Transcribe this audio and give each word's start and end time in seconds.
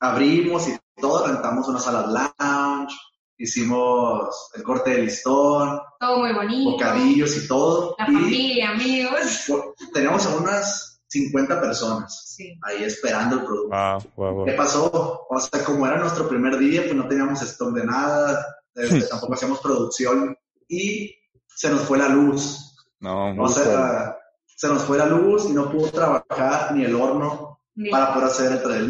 abrimos 0.00 0.68
y 0.68 0.76
todo, 1.00 1.26
rentamos 1.26 1.68
una 1.68 1.78
sala 1.78 2.06
lounge, 2.06 2.94
hicimos 3.38 4.50
el 4.54 4.62
corte 4.62 4.90
de 4.90 5.02
listón, 5.02 5.78
Todo 5.98 6.18
muy 6.18 6.32
bonito. 6.32 6.70
bocadillos 6.72 7.36
y 7.36 7.48
todo. 7.48 7.94
La 7.98 8.04
y 8.10 8.14
familia, 8.14 8.70
amigos. 8.70 9.44
teníamos 9.92 10.26
a 10.26 10.36
unas 10.36 11.02
50 11.08 11.60
personas 11.60 12.34
Sí. 12.36 12.54
ahí 12.62 12.84
esperando 12.84 13.36
el 13.40 13.44
producto. 13.44 13.76
Wow, 13.76 14.02
wow, 14.16 14.34
wow. 14.36 14.44
¿Qué 14.46 14.52
pasó? 14.52 15.26
O 15.28 15.40
sea, 15.40 15.64
como 15.64 15.86
era 15.86 15.98
nuestro 15.98 16.28
primer 16.28 16.56
día, 16.58 16.82
pues 16.82 16.94
no 16.94 17.06
teníamos 17.08 17.42
stock 17.42 17.72
de 17.74 17.84
nada, 17.84 18.46
este, 18.74 19.02
tampoco 19.02 19.34
hacíamos 19.34 19.60
producción 19.60 20.36
y 20.68 21.14
se 21.46 21.70
nos 21.70 21.82
fue 21.82 21.98
la 21.98 22.08
luz. 22.08 22.76
No, 23.00 23.30
O 23.30 23.34
muy 23.34 23.52
sea, 23.52 24.16
se 24.46 24.68
nos 24.68 24.82
fue 24.84 24.98
la 24.98 25.06
luz 25.06 25.46
y 25.46 25.52
no 25.52 25.70
pudo 25.70 25.90
trabajar 25.90 26.74
ni 26.74 26.84
el 26.84 26.94
horno 26.94 27.60
Ni- 27.74 27.90
para 27.90 28.12
poder 28.14 28.28
hacer 28.28 28.52
el 28.52 28.62
trail 28.62 28.88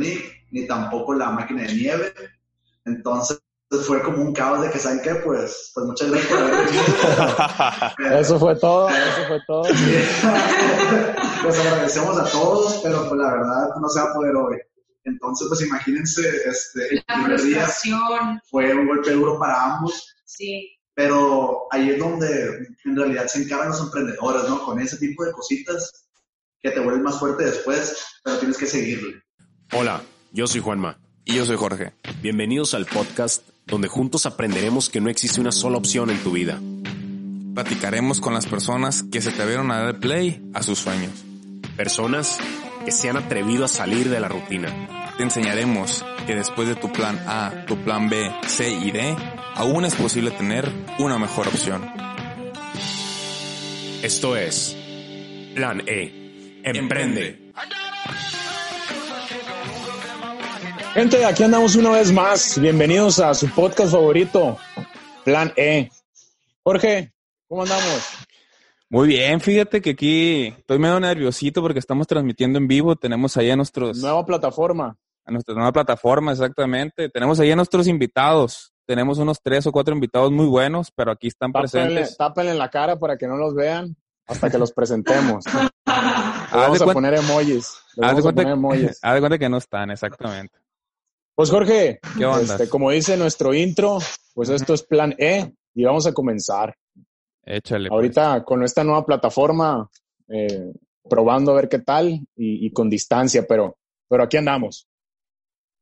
ni 0.51 0.67
tampoco 0.67 1.15
la 1.15 1.31
máquina 1.31 1.63
de 1.63 1.75
nieve. 1.75 2.15
Entonces 2.85 3.41
fue 3.87 4.03
como 4.03 4.23
un 4.23 4.33
caos 4.33 4.63
de 4.63 4.71
que, 4.71 4.79
¿saben 4.79 5.01
qué? 5.03 5.15
Pues, 5.17 5.71
pues 5.75 5.87
muchas 5.87 6.11
gracias 6.11 6.31
por 6.33 6.39
haber 6.43 6.67
venido. 6.67 6.85
Eso 8.21 8.39
fue 8.39 8.57
todo, 8.57 8.89
eso 8.89 9.27
fue 9.29 9.41
todo. 9.47 9.63
pues 11.43 11.59
agradecemos 11.61 12.19
a 12.19 12.25
todos, 12.25 12.81
pero 12.83 13.09
pues 13.09 13.21
la 13.21 13.31
verdad 13.33 13.69
no 13.81 13.89
se 13.89 14.01
va 14.01 14.11
a 14.11 14.15
poder 14.15 14.35
hoy. 14.35 14.59
Entonces, 15.05 15.47
pues 15.49 15.63
imagínense, 15.63 16.23
este, 16.47 16.95
el 16.97 17.05
La 17.09 17.15
primer 17.15 17.41
día 17.43 17.69
fue 18.51 18.75
un 18.75 18.87
golpe 18.89 19.13
duro 19.13 19.39
para 19.39 19.77
ambos, 19.77 20.15
Sí. 20.25 20.77
pero 20.95 21.67
ahí 21.71 21.91
es 21.91 21.99
donde 21.99 22.67
en 22.85 22.97
realidad 22.97 23.27
se 23.27 23.43
encargan 23.43 23.69
los 23.71 23.81
emprendedores, 23.81 24.49
¿no? 24.49 24.63
Con 24.65 24.81
ese 24.81 24.97
tipo 24.99 25.25
de 25.25 25.33
cositas 25.33 26.09
que 26.61 26.71
te 26.71 26.81
vuelven 26.81 27.03
más 27.03 27.19
fuerte 27.19 27.45
después, 27.45 28.05
pero 28.23 28.39
tienes 28.39 28.59
que 28.59 28.67
seguirle. 28.67 29.23
Hola, 29.73 30.03
yo 30.33 30.47
soy 30.47 30.61
Juanma. 30.61 30.99
Y 31.25 31.35
yo 31.35 31.45
soy 31.45 31.57
Jorge. 31.57 31.93
Bienvenidos 32.23 32.75
al 32.75 32.87
podcast 32.87 33.47
donde 33.67 33.89
juntos 33.89 34.27
aprenderemos 34.27 34.89
que 34.89 35.01
no 35.01 35.11
existe 35.11 35.41
una 35.41 35.53
sola 35.53 35.77
opción 35.77 36.11
en 36.11 36.19
tu 36.23 36.33
vida. 36.33 36.61
Platicaremos 37.55 38.21
con 38.21 38.35
las 38.35 38.47
personas 38.47 39.03
que 39.03 39.21
se 39.21 39.31
atrevieron 39.31 39.71
a 39.71 39.81
dar 39.81 40.01
play 40.01 40.43
a 40.55 40.63
sus 40.63 40.79
sueños. 40.79 41.13
Personas 41.77 42.39
que 42.85 42.93
se 42.93 43.11
han 43.11 43.17
atrevido 43.17 43.65
a 43.65 43.69
salir 43.69 44.09
de 44.09 44.21
la 44.21 44.29
rutina. 44.29 45.15
Te 45.17 45.25
enseñaremos 45.25 46.05
que 46.27 46.35
después 46.35 46.69
de 46.69 46.77
tu 46.77 46.91
plan 46.93 47.21
A, 47.27 47.65
tu 47.67 47.77
plan 47.79 48.09
B, 48.09 48.31
C 48.47 48.71
y 48.71 48.91
D, 48.91 49.17
aún 49.55 49.85
es 49.85 49.95
posible 49.95 50.31
tener 50.31 50.71
una 50.99 51.19
mejor 51.19 51.49
opción. 51.49 51.87
Esto 54.03 54.37
es 54.37 54.77
Plan 55.55 55.83
E. 55.87 56.63
Emprende. 56.63 57.50
Gente, 60.95 61.25
aquí 61.25 61.43
andamos 61.45 61.77
una 61.77 61.91
vez 61.91 62.13
más. 62.13 62.59
Bienvenidos 62.61 63.21
a 63.21 63.33
su 63.35 63.49
podcast 63.51 63.93
favorito, 63.93 64.59
Plan 65.25 65.53
E. 65.57 65.91
Jorge, 66.65 67.13
¿cómo 67.49 67.63
andamos? 67.63 68.05
Muy 68.89 69.07
bien, 69.07 69.41
fíjate 69.41 69.81
que 69.81 69.91
aquí 69.91 70.47
estoy 70.59 70.79
medio 70.81 70.99
nerviosito 70.99 71.63
porque 71.63 71.79
estamos 71.79 72.07
transmitiendo 72.09 72.59
en 72.59 72.67
vivo. 72.67 72.97
Tenemos 72.97 73.37
ahí 73.37 73.51
a 73.51 73.57
nuestros, 73.57 73.99
Nueva 73.99 74.25
plataforma. 74.27 74.97
a 75.25 75.31
nuestra 75.31 75.55
nueva 75.55 75.73
plataforma, 75.73 76.33
exactamente. 76.33 77.09
Tenemos 77.09 77.39
ahí 77.39 77.53
a 77.53 77.57
nuestros 77.57 77.87
invitados. 77.87 78.73
Tenemos 78.85 79.19
unos 79.19 79.39
tres 79.41 79.65
o 79.69 79.73
cuatro 79.73 79.95
invitados 79.95 80.33
muy 80.33 80.47
buenos, 80.47 80.91
pero 80.91 81.13
aquí 81.13 81.29
están 81.29 81.53
Tápenle, 81.53 81.71
presentes. 81.87 82.17
tápenle 82.17 82.55
la 82.55 82.69
cara 82.69 82.99
para 82.99 83.17
que 83.17 83.29
no 83.29 83.37
los 83.37 83.55
vean 83.55 83.97
hasta 84.27 84.51
que 84.51 84.59
los 84.59 84.73
presentemos. 84.73 85.45
De 86.51 86.57
vamos 86.57 86.81
a 86.81 86.85
cuenta- 86.85 86.95
poner 86.95 87.15
emojis. 87.15 87.67
Haz 87.69 87.95
de, 87.97 88.01
vamos 88.07 88.19
a 88.19 88.23
cuenta, 88.23 88.43
poner 88.43 88.53
emojis. 88.57 88.99
haz 89.03 89.15
de 89.15 89.21
cuenta 89.21 89.39
que 89.39 89.49
no 89.49 89.57
están, 89.59 89.91
exactamente. 89.93 90.59
Pues 91.41 91.51
Jorge, 91.51 92.01
¿Qué 92.19 92.27
onda? 92.27 92.43
este, 92.43 92.69
como 92.69 92.91
dice 92.91 93.17
nuestro 93.17 93.55
intro, 93.55 93.97
pues 94.35 94.51
esto 94.51 94.75
es 94.75 94.83
Plan 94.83 95.15
E 95.17 95.51
y 95.75 95.85
vamos 95.85 96.07
a 96.07 96.13
comenzar. 96.13 96.77
Échale. 97.47 97.89
pues. 97.89 97.97
Ahorita 97.97 98.45
con 98.45 98.63
esta 98.63 98.85
nueva 98.85 99.07
plataforma, 99.07 99.89
eh, 100.29 100.71
probando 101.09 101.53
a 101.53 101.55
ver 101.55 101.71
qué 101.71 101.79
tal 101.79 102.11
y, 102.11 102.27
y 102.67 102.71
con 102.75 102.91
distancia, 102.91 103.47
pero, 103.49 103.79
pero 104.07 104.23
aquí 104.25 104.37
andamos. 104.37 104.87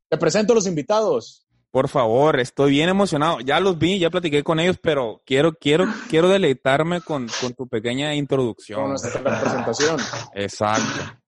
Te 0.09 0.17
presento 0.17 0.53
a 0.53 0.55
los 0.55 0.69
invitados. 0.69 1.45
Por 1.73 1.89
favor, 1.89 2.39
estoy 2.39 2.71
bien 2.71 2.89
emocionado. 2.89 3.41
Ya 3.41 3.59
los 3.59 3.77
vi, 3.77 3.99
ya 3.99 4.11
platiqué 4.11 4.45
con 4.45 4.61
ellos, 4.61 4.79
pero 4.81 5.21
quiero, 5.27 5.55
quiero, 5.55 5.87
quiero 6.09 6.29
deleitarme 6.29 7.01
con, 7.01 7.27
con 7.41 7.53
tu 7.55 7.67
pequeña 7.67 8.11
con 8.11 8.17
introducción. 8.17 8.91
nuestra 8.91 9.21
presentación. 9.41 9.97
Exacto. 10.35 11.19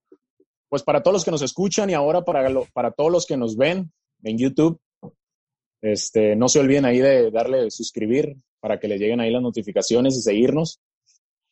Pues 0.68 0.84
para 0.84 1.02
todos 1.02 1.14
los 1.14 1.24
que 1.24 1.32
nos 1.32 1.42
escuchan 1.42 1.90
y 1.90 1.94
ahora 1.94 2.22
para, 2.22 2.48
lo- 2.48 2.66
para 2.72 2.92
todos 2.92 3.10
los 3.10 3.26
que 3.26 3.36
nos 3.36 3.56
ven 3.56 3.90
en 4.22 4.38
YouTube, 4.38 4.80
este, 5.82 6.36
no 6.36 6.48
se 6.48 6.60
olviden 6.60 6.84
ahí 6.84 6.98
de 6.98 7.30
darle 7.30 7.70
suscribir 7.70 8.36
para 8.60 8.78
que 8.78 8.88
les 8.88 9.00
lleguen 9.00 9.20
ahí 9.20 9.30
las 9.30 9.42
notificaciones 9.42 10.16
y 10.16 10.22
seguirnos. 10.22 10.80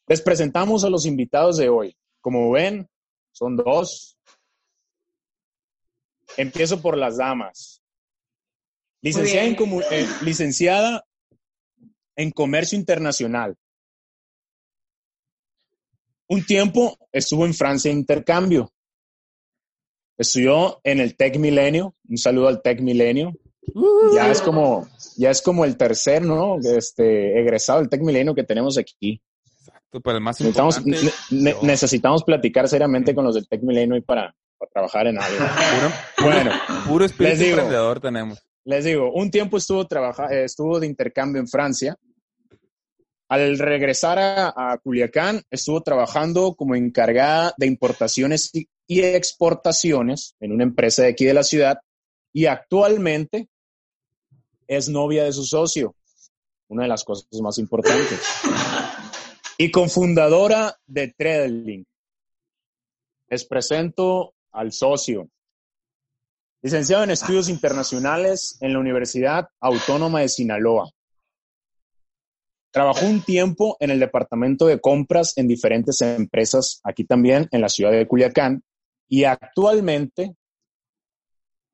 Les 0.06 0.20
presentamos 0.20 0.84
a 0.84 0.90
los 0.90 1.06
invitados 1.06 1.56
de 1.56 1.68
hoy. 1.68 1.96
Como 2.20 2.50
ven, 2.50 2.88
son 3.32 3.56
dos. 3.56 4.18
Empiezo 6.36 6.80
por 6.80 6.96
las 6.96 7.16
damas. 7.16 7.82
Licenciada 9.00 9.46
en, 9.46 9.56
eh, 9.90 10.08
licenciada 10.22 11.04
en 12.16 12.30
Comercio 12.30 12.78
Internacional. 12.78 13.56
Un 16.28 16.44
tiempo 16.44 16.98
estuvo 17.12 17.46
en 17.46 17.54
Francia 17.54 17.90
de 17.90 17.98
intercambio. 17.98 18.70
Estudió 20.18 20.80
en 20.84 21.00
el 21.00 21.16
Tec 21.16 21.38
Milenio. 21.38 21.94
Un 22.08 22.18
saludo 22.18 22.48
al 22.48 22.60
Tec 22.60 22.80
Milenio. 22.80 23.32
Ya 24.14 24.30
es 24.30 24.40
como, 24.42 24.88
ya 25.16 25.30
es 25.30 25.40
como 25.42 25.64
el 25.64 25.76
tercer, 25.76 26.22
¿no? 26.22 26.58
Este, 26.60 27.38
egresado 27.40 27.78
del 27.80 27.88
Tec 27.88 28.02
Milenio 28.02 28.34
que 28.34 28.42
tenemos 28.44 28.76
aquí. 28.78 29.20
Exacto, 29.58 30.00
pero 30.00 30.16
el 30.16 30.22
más 30.22 30.40
Necesitamos, 30.40 30.78
importante. 30.78 31.12
ne- 31.30 31.50
yo. 31.52 31.58
necesitamos 31.62 32.24
platicar 32.24 32.68
seriamente 32.68 33.14
con 33.14 33.24
los 33.24 33.34
del 33.34 33.46
Tec 33.46 33.62
Milenio 33.62 33.96
y 33.96 34.00
para, 34.00 34.34
para 34.58 34.70
trabajar 34.72 35.06
en 35.06 35.18
algo. 35.18 35.38
Puro, 36.16 36.30
Bueno, 36.30 36.50
puro 36.88 37.04
espíritu 37.04 37.36
digo. 37.38 37.50
emprendedor 37.50 38.00
tenemos. 38.00 38.42
les 38.64 38.84
digo, 38.84 39.12
un 39.12 39.30
tiempo 39.30 39.56
estuvo, 39.58 39.86
trabaja, 39.86 40.26
eh, 40.34 40.44
estuvo 40.44 40.80
de 40.80 40.86
intercambio 40.86 41.40
en 41.40 41.48
Francia. 41.48 41.96
Al 43.28 43.58
regresar 43.58 44.18
a, 44.18 44.48
a 44.56 44.78
Culiacán, 44.78 45.42
estuvo 45.50 45.82
trabajando 45.82 46.54
como 46.54 46.74
encargada 46.74 47.52
de 47.58 47.66
importaciones 47.66 48.50
y, 48.54 48.66
y 48.88 49.02
exportaciones 49.02 50.34
en 50.40 50.50
una 50.50 50.64
empresa 50.64 51.02
de 51.02 51.10
aquí 51.10 51.26
de 51.26 51.34
la 51.34 51.44
ciudad 51.44 51.78
y 52.32 52.46
actualmente 52.46 53.48
es 54.66 54.88
novia 54.88 55.24
de 55.24 55.32
su 55.32 55.44
socio, 55.44 55.94
una 56.68 56.82
de 56.82 56.88
las 56.88 57.04
cosas 57.04 57.28
más 57.40 57.58
importantes. 57.58 58.20
Y 59.58 59.70
cofundadora 59.70 60.76
de 60.86 61.14
Tredelink. 61.16 61.86
Les 63.28 63.44
presento 63.44 64.34
al 64.52 64.72
socio, 64.72 65.28
licenciado 66.62 67.04
en 67.04 67.10
estudios 67.10 67.50
internacionales 67.50 68.56
en 68.60 68.72
la 68.72 68.78
Universidad 68.78 69.48
Autónoma 69.60 70.20
de 70.20 70.30
Sinaloa. 70.30 70.90
Trabajó 72.70 73.06
un 73.06 73.22
tiempo 73.22 73.76
en 73.80 73.90
el 73.90 74.00
departamento 74.00 74.66
de 74.66 74.80
compras 74.80 75.36
en 75.36 75.48
diferentes 75.48 76.00
empresas, 76.00 76.80
aquí 76.84 77.04
también 77.04 77.48
en 77.50 77.60
la 77.60 77.68
ciudad 77.68 77.90
de 77.90 78.06
Culiacán, 78.06 78.62
y 79.08 79.24
actualmente 79.24 80.34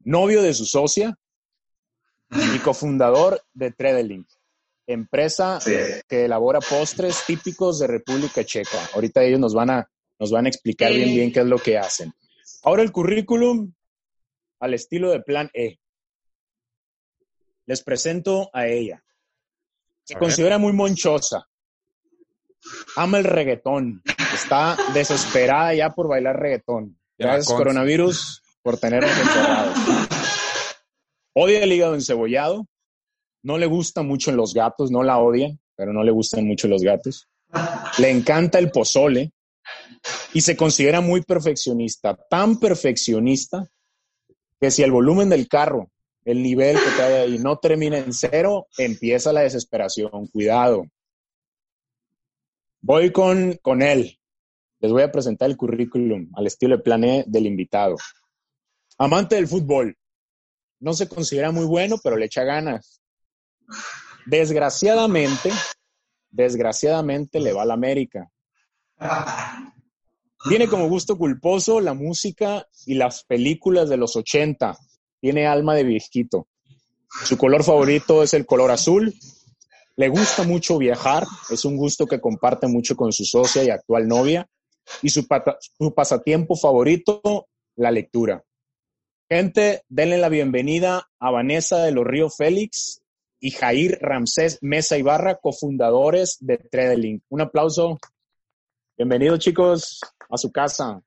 novio 0.01 0.43
de 0.43 0.55
su 0.55 0.67
socia 0.67 1.17
y 2.31 2.59
cofundador 2.61 3.43
de 3.53 3.71
Tredelink, 3.71 4.29
empresa 4.87 5.61
Sí. 5.61 5.73
que 6.09 6.25
elabora 6.27 6.61
postres 6.61 7.25
típicos 7.27 7.79
de 7.79 7.87
República 7.87 8.45
Checa. 8.45 8.79
Ahorita 8.95 9.23
ellos 9.23 9.41
nos 9.41 9.55
van 9.55 9.71
a, 9.71 9.91
nos 10.19 10.31
van 10.31 10.47
a 10.47 10.49
explicar 10.49 10.91
Sí. 10.91 10.97
bien 10.99 11.15
bien 11.15 11.33
qué 11.33 11.41
es 11.41 11.47
lo 11.47 11.59
que 11.59 11.79
hacen. 11.79 12.13
Ahora 12.63 12.83
el 12.83 12.93
currículum 12.93 13.73
al 14.61 14.75
estilo 14.75 15.11
de 15.11 15.21
Plan 15.21 15.51
E. 15.53 15.79
Les 17.67 17.83
presento 17.83 18.51
a 18.53 18.67
ella. 18.67 19.03
Se 20.05 20.17
considera 20.17 20.59
muy 20.59 20.73
monchosa. 20.73 21.49
Ama 22.97 23.19
el 23.19 23.25
reggaetón. 23.25 24.03
Está 24.35 24.77
desesperada 24.93 25.75
ya 25.75 25.91
por 25.91 26.09
bailar 26.09 26.39
reggaetón. 26.39 26.99
Gracias 27.19 27.49
cons- 27.49 27.57
coronavirus 27.59 28.43
por 28.63 28.79
tenernos 28.79 29.11
encerrados. 29.11 29.79
Odia 31.35 31.63
el 31.63 31.73
hígado 31.73 31.95
encebollado. 31.95 32.67
No 33.43 33.59
le 33.59 33.67
gustan 33.67 34.07
mucho 34.07 34.33
los 34.33 34.55
gatos, 34.55 34.91
no 34.91 35.03
la 35.03 35.19
odia, 35.19 35.55
pero 35.77 35.93
no 35.93 36.03
le 36.03 36.11
gustan 36.11 36.47
mucho 36.47 36.67
los 36.69 36.83
gatos. 36.83 37.29
Le 37.99 38.11
encanta 38.11 38.59
el 38.59 38.71
pozole 38.71 39.33
y 40.33 40.41
se 40.41 40.57
considera 40.57 41.01
muy 41.01 41.23
perfeccionista, 41.23 42.17
tan 42.29 42.59
perfeccionista 42.59 43.69
que 44.61 44.71
si 44.71 44.83
el 44.83 44.91
volumen 44.93 45.29
del 45.29 45.47
carro, 45.47 45.91
el 46.25 46.43
nivel 46.43 46.77
que 46.77 46.91
trae 46.97 47.19
ahí 47.21 47.39
no 47.39 47.59
termina 47.59 47.99
en 47.99 48.13
cero, 48.15 48.67
empieza 48.79 49.33
la 49.33 49.43
desesperación. 49.43 50.27
Cuidado. 50.29 50.87
Voy 52.81 53.13
con, 53.13 53.59
con 53.63 53.83
él. 53.83 54.19
Les 54.85 54.93
voy 54.93 55.01
a 55.01 55.11
presentar 55.11 55.49
el 55.49 55.57
currículum 55.57 56.31
al 56.35 56.47
estilo 56.47 56.77
de 56.77 56.83
plan 56.83 57.03
E 57.05 57.25
del 57.27 57.47
invitado. 57.47 57.97
Amante 58.99 59.37
del 59.37 59.49
fútbol. 59.49 59.97
no 60.79 60.93
se 60.93 61.09
considera 61.09 61.51
muy 61.51 61.65
bueno, 61.65 61.97
pero 62.05 62.19
le 62.19 62.27
echa 62.27 62.45
ganas. 62.45 63.01
Desgraciadamente, 64.27 65.51
desgraciadamente 66.31 67.41
le 67.41 67.55
va 67.55 67.63
a 67.63 67.65
la 67.65 67.73
América. 67.73 68.31
Tiene 70.51 70.69
como 70.69 70.87
gusto 70.91 71.17
culposo 71.17 71.81
la 71.81 71.95
música 71.95 72.69
y 72.85 72.93
las 72.93 73.25
películas 73.25 73.89
de 73.89 73.97
los 73.97 74.15
80. 74.17 74.77
Tiene 75.19 75.47
alma 75.47 75.75
de 75.75 75.85
viejito. 75.85 76.49
Su 77.25 77.39
color 77.39 77.65
favorito 77.65 78.23
es 78.23 78.35
el 78.35 78.45
color 78.45 78.71
azul. 78.71 79.15
Le 79.97 80.09
gusta 80.11 80.43
mucho 80.43 80.77
viajar. 80.77 81.25
Es 81.49 81.65
un 81.65 81.79
gusto 81.79 82.05
que 82.07 82.21
comparte 82.21 82.67
mucho 82.67 82.95
con 82.95 83.15
su 83.15 83.25
socia 83.25 83.65
y 83.65 83.71
actual 83.71 84.07
novia. 84.07 84.47
Y 85.03 85.11
su, 85.11 85.27
pasatiempo 85.95 86.57
favorito, 86.57 87.49
la 87.77 87.91
lectura. 87.91 88.43
Gente, 89.29 89.83
denle 89.89 90.19
la 90.19 90.29
bienvenida 90.29 91.09
a 91.19 91.31
Vanessa 91.31 91.83
de 91.83 91.93
los 91.93 92.05
Río 92.05 92.31
Félix 92.31 93.03
y 93.41 93.51
Jair 93.51 93.99
Ramsés 94.01 94.59
Mesa 94.63 94.97
Ibarra, 94.97 95.37
cofundadores 95.37 96.37
de 96.41 96.59
Tredelink. 96.59 97.25
Un 97.29 97.41
aplauso. 97.41 97.99
Bienvenidos, 98.97 99.41
chicos, 99.41 100.01
a 100.31 100.37
su 100.37 100.53
casa. 100.53 101.01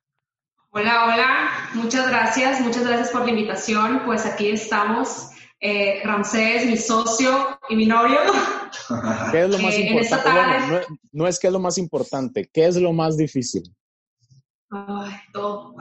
Hola, 0.72 1.06
hola. 1.06 1.50
Muchas 1.74 2.10
gracias. 2.10 2.60
Muchas 2.62 2.86
gracias 2.86 3.10
por 3.10 3.24
la 3.24 3.30
invitación. 3.30 4.04
Pues 4.06 4.26
aquí 4.26 4.50
estamos. 4.50 5.30
Eh, 5.60 6.02
Ramsés, 6.04 6.66
mi 6.68 6.78
socio 6.78 7.60
y 7.70 7.76
mi 7.76 7.86
novio. 7.88 8.20
¿Qué 9.32 9.44
es 9.44 9.50
lo 9.50 9.58
más 9.60 9.74
Eh, 9.74 9.88
esta 10.00 10.18
importante? 10.18 10.24
tarde- 10.24 10.68
Bueno, 10.70 10.86
no, 10.90 10.98
no 11.14 11.28
es 11.28 11.40
que 11.40 11.48
es 11.48 11.54
lo 11.54 11.60
más 11.60 11.78
importante, 11.78 12.50
¿qué 12.54 12.66
es 12.68 12.76
lo 12.76 12.94
más 12.94 13.18
difícil? 13.18 13.64
Ay, 14.70 15.14
todo. 15.34 15.76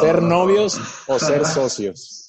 ¿Ser, 0.00 0.22
novios 0.22 0.80
o 1.06 1.18
ser 1.18 1.44
socios? 1.46 2.22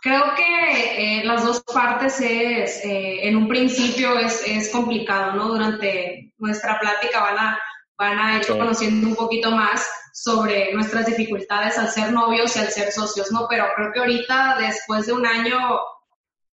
Creo 0.00 0.22
que 0.36 1.20
eh, 1.20 1.24
las 1.24 1.44
dos 1.44 1.62
partes 1.62 2.20
es, 2.20 2.84
eh, 2.84 3.26
en 3.28 3.36
un 3.36 3.48
principio 3.48 4.18
es, 4.18 4.42
es 4.46 4.68
complicado, 4.70 5.32
¿no? 5.32 5.48
Durante 5.48 6.32
nuestra 6.38 6.78
plática 6.78 7.20
van 7.20 7.38
a, 7.38 7.58
van 7.98 8.18
a 8.18 8.36
ir 8.36 8.44
Sí. 8.44 8.52
conociendo 8.52 9.08
un 9.08 9.14
poquito 9.16 9.50
más 9.50 9.86
sobre 10.16 10.72
nuestras 10.72 11.06
dificultades 11.06 11.76
al 11.76 11.90
ser 11.90 12.12
novios 12.12 12.54
y 12.56 12.60
al 12.60 12.68
ser 12.68 12.92
socios, 12.92 13.32
¿no? 13.32 13.48
Pero 13.50 13.66
creo 13.74 13.92
que 13.92 13.98
ahorita, 13.98 14.56
después 14.60 15.06
de 15.06 15.12
un 15.12 15.26
año 15.26 15.58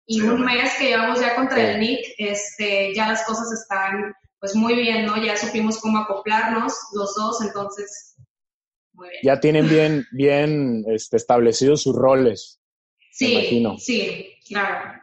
y 0.05 0.21
Sí, 0.21 0.27
un 0.27 0.45
mes 0.45 0.75
que 0.77 0.89
llevamos 0.89 1.19
ya 1.19 1.35
contra 1.35 1.55
Sí. 1.55 1.61
el 1.63 1.79
Nick, 1.79 1.99
este, 2.19 2.93
ya 2.93 3.07
las 3.07 3.25
cosas 3.25 3.51
están 3.51 4.13
pues 4.39 4.55
muy 4.55 4.75
bien, 4.75 5.07
¿no? 5.07 5.17
Ya 5.17 5.35
supimos 5.35 5.79
cómo 5.79 5.97
acoplarnos 5.97 6.71
los 6.93 7.15
dos, 7.15 7.41
entonces, 7.41 8.15
muy 8.93 9.09
bien. 9.09 9.21
Ya 9.23 9.39
tienen 9.39 9.67
bien, 9.67 10.05
bien 10.11 10.85
este, 10.89 11.17
establecidos 11.17 11.81
sus 11.81 11.95
roles. 11.95 12.59
sí, 13.11 13.31
imagino. 13.33 13.79
sí, 13.79 14.35
claro. 14.47 15.01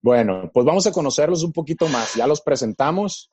Bueno, 0.00 0.50
pues 0.52 0.66
vamos 0.66 0.88
a 0.88 0.92
conocerlos 0.92 1.44
un 1.44 1.52
poquito 1.52 1.86
más. 1.86 2.14
Ya 2.16 2.26
los 2.26 2.40
presentamos, 2.40 3.30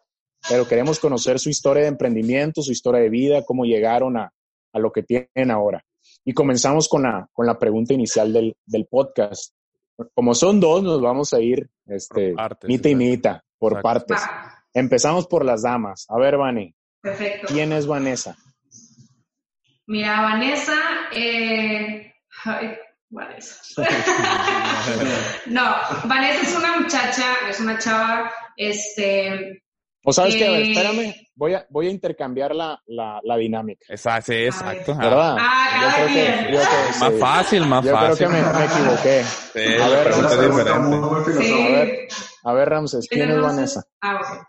pero 0.47 0.67
queremos 0.67 0.99
conocer 0.99 1.39
su 1.39 1.49
historia 1.49 1.81
de 1.81 1.89
emprendimiento, 1.89 2.61
su 2.61 2.71
historia 2.71 3.01
de 3.01 3.09
vida, 3.09 3.43
cómo 3.43 3.65
llegaron 3.65 4.15
a, 4.15 4.31
a 4.73 4.79
lo 4.79 4.91
que 4.91 5.03
tienen 5.03 5.51
ahora. 5.51 5.83
Y 6.25 6.33
comenzamos 6.33 6.87
con 6.89 7.03
la, 7.03 7.27
con 7.33 7.45
la 7.45 7.57
pregunta 7.59 7.93
inicial 7.93 8.31
del, 8.33 8.55
del 8.65 8.85
podcast. 8.87 9.53
Como 10.13 10.33
son 10.33 10.59
dos, 10.59 10.81
nos 10.83 11.01
vamos 11.01 11.33
a 11.33 11.39
ir 11.41 11.69
este, 11.85 12.29
Por 12.29 12.35
partes, 12.37 12.67
mita 12.69 12.89
y 12.89 12.95
mita, 12.95 13.43
por 13.57 13.73
Exacto. 13.73 14.05
partes. 14.07 14.21
Empezamos 14.73 15.27
por 15.27 15.43
las 15.43 15.63
damas. 15.63 16.05
A 16.09 16.17
ver, 16.17 16.37
Vani, 16.37 16.73
perfecto. 17.01 17.47
¿quién 17.51 17.73
es 17.73 17.85
Vanessa? 17.87 18.37
Mira, 19.87 20.21
Vanessa, 20.21 20.75
eh, 21.13 22.13
ay, 22.45 22.69
Vanessa. 23.09 23.83
no, 25.47 25.63
Vanessa 26.05 26.41
es 26.43 26.55
una 26.55 26.79
muchacha, 26.79 27.25
es 27.49 27.59
una 27.59 27.77
chava, 27.79 28.31
este, 28.55 29.63
O 30.03 30.13
sabes 30.13 30.35
qué, 30.35 30.47
a 30.47 30.51
ver, 30.51 30.61
Eh. 30.61 30.71
espérame, 30.71 31.13
voy 31.39 31.53
a, 31.53 31.65
voy 31.69 31.87
a 31.87 31.89
intercambiar 31.89 32.53
la, 32.53 32.81
la, 32.87 33.21
la 33.23 33.37
dinámica. 33.37 33.85
Exacto, 33.87 34.33
sí, 34.33 34.37
exacto. 34.43 34.91
Ah, 34.91 35.01
¿Verdad? 35.01 35.37
Ah, 35.39 35.79
yo 35.81 35.95
creo 35.95 36.07
que, 36.07 36.13
quien. 36.13 36.43
yo 36.53 36.59
creo- 36.59 36.99
Más 36.99 37.13
sí. 37.13 37.19
fácil, 37.19 37.65
más 37.65 37.85
Yo 37.85 37.91
creo 37.95 38.09
fácil. 38.09 38.27
que 38.27 38.33
me, 38.33 38.41
me 38.41 38.65
equivoqué. 38.65 39.23
Sí, 39.53 39.59
A 39.81 39.87
la 39.87 39.87
ver, 39.89 40.03
pregunta 40.03 40.19
Una 40.19 40.29
es 40.29 40.37
pregunta 40.37 40.63
diferente. 40.63 40.97
muy, 40.97 41.09
muy 41.09 41.23
sí. 41.25 41.31
filosófica. 41.31 41.65
A 41.65 41.71
ver. 41.71 42.07
A 42.43 42.53
ver, 42.53 42.69
Ramses, 42.69 43.07
¿quién 43.09 43.31
es 43.31 43.41
Vanessa? 43.41 43.83
Ah. 44.01 44.47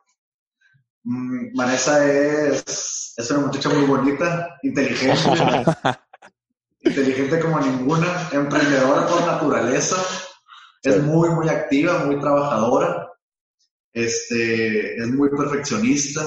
Mm, 1.05 1.57
Vanessa 1.57 2.07
es, 2.07 3.15
es 3.17 3.31
una 3.31 3.47
muchacha 3.47 3.69
muy 3.69 3.85
bonita, 3.87 4.59
inteligente, 4.63 5.15
inteligente 6.83 7.41
como 7.41 7.61
ninguna, 7.61 8.29
emprendedora 8.33 9.07
por 9.07 9.25
naturaleza, 9.27 9.97
es 10.83 11.01
muy, 11.03 11.29
muy 11.31 11.49
activa, 11.49 12.05
muy 12.05 12.19
trabajadora, 12.19 13.09
este, 13.93 14.97
es 14.97 15.07
muy 15.09 15.29
perfeccionista, 15.31 16.23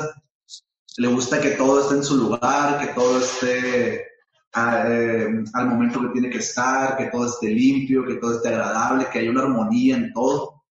le 0.97 1.07
gusta 1.07 1.39
que 1.41 1.51
todo 1.51 1.81
esté 1.81 1.95
en 1.95 2.03
su 2.03 2.17
lugar, 2.17 2.79
que 2.79 2.87
todo 2.93 3.19
esté 3.19 4.05
a- 4.53 4.83
eh, 4.87 5.43
al 5.53 5.67
momento 5.67 5.99
que 6.01 6.09
tiene 6.09 6.29
que 6.29 6.37
estar, 6.39 6.95
que 6.97 7.05
todo 7.05 7.27
esté 7.27 7.47
limpio, 7.47 8.05
que 8.05 8.15
todo 8.15 8.35
esté 8.35 8.49
agradable, 8.49 9.07
que 9.11 9.19
haya 9.19 9.31
una 9.31 9.41
armonía 9.43 9.95
en 9.95 10.13
todo. 10.13 10.63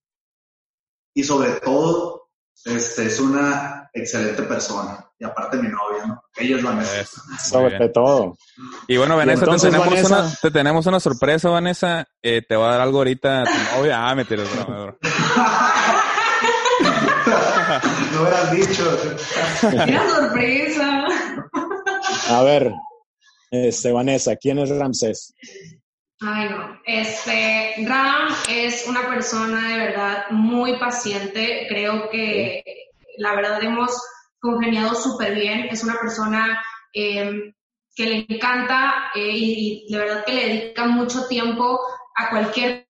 Y 1.14 1.24
sobre 1.24 1.50
todo, 1.60 2.28
este, 2.64 3.06
es 3.06 3.19
una 3.20 3.90
excelente 3.92 4.42
persona. 4.44 5.04
Y 5.19 5.24
aparte 5.24 5.56
mi 5.58 5.69
novia, 5.69 6.06
¿no? 6.06 6.22
Ella 6.36 6.56
es 6.56 6.62
Vanessa. 6.62 7.04
Sobre 7.44 7.78
bien. 7.78 7.92
todo. 7.92 8.36
Y 8.88 8.96
bueno, 8.96 9.16
Vanessa, 9.16 9.44
entonces, 9.44 9.70
te, 9.70 9.76
tenemos 9.76 9.94
Vanessa- 9.94 10.20
Una, 10.22 10.34
te 10.40 10.50
tenemos 10.50 10.86
una 10.86 11.00
sorpresa, 11.00 11.50
Vanessa. 11.50 12.06
Eh, 12.22 12.42
te 12.48 12.56
va 12.56 12.68
a 12.68 12.72
dar 12.72 12.80
algo 12.82 12.98
ahorita 12.98 13.44
tu 13.44 13.78
novia. 13.78 14.08
Ah, 14.08 14.14
me 14.14 14.25
tiras. 14.25 14.48
no 18.12 18.22
hubieras 18.22 18.50
dicho. 18.52 18.98
Mira 19.86 20.08
sorpresa. 20.08 21.06
A 22.30 22.42
ver, 22.42 22.72
este, 23.50 23.92
Vanessa, 23.92 24.36
¿quién 24.36 24.58
es 24.58 24.70
Ramsés? 24.70 25.34
Ay, 26.20 26.48
no. 26.48 26.80
Este, 26.86 27.74
Ram 27.86 28.28
es 28.48 28.86
una 28.86 29.08
persona 29.08 29.70
de 29.70 29.78
verdad 29.86 30.24
muy 30.30 30.78
paciente. 30.78 31.66
Creo 31.69 32.08
que 32.10 32.62
la 33.19 33.34
verdad 33.34 33.62
hemos 33.62 33.90
congeniado 34.40 34.94
súper 34.94 35.34
bien. 35.34 35.68
Es 35.70 35.82
una 35.82 35.98
persona 36.00 36.62
eh, 36.94 37.52
que 37.94 38.06
le 38.06 38.26
encanta 38.28 39.10
eh, 39.14 39.30
y, 39.32 39.84
y 39.88 39.92
de 39.92 39.98
verdad 39.98 40.25
que 40.25 40.32
le 40.32 40.48
dedica 40.48 40.86
mucho 40.86 41.26
tiempo 41.26 41.80
a 42.14 42.30
cualquier 42.30 42.81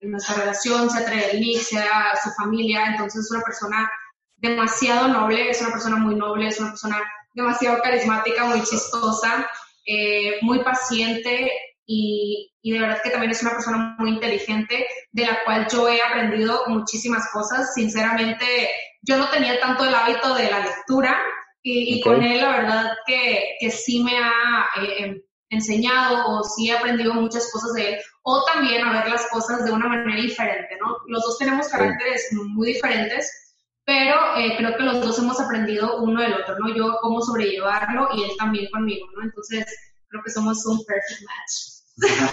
nuestra 0.00 0.36
relación, 0.36 0.90
sea 0.90 1.30
el 1.30 1.40
mix, 1.40 1.68
sea 1.68 2.12
su 2.22 2.30
familia. 2.30 2.86
Entonces 2.86 3.24
es 3.24 3.30
una 3.30 3.42
persona 3.42 3.90
demasiado 4.36 5.08
noble, 5.08 5.50
es 5.50 5.60
una 5.60 5.70
persona 5.70 5.96
muy 5.96 6.14
noble, 6.14 6.48
es 6.48 6.60
una 6.60 6.70
persona 6.70 7.02
demasiado 7.34 7.82
carismática, 7.82 8.44
muy 8.44 8.62
chistosa 8.62 9.46
eh, 9.86 10.38
muy 10.42 10.64
paciente 10.64 11.48
y, 11.86 12.50
y, 12.60 12.72
de 12.72 12.80
verdad 12.80 13.00
que 13.04 13.10
también 13.10 13.30
es 13.30 13.40
una 13.42 13.52
persona 13.52 13.94
muy 14.00 14.10
inteligente, 14.10 14.84
de 15.12 15.26
la 15.26 15.44
cual 15.44 15.68
yo 15.70 15.88
he 15.88 16.02
aprendido 16.02 16.64
muchísimas 16.66 17.30
cosas. 17.32 17.72
Sinceramente, 17.72 18.68
yo 19.02 19.16
no 19.16 19.30
tenía 19.30 19.60
tanto 19.60 19.84
el 19.84 19.94
hábito 19.94 20.34
de 20.34 20.50
la 20.50 20.58
lectura 20.58 21.16
y, 21.62 21.94
y 21.94 22.00
Okay. 22.00 22.02
con 22.02 22.22
él 22.24 22.40
la 22.40 22.50
verdad 22.50 22.92
que, 23.06 23.56
que 23.60 23.70
sí 23.70 24.02
me 24.02 24.18
ha 24.18 24.66
eh, 24.82 25.22
enseñado 25.56 26.26
o 26.28 26.44
sí 26.44 26.70
he 26.70 26.76
aprendido 26.76 27.14
muchas 27.14 27.50
cosas 27.50 27.72
de 27.74 27.90
él 27.90 28.00
o 28.22 28.44
también 28.44 28.84
a 28.84 28.92
ver 28.92 29.10
las 29.10 29.28
cosas 29.30 29.64
de 29.64 29.72
una 29.72 29.88
manera 29.88 30.20
diferente, 30.20 30.76
¿no? 30.80 30.96
Los 31.06 31.22
dos 31.22 31.38
tenemos 31.38 31.68
caracteres 31.68 32.28
muy 32.32 32.68
diferentes, 32.74 33.54
pero 33.84 34.36
eh, 34.36 34.56
creo 34.56 34.76
que 34.76 34.82
los 34.82 35.00
dos 35.00 35.18
hemos 35.18 35.40
aprendido 35.40 36.02
uno 36.02 36.20
del 36.20 36.34
otro, 36.34 36.58
¿no? 36.58 36.74
Yo 36.74 36.96
cómo 37.00 37.20
sobrellevarlo 37.20 38.08
y 38.14 38.24
él 38.24 38.30
también 38.38 38.68
conmigo, 38.70 39.06
¿no? 39.16 39.24
Entonces, 39.24 39.64
creo 40.08 40.22
que 40.24 40.30
somos 40.30 40.64
un 40.66 40.84
perfect 40.84 41.22
match. 41.22 41.76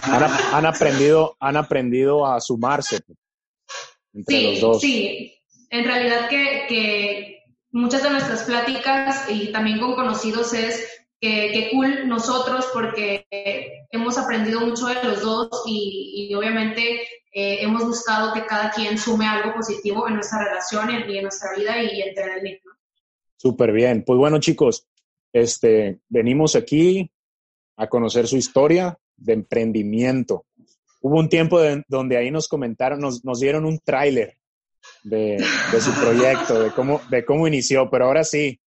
Han, 0.03 0.55
han 0.55 0.65
aprendido, 0.65 1.37
han 1.39 1.57
aprendido 1.57 2.25
a 2.25 2.41
sumarse 2.41 2.99
entre 4.13 4.35
sí, 4.35 4.51
los 4.51 4.61
dos. 4.61 4.81
Sí, 4.81 5.33
en 5.69 5.85
realidad 5.85 6.27
que, 6.29 6.65
que 6.67 7.43
muchas 7.71 8.03
de 8.03 8.11
nuestras 8.11 8.43
pláticas 8.43 9.29
y 9.29 9.51
también 9.51 9.79
con 9.79 9.95
conocidos 9.95 10.53
es 10.53 10.92
que, 11.23 11.51
que 11.53 11.69
cool 11.71 12.05
nosotros 12.09 12.67
porque 12.73 13.25
hemos 13.91 14.17
aprendido 14.17 14.59
mucho 14.59 14.87
de 14.87 15.01
los 15.05 15.21
dos 15.21 15.63
y, 15.65 16.27
y 16.29 16.35
obviamente 16.35 16.99
eh, 17.31 17.59
hemos 17.61 17.85
buscado 17.85 18.33
que 18.33 18.45
cada 18.45 18.69
quien 18.71 18.97
sume 18.97 19.25
algo 19.25 19.53
positivo 19.53 20.05
en 20.05 20.15
nuestra 20.15 20.43
relación 20.43 20.89
y 20.91 21.15
en, 21.15 21.21
nuestra 21.21 21.55
vida 21.55 21.81
y 21.81 22.01
entre 22.01 22.25
el 22.25 22.41
mismo. 22.41 22.71
Súper 23.37 23.71
bien. 23.71 24.03
Pues 24.03 24.19
bueno, 24.19 24.41
chicos, 24.41 24.85
este, 25.31 26.01
venimos 26.09 26.57
aquí 26.57 27.09
a 27.77 27.87
conocer 27.87 28.27
su 28.27 28.35
historia 28.35 28.99
de 29.15 29.31
emprendimiento. 29.31 30.45
Hubo 30.99 31.19
un 31.19 31.29
tiempo 31.29 31.61
de, 31.61 31.85
donde 31.87 32.17
ahí 32.17 32.31
nos 32.31 32.49
comentaron, 32.49 32.99
nos, 32.99 33.23
nos 33.23 33.39
dieron 33.39 33.63
un 33.63 33.79
tráiler 33.79 34.35
de, 35.03 35.37
de, 35.71 35.79
su 35.79 35.93
proyecto, 36.01 36.61
de 36.61 36.71
cómo, 36.71 36.99
de 37.09 37.23
cómo 37.23 37.47
inició, 37.47 37.89
pero 37.89 38.07
ahora 38.07 38.25
sí, 38.25 38.59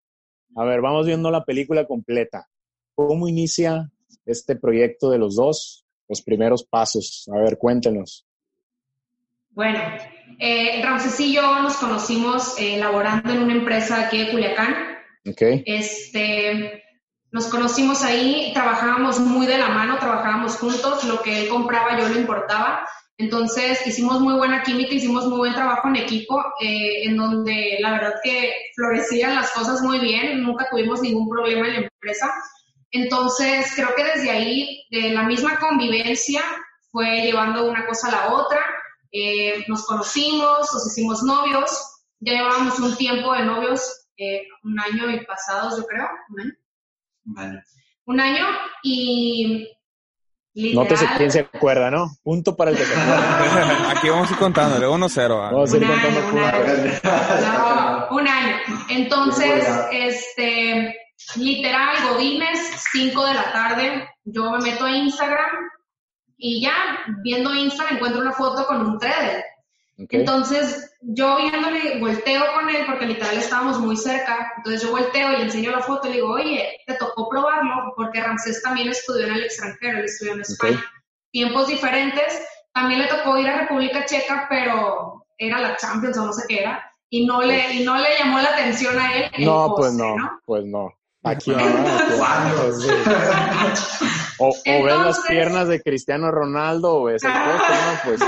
a 0.56 0.64
ver, 0.64 0.80
vamos 0.80 1.06
viendo 1.06 1.30
la 1.30 1.44
película 1.44 1.86
completa. 1.86 2.48
¿Cómo 2.94 3.28
inicia 3.28 3.90
este 4.24 4.56
proyecto 4.56 5.10
de 5.10 5.18
los 5.18 5.36
dos? 5.36 5.86
los 6.08 6.22
primeros 6.22 6.64
pasos? 6.64 7.28
A 7.32 7.38
ver, 7.38 7.58
cuéntenos. 7.58 8.26
Bueno, 9.50 9.80
eh, 10.38 10.82
Ramses 10.82 11.18
y 11.20 11.34
yo 11.34 11.60
nos 11.60 11.76
conocimos 11.76 12.58
eh, 12.58 12.76
laborando 12.78 13.32
en 13.32 13.42
una 13.42 13.54
empresa 13.54 14.06
aquí 14.06 14.18
de 14.18 14.30
Culiacán. 14.30 14.74
Ok. 15.28 15.42
Este, 15.64 16.84
nos 17.30 17.46
conocimos 17.46 18.02
ahí, 18.02 18.50
trabajábamos 18.52 19.18
muy 19.18 19.46
de 19.46 19.58
la 19.58 19.68
mano, 19.68 19.98
trabajábamos 19.98 20.56
juntos, 20.56 21.04
lo 21.04 21.22
que 21.22 21.42
él 21.42 21.48
compraba 21.48 21.98
yo 21.98 22.08
lo 22.08 22.20
importaba. 22.20 22.86
Entonces 23.18 23.86
hicimos 23.86 24.20
muy 24.20 24.34
buena 24.34 24.62
química, 24.62 24.94
hicimos 24.94 25.26
muy 25.26 25.38
buen 25.38 25.54
trabajo 25.54 25.88
en 25.88 25.96
equipo, 25.96 26.38
eh, 26.60 27.04
en 27.04 27.16
donde 27.16 27.78
la 27.80 27.92
verdad 27.92 28.14
que 28.22 28.52
florecían 28.74 29.34
las 29.34 29.50
cosas 29.52 29.80
muy 29.80 29.98
bien, 30.00 30.42
nunca 30.42 30.68
tuvimos 30.70 31.00
ningún 31.00 31.28
problema 31.28 31.66
en 31.66 31.72
la 31.72 31.80
empresa. 31.80 32.30
Entonces 32.90 33.72
creo 33.74 33.94
que 33.96 34.04
desde 34.04 34.30
ahí, 34.30 34.84
de 34.90 35.10
la 35.10 35.22
misma 35.22 35.58
convivencia, 35.58 36.42
fue 36.90 37.22
llevando 37.22 37.70
una 37.70 37.86
cosa 37.86 38.08
a 38.08 38.12
la 38.12 38.34
otra. 38.34 38.60
Eh, 39.12 39.64
nos 39.66 39.86
conocimos, 39.86 40.70
nos 40.72 40.86
hicimos 40.86 41.22
novios, 41.22 41.70
ya 42.20 42.34
llevábamos 42.34 42.78
un 42.78 42.96
tiempo 42.96 43.32
de 43.32 43.44
novios, 43.44 44.08
eh, 44.18 44.46
un 44.62 44.78
año 44.78 45.10
y 45.10 45.24
pasados, 45.24 45.78
yo 45.78 45.86
creo, 45.86 46.06
un 46.30 46.40
año. 46.40 46.52
Año. 47.36 47.62
Un 48.04 48.20
año 48.20 48.46
y 48.82 49.68
No 50.56 50.86
te 50.86 50.96
sé 50.96 51.06
quién 51.18 51.30
se 51.30 51.40
acuerda, 51.40 51.90
¿no? 51.90 52.16
Punto 52.22 52.56
para 52.56 52.70
el 52.70 52.78
que 52.78 52.84
se 52.84 52.94
acuerda. 52.94 53.90
Aquí 53.96 54.08
vamos 54.08 54.30
a 54.30 54.32
ir 54.32 54.38
contando, 54.38 54.78
luego 54.78 54.96
1-0. 54.96 55.30
¿ah? 55.32 55.50
Vamos 55.52 55.72
a 55.72 55.76
ir 55.76 55.84
Un 55.84 55.90
año, 55.90 56.02
contando 56.02 56.32
un 56.32 56.38
año. 56.38 56.92
No, 57.42 58.16
un 58.16 58.28
año. 58.28 58.56
Entonces, 58.88 59.68
este, 59.92 60.96
literal, 61.36 61.96
Godines, 62.08 62.58
5 62.90 63.26
de 63.26 63.34
la 63.34 63.52
tarde, 63.52 64.08
yo 64.24 64.50
me 64.52 64.58
meto 64.70 64.86
a 64.86 64.96
Instagram 64.96 65.50
y 66.38 66.62
ya, 66.62 66.74
viendo 67.22 67.54
Instagram, 67.54 67.96
encuentro 67.96 68.22
una 68.22 68.32
foto 68.32 68.66
con 68.66 68.80
un 68.80 68.98
trader. 68.98 69.44
Entonces, 69.98 70.94
yo 71.00 71.38
viéndole, 71.38 71.98
volteo 72.00 72.42
con 72.54 72.68
él, 72.68 72.84
porque 72.86 73.06
literal 73.06 73.36
estábamos 73.38 73.80
muy 73.80 73.96
cerca, 73.96 74.52
entonces 74.58 74.82
yo 74.82 74.90
volteo 74.90 75.32
y 75.32 75.36
le 75.36 75.42
enseño 75.44 75.70
la 75.70 75.80
foto 75.80 76.06
y 76.06 76.10
le 76.10 76.16
digo, 76.16 76.32
oye, 76.32 76.80
te 76.86 76.94
tocó 76.94 77.28
probarlo, 77.28 77.94
porque 77.96 78.20
Ramsés 78.20 78.62
también 78.62 78.88
estudió 78.88 79.26
en 79.26 79.34
el 79.34 79.44
extranjero, 79.44 79.98
él 79.98 80.04
estudió 80.04 80.34
en 80.34 80.40
España. 80.42 80.84
Tiempos 81.30 81.68
diferentes, 81.68 82.46
también 82.74 83.00
le 83.00 83.08
tocó 83.08 83.38
ir 83.38 83.48
a 83.48 83.60
República 83.60 84.04
Checa, 84.04 84.46
pero 84.50 85.26
era 85.38 85.60
la 85.60 85.76
Champions 85.76 86.18
o 86.18 86.26
no 86.26 86.32
sé 86.32 86.44
qué 86.46 86.60
era, 86.60 86.92
y 87.08 87.24
no 87.24 87.40
le, 87.40 87.74
y 87.74 87.84
no 87.84 87.96
le 87.96 88.18
llamó 88.18 88.38
la 88.40 88.50
atención 88.50 88.98
a 88.98 89.14
él. 89.16 89.30
el 89.32 89.44
No, 89.46 89.74
pues 89.76 89.92
postre, 89.92 90.16
no, 90.16 90.40
pues 90.44 90.64
no. 90.64 90.95
Aquí. 91.26 91.52
Pues 91.52 92.82
sí. 92.82 92.88
O, 94.38 94.48
o 94.48 94.82
ves 94.84 94.98
las 94.98 95.20
piernas 95.20 95.68
de 95.68 95.82
Cristiano 95.82 96.30
Ronaldo 96.30 96.96
o 96.96 97.04
ves 97.04 97.24
el 97.24 97.32
postre, 97.32 97.76
¿no? 97.76 97.98
Pues. 98.04 98.20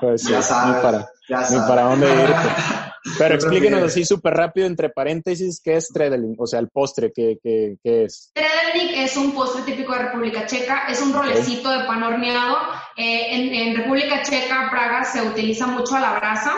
Pues 0.00 0.22
sí, 0.22 0.30
Ya 0.30 0.36
ni 0.38 0.42
sabes. 0.42 0.82
para, 0.82 1.08
Ya 1.28 1.50
ni 1.50 1.58
para 1.66 1.82
dónde 1.82 2.06
irte. 2.06 2.34
Pero 3.18 3.34
explíquenos 3.34 3.82
así 3.82 4.04
súper 4.04 4.34
rápido, 4.34 4.66
entre 4.66 4.90
paréntesis, 4.90 5.60
¿qué 5.64 5.76
es 5.76 5.88
Tredeling? 5.88 6.36
O 6.38 6.46
sea, 6.46 6.60
el 6.60 6.68
postre, 6.68 7.10
¿qué, 7.14 7.38
qué, 7.42 7.76
qué 7.82 8.04
es? 8.04 8.30
Tredelnik 8.34 8.96
es 8.96 9.16
un 9.16 9.32
postre 9.34 9.62
típico 9.62 9.92
de 9.94 10.00
República 10.00 10.46
Checa, 10.46 10.84
es 10.88 11.00
un 11.00 11.12
rolecito 11.14 11.70
de 11.70 11.84
pan 11.86 12.02
horneado. 12.02 12.58
Eh, 12.96 13.34
en, 13.34 13.54
en 13.54 13.76
República 13.76 14.22
Checa, 14.22 14.68
Praga, 14.70 15.04
se 15.04 15.22
utiliza 15.22 15.66
mucho 15.66 15.96
a 15.96 16.00
la 16.00 16.12
brasa 16.18 16.52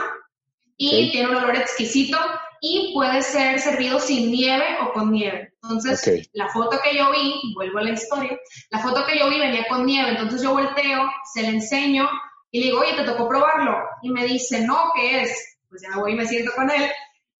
y 0.77 1.13
tiene 1.13 1.29
un 1.29 1.37
olor 1.37 1.57
exquisito 1.57 2.19
y 2.61 2.93
puede 2.95 3.23
ser 3.23 3.61
servido 3.61 4.01
sin 4.01 4.33
nieve 4.33 4.65
o 4.83 4.93
con 4.93 5.13
nieve. 5.13 5.50
Entonces, 5.63 6.31
la 6.33 6.49
foto 6.49 6.81
que 6.83 6.97
yo 6.97 7.11
vi, 7.13 7.53
vuelvo 7.55 7.79
a 7.79 7.83
la 7.83 7.91
historia, 7.91 8.39
la 8.71 8.79
foto 8.79 9.05
que 9.07 9.19
yo 9.19 9.29
vi 9.29 9.39
venía 9.39 9.67
con 9.69 9.85
nieve, 9.85 10.11
entonces 10.11 10.43
yo 10.43 10.53
volteo, 10.53 11.11
se 11.33 11.43
le 11.43 11.49
enseño 11.49 12.09
y 12.51 12.61
le 12.61 12.67
digo, 12.67 12.81
oye, 12.81 12.95
te 12.95 13.05
tocó 13.05 13.29
probarlo. 13.29 13.77
Y 14.03 14.11
me 14.11 14.25
dice, 14.25 14.67
no, 14.67 14.93
¿qué 14.95 15.23
es? 15.23 15.59
Pues 15.69 15.83
ya 15.83 15.99
voy 15.99 16.13
y 16.13 16.17
me 16.17 16.27
siento 16.27 16.53
con 16.57 16.71
él 16.71 16.91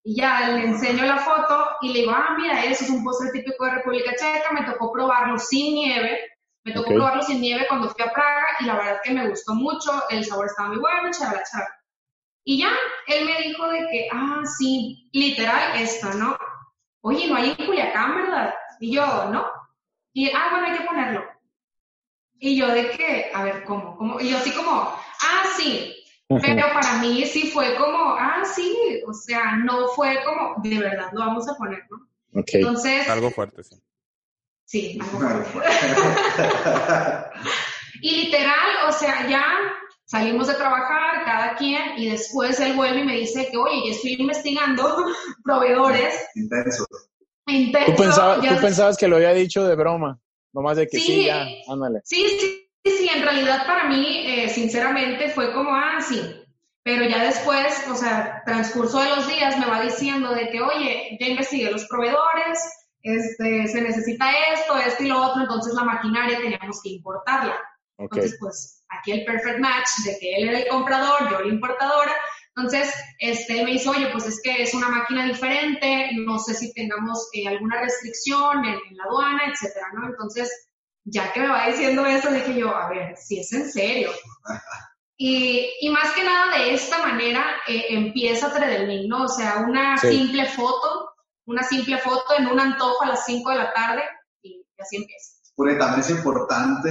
y 0.03 0.15
ya 0.15 0.49
le 0.49 0.65
enseño 0.65 1.05
la 1.05 1.17
foto 1.17 1.65
y 1.81 1.93
le 1.93 1.99
digo, 1.99 2.11
ah, 2.11 2.35
mira, 2.37 2.63
eso 2.65 2.83
es 2.83 2.89
un 2.89 3.03
postre 3.03 3.31
típico 3.31 3.65
de 3.65 3.71
República 3.71 4.15
Checa, 4.15 4.51
me 4.51 4.63
tocó 4.63 4.91
probarlo 4.91 5.37
sin 5.37 5.75
nieve, 5.75 6.19
me 6.63 6.73
tocó 6.73 6.89
Ok. 6.89 6.95
probarlo 6.95 7.21
sin 7.21 7.41
nieve 7.41 7.65
cuando 7.67 7.89
fui 7.89 8.03
a 8.03 8.11
Praga 8.11 8.45
y 8.59 8.65
la 8.65 8.75
verdad 8.75 9.01
que 9.03 9.11
me 9.11 9.29
gustó 9.29 9.53
mucho, 9.53 9.91
el 10.09 10.25
sabor 10.25 10.47
estaba 10.47 10.69
muy 10.69 10.79
bueno, 10.79 11.09
chala, 11.11 11.43
chala. 11.43 11.67
Y 12.43 12.59
ya, 12.59 12.71
él 13.07 13.25
me 13.25 13.37
dijo 13.43 13.67
de 13.67 13.87
que, 13.91 14.07
ah, 14.11 14.41
sí, 14.57 15.07
literal 15.11 15.79
esto, 15.79 16.11
¿no? 16.13 16.35
Oye, 17.01 17.27
no 17.27 17.35
hay 17.35 17.55
en 17.57 17.65
Culiacán, 17.65 18.15
¿verdad? 18.15 18.53
Y 18.79 18.93
yo, 18.93 19.05
no. 19.29 19.45
Y, 20.13 20.29
ah, 20.29 20.47
bueno, 20.51 20.67
hay 20.67 20.77
que 20.77 20.85
ponerlo. 20.85 21.23
Y 22.39 22.57
yo 22.57 22.67
de 22.67 22.91
que, 22.91 23.31
a 23.33 23.43
ver, 23.43 23.63
¿cómo? 23.63 23.97
¿Cómo? 23.97 24.19
Y 24.19 24.29
yo 24.29 24.37
así 24.37 24.51
como, 24.51 24.71
ah, 24.71 25.43
sí. 25.57 25.95
Pero 26.41 26.67
para 26.73 26.97
mí 26.99 27.25
sí 27.25 27.51
fue 27.51 27.75
como, 27.75 28.15
ah, 28.17 28.43
sí. 28.45 29.01
O 29.07 29.13
sea, 29.13 29.57
no 29.57 29.89
fue 29.89 30.23
como, 30.23 30.55
de 30.63 30.79
verdad, 30.79 31.09
lo 31.11 31.19
vamos 31.19 31.49
a 31.49 31.55
poner, 31.55 31.85
¿no? 31.89 32.07
Ok. 32.39 32.49
Entonces, 32.53 33.07
Algo 33.09 33.31
fuerte, 33.31 33.63
sí. 33.63 33.75
sí, 34.65 34.99
algo 35.01 35.43
fuerte. 35.43 35.69
Y 38.03 38.25
literal, 38.25 38.87
o 38.87 38.91
sea, 38.91 39.27
ya 39.27 39.43
salimos 40.11 40.47
de 40.47 40.55
trabajar, 40.55 41.23
cada 41.25 41.55
quien, 41.55 41.97
y 41.97 42.09
después 42.09 42.59
él 42.59 42.73
vuelve 42.73 42.99
y 42.99 43.05
me 43.05 43.15
dice 43.15 43.47
que, 43.49 43.57
oye, 43.57 43.81
ya 43.85 43.91
estoy 43.95 44.15
investigando 44.19 44.83
proveedores 45.45 46.13
Intenso. 46.35 46.85
intensos. 47.47 47.95
¿Tú, 47.95 48.01
pensabas, 48.03 48.41
ya- 48.41 48.55
tú 48.55 48.61
pensabas 48.61 48.97
que 48.97 49.07
lo 49.07 49.15
había 49.15 49.33
dicho 49.33 49.63
de 49.65 49.75
broma, 49.75 50.19
nomás 50.53 50.75
de 50.77 50.87
que 50.87 50.97
sí, 50.99 51.05
Sí. 51.05 51.25
ya, 51.25 51.45
ándale. 51.69 52.01
Sí, 52.03 52.25
sí, 52.39 52.67
sí, 52.85 53.09
en 53.13 53.23
realidad 53.23 53.65
para 53.65 53.85
mí, 53.87 54.23
eh, 54.27 54.49
sinceramente, 54.49 55.29
fue 55.29 55.53
como, 55.53 55.73
ah, 55.73 56.01
sí. 56.01 56.19
Pero 56.83 57.05
ya 57.07 57.23
después, 57.23 57.85
o 57.91 57.95
sea, 57.95 58.41
transcurso 58.45 58.99
de 58.99 59.09
los 59.09 59.27
días 59.27 59.57
me 59.59 59.67
va 59.67 59.81
diciendo 59.81 60.33
de 60.33 60.49
que, 60.49 60.61
oye, 60.61 61.17
ya 61.21 61.27
investigué 61.27 61.71
los 61.71 61.85
proveedores, 61.87 62.59
este, 63.03 63.67
se 63.67 63.81
necesita 63.81 64.25
esto, 64.53 64.75
esto 64.77 65.03
y 65.03 65.07
lo 65.07 65.21
otro, 65.21 65.41
entonces 65.43 65.73
la 65.75 65.83
maquinaria 65.83 66.39
teníamos 66.39 66.81
que 66.83 66.89
importarla. 66.89 67.55
Ok. 67.97 68.15
Entonces, 68.15 68.37
pues 68.39 68.80
aquí 68.91 69.11
el 69.11 69.25
perfect 69.25 69.59
match 69.59 69.87
de 70.05 70.17
que 70.19 70.35
él 70.35 70.49
era 70.49 70.59
el 70.59 70.67
comprador, 70.67 71.29
yo 71.29 71.39
la 71.41 71.47
importadora. 71.47 72.11
Entonces, 72.55 72.93
este, 73.19 73.59
él 73.59 73.65
me 73.65 73.71
dice, 73.71 73.89
oye, 73.89 74.09
pues 74.11 74.25
es 74.25 74.41
que 74.43 74.61
es 74.63 74.73
una 74.73 74.89
máquina 74.89 75.25
diferente, 75.25 76.09
no 76.17 76.37
sé 76.37 76.53
si 76.53 76.73
tengamos 76.73 77.29
eh, 77.33 77.47
alguna 77.47 77.79
restricción 77.81 78.65
en, 78.65 78.73
en 78.89 78.97
la 78.97 79.05
aduana, 79.05 79.41
etcétera, 79.51 79.87
¿no? 79.93 80.07
Entonces, 80.07 80.51
ya 81.05 81.31
que 81.31 81.39
me 81.39 81.47
va 81.47 81.67
diciendo 81.67 82.05
eso, 82.05 82.29
dije 82.29 82.53
yo, 82.55 82.75
a 82.75 82.89
ver, 82.89 83.15
si 83.17 83.39
es 83.39 83.51
en 83.53 83.71
serio. 83.71 84.11
Y, 85.23 85.69
y 85.81 85.89
más 85.89 86.13
que 86.13 86.23
nada 86.23 86.57
de 86.57 86.73
esta 86.73 86.97
manera 86.97 87.45
eh, 87.67 87.85
empieza 87.89 88.51
Tredelning, 88.51 89.07
¿no? 89.07 89.25
O 89.25 89.27
sea, 89.27 89.57
una 89.57 89.95
Sí. 89.99 90.07
simple 90.17 90.47
foto, 90.47 91.11
una 91.45 91.61
simple 91.61 91.99
foto 91.99 92.33
en 92.39 92.47
un 92.47 92.59
antojo 92.59 93.03
a 93.03 93.09
las 93.09 93.23
5 93.27 93.51
de 93.51 93.55
la 93.57 93.71
tarde 93.71 94.01
y 94.41 94.65
así 94.79 94.95
empieza. 94.95 95.33
Porque 95.55 95.75
también 95.75 95.99
es 95.99 96.09
importante, 96.09 96.89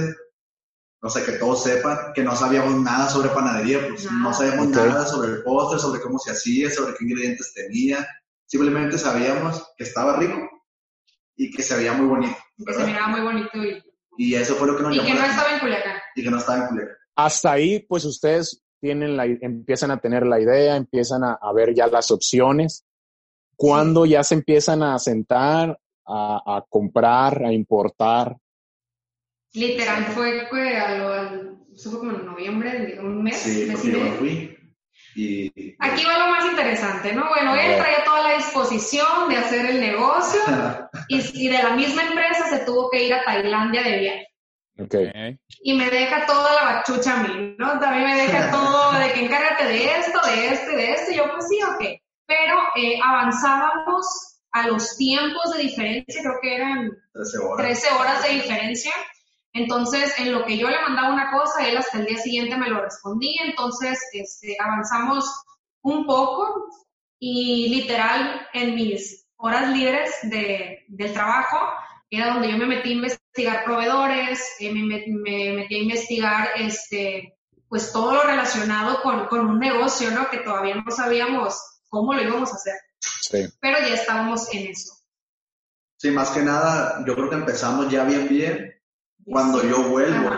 o 1.01 1.09
sea, 1.09 1.25
que 1.25 1.33
todos 1.33 1.63
sepan 1.63 2.13
que 2.13 2.23
no 2.23 2.35
sabíamos 2.35 2.75
nada 2.75 3.09
sobre 3.09 3.29
panadería, 3.29 3.79
pues 3.89 4.05
Nada. 4.05 4.17
no 4.19 4.33
sabíamos 4.33 4.67
nada 4.69 5.05
sobre 5.07 5.31
el 5.31 5.43
postre, 5.43 5.79
sobre 5.79 6.01
cómo 6.01 6.19
se 6.19 6.31
hacía, 6.31 6.69
sobre 6.69 6.93
qué 6.95 7.05
ingredientes 7.05 7.53
tenía. 7.53 8.07
Simplemente 8.45 8.97
sabíamos 8.97 9.63
que 9.77 9.83
estaba 9.83 10.17
rico 10.17 10.37
y 11.35 11.49
que 11.51 11.63
se 11.63 11.75
veía 11.77 11.93
muy 11.93 12.05
bonito, 12.07 12.35
Que 12.57 12.63
se 12.73 12.79
¿verdad? 12.79 12.85
miraba 12.87 13.07
muy 13.07 13.21
bonito 13.21 13.49
y, 13.57 13.83
Y 14.17 14.35
eso 14.35 14.55
fue 14.55 14.67
lo 14.67 14.77
que 14.77 14.83
nos 14.83 14.93
y 14.93 14.97
llamó 14.97 15.09
que 15.09 15.15
no 15.15 15.25
estaba 15.25 15.53
en 15.53 15.59
Culiacán. 15.59 15.97
y 16.15 16.23
que 16.23 16.29
no 16.31 16.37
estaba 16.37 16.57
en 16.63 16.67
Culiacán. 16.67 16.95
Hasta 17.15 17.51
ahí, 17.51 17.79
pues 17.79 18.05
ustedes 18.05 18.61
tienen 18.79 19.15
la, 19.17 19.25
empiezan 19.25 19.91
a 19.91 19.97
tener 19.99 20.25
la 20.25 20.39
idea, 20.39 20.75
empiezan 20.75 21.23
a, 21.23 21.33
a 21.41 21.53
ver 21.53 21.73
ya 21.73 21.87
las 21.87 22.11
opciones. 22.11 22.85
¿Cuándo 23.55 24.05
ya 24.05 24.23
se 24.23 24.35
empiezan 24.35 24.81
a 24.83 24.97
sentar, 24.99 25.79
a, 26.05 26.57
a 26.57 26.65
comprar, 26.69 27.43
a 27.45 27.51
importar? 27.53 28.37
Literal 29.53 30.05
fue 30.05 30.47
que 30.49 30.77
a 30.77 30.97
lo, 30.97 31.13
al- 31.13 31.57
eso 31.75 31.89
fue 31.91 31.99
como 31.99 32.11
en 32.11 32.25
noviembre, 32.25 32.97
un 32.99 33.23
mes, 33.23 33.37
Sí, 33.37 33.65
mes 33.67 33.71
porque 33.77 33.87
y 33.89 33.91
yo 33.91 33.99
me 33.99 34.11
fui. 34.11 34.57
Y, 35.15 35.75
Aquí 35.79 36.05
va 36.05 36.19
lo 36.19 36.27
más 36.31 36.45
interesante, 36.45 37.11
¿no? 37.13 37.27
Bueno, 37.29 37.53
él 37.55 37.75
traía 37.77 38.03
toda 38.05 38.29
la 38.29 38.37
disposición 38.37 39.27
de 39.29 39.37
hacer 39.37 39.65
el 39.65 39.81
negocio 39.81 40.39
y, 41.09 41.45
y 41.45 41.47
de 41.49 41.63
la 41.63 41.71
misma 41.71 42.03
empresa 42.03 42.47
se 42.49 42.59
tuvo 42.65 42.89
que 42.89 43.03
ir 43.03 43.13
a 43.13 43.23
Tailandia 43.23 43.83
de 43.83 43.99
viaje. 43.99 44.27
Ok. 44.79 44.95
Ok. 44.95 45.39
Y 45.63 45.73
me 45.73 45.89
deja 45.89 46.25
toda 46.25 46.53
la 46.55 46.63
bachucha 46.73 47.19
a 47.19 47.23
mí, 47.23 47.55
¿no? 47.57 47.77
También 47.79 48.05
me 48.05 48.15
deja 48.21 48.51
todo 48.51 48.93
de 48.99 49.11
que 49.11 49.25
encárgate 49.25 49.65
de 49.65 49.83
esto, 49.99 50.19
de 50.27 50.47
este, 50.47 50.75
de 50.77 50.91
este. 50.93 51.13
Y 51.13 51.17
yo, 51.17 51.29
pues 51.31 51.45
sí, 51.49 51.59
ok. 51.61 52.01
Pero 52.25 52.55
eh, 52.77 52.97
avanzábamos 53.03 54.05
a 54.53 54.67
los 54.67 54.95
tiempos 54.97 55.53
de 55.55 55.63
diferencia, 55.63 56.21
creo 56.21 56.35
que 56.41 56.55
eran 56.55 56.89
13 57.13 57.37
horas. 57.39 57.65
13 57.67 57.93
horas 57.95 58.23
de 58.23 58.29
diferencia. 58.29 58.91
Entonces, 59.53 60.17
en 60.17 60.31
lo 60.31 60.45
que 60.45 60.57
yo 60.57 60.69
le 60.69 60.81
mandaba 60.81 61.13
una 61.13 61.31
cosa, 61.31 61.67
él 61.67 61.77
hasta 61.77 61.99
el 61.99 62.05
día 62.05 62.17
siguiente 62.17 62.57
me 62.57 62.69
lo 62.69 62.81
respondía. 62.81 63.41
Entonces, 63.45 63.99
este, 64.13 64.55
avanzamos 64.59 65.25
un 65.81 66.05
poco 66.05 66.69
y 67.19 67.69
literal 67.69 68.47
en 68.53 68.75
mis 68.75 69.25
horas 69.37 69.75
libres 69.75 70.11
de, 70.23 70.85
del 70.87 71.13
trabajo, 71.13 71.57
era 72.09 72.33
donde 72.33 72.51
yo 72.51 72.57
me 72.57 72.65
metí 72.65 72.89
a 72.89 72.95
investigar 72.95 73.63
proveedores, 73.63 74.55
eh, 74.59 74.71
me, 74.71 74.83
me, 75.07 75.53
metí 75.53 75.75
a 75.75 75.81
investigar 75.81 76.49
este, 76.55 77.37
pues 77.69 77.91
todo 77.91 78.13
lo 78.13 78.23
relacionado 78.23 79.01
con, 79.01 79.27
con, 79.27 79.47
un 79.47 79.59
negocio, 79.59 80.11
¿no? 80.11 80.29
Que 80.29 80.39
todavía 80.39 80.75
no 80.75 80.91
sabíamos 80.91 81.55
cómo 81.89 82.13
lo 82.13 82.21
íbamos 82.21 82.51
a 82.51 82.55
hacer. 82.55 82.75
Sí. 82.99 83.45
Pero 83.59 83.79
ya 83.79 83.93
estábamos 83.93 84.53
en 84.53 84.67
eso. 84.67 84.93
Sí, 85.97 86.11
más 86.11 86.31
que 86.31 86.41
nada, 86.41 87.03
yo 87.05 87.15
creo 87.15 87.29
que 87.29 87.35
empezamos 87.35 87.89
ya 87.89 88.03
bien, 88.03 88.27
bien. 88.27 88.80
Cuando 89.25 89.63
yo 89.63 89.89
vuelvo, 89.89 90.29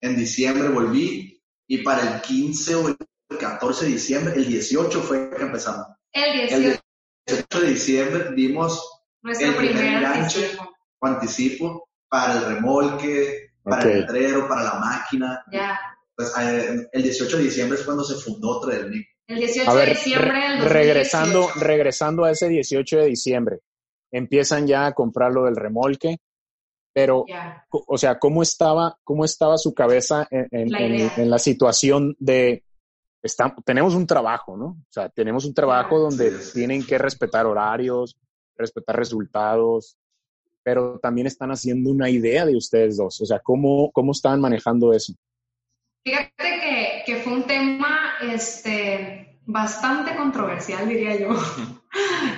en 0.00 0.16
diciembre 0.16 0.68
volví 0.68 1.42
y 1.66 1.78
para 1.78 2.14
el 2.14 2.20
15 2.22 2.74
o 2.76 2.88
el 2.88 2.96
14 3.38 3.86
de 3.86 3.92
diciembre, 3.92 4.34
el 4.36 4.46
18 4.46 5.00
fue 5.02 5.30
que 5.30 5.42
empezamos. 5.42 5.86
El 6.12 6.48
18. 6.48 6.56
El 6.56 6.80
18 7.26 7.60
de 7.60 7.68
diciembre 7.68 8.32
dimos 8.34 9.02
Nuestro 9.22 9.48
el 9.48 9.56
primer 9.56 10.04
anticipo. 10.04 10.74
anticipo 11.02 11.88
para 12.08 12.34
el 12.34 12.44
remolque, 12.54 13.50
para 13.62 13.82
el 13.82 14.00
letrero, 14.00 14.48
para 14.48 14.62
la 14.62 14.74
máquina. 14.74 15.44
Ya. 15.52 15.78
Pues 16.16 16.32
eh, 16.40 16.88
el 16.92 17.02
18 17.02 17.36
de 17.36 17.42
diciembre 17.44 17.78
es 17.78 17.84
cuando 17.84 18.04
se 18.04 18.14
fundó 18.16 18.60
Tradelmic. 18.60 19.06
El 19.26 19.38
18 19.40 19.74
de 19.74 19.86
diciembre 19.86 20.32
del 20.32 20.58
2018. 20.58 20.72
Regresando, 20.72 21.48
regresando 21.56 22.24
a 22.24 22.30
ese 22.30 22.48
18 22.48 22.96
de 22.96 23.06
diciembre, 23.06 23.58
empiezan 24.10 24.66
ya 24.66 24.86
a 24.86 24.94
comprar 24.94 25.32
lo 25.32 25.44
del 25.44 25.56
remolque, 25.56 26.16
pero, 27.00 27.24
o 27.70 27.96
sea, 27.96 28.18
¿cómo 28.18 28.42
estaba, 28.42 28.98
cómo 29.04 29.24
estaba 29.24 29.56
su 29.56 29.72
cabeza 29.72 30.26
en, 30.32 30.68
la, 30.72 30.80
en, 30.80 31.30
la 31.30 31.38
situación 31.38 32.16
de, 32.18 32.64
tenemos 33.64 33.94
un 33.94 34.04
trabajo, 34.04 34.56
¿no? 34.56 34.66
O 34.66 34.86
sea, 34.90 35.08
tenemos 35.08 35.44
un 35.44 35.54
trabajo 35.54 36.00
donde 36.00 36.32
tienen 36.52 36.84
que 36.84 36.98
respetar 36.98 37.46
horarios, 37.46 38.16
respetar 38.56 38.96
resultados, 38.96 39.96
pero 40.64 40.98
también 40.98 41.28
están 41.28 41.52
haciendo 41.52 41.88
una 41.88 42.10
idea 42.10 42.44
de 42.44 42.56
ustedes 42.56 42.96
dos. 42.96 43.20
O 43.20 43.26
sea, 43.26 43.38
¿cómo, 43.38 43.92
cómo 43.92 44.10
estaban 44.10 44.40
manejando 44.40 44.92
eso? 44.92 45.12
Fíjate 46.04 46.32
que, 46.36 47.02
que 47.06 47.16
fue 47.22 47.32
un 47.32 47.44
tema 47.44 48.14
este, 48.22 49.38
bastante 49.46 50.16
controversial, 50.16 50.88
diría 50.88 51.16
yo. 51.16 51.28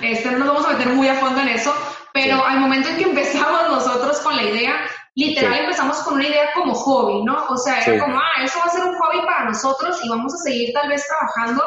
Este, 0.03 0.31
no 0.31 0.39
nos 0.39 0.47
vamos 0.47 0.65
a 0.65 0.77
meter 0.77 0.93
muy 0.93 1.07
a 1.07 1.15
fondo 1.15 1.41
en 1.41 1.49
eso, 1.49 1.73
pero 2.13 2.45
al 2.45 2.59
momento 2.59 2.89
en 2.89 2.97
que 2.97 3.03
empezamos 3.03 3.69
nosotros 3.69 4.19
con 4.19 4.35
la 4.35 4.43
idea, 4.43 4.75
literal 5.15 5.59
empezamos 5.59 5.97
con 5.99 6.15
una 6.15 6.27
idea 6.27 6.49
como 6.53 6.73
hobby, 6.73 7.23
¿no? 7.23 7.45
O 7.47 7.57
sea, 7.57 7.81
era 7.81 8.03
como, 8.03 8.17
ah, 8.17 8.43
eso 8.43 8.59
va 8.59 8.65
a 8.65 8.69
ser 8.69 8.83
un 8.83 8.95
hobby 8.95 9.21
para 9.25 9.45
nosotros 9.45 9.99
y 10.03 10.09
vamos 10.09 10.33
a 10.33 10.37
seguir 10.37 10.73
tal 10.73 10.89
vez 10.89 11.05
trabajando 11.07 11.63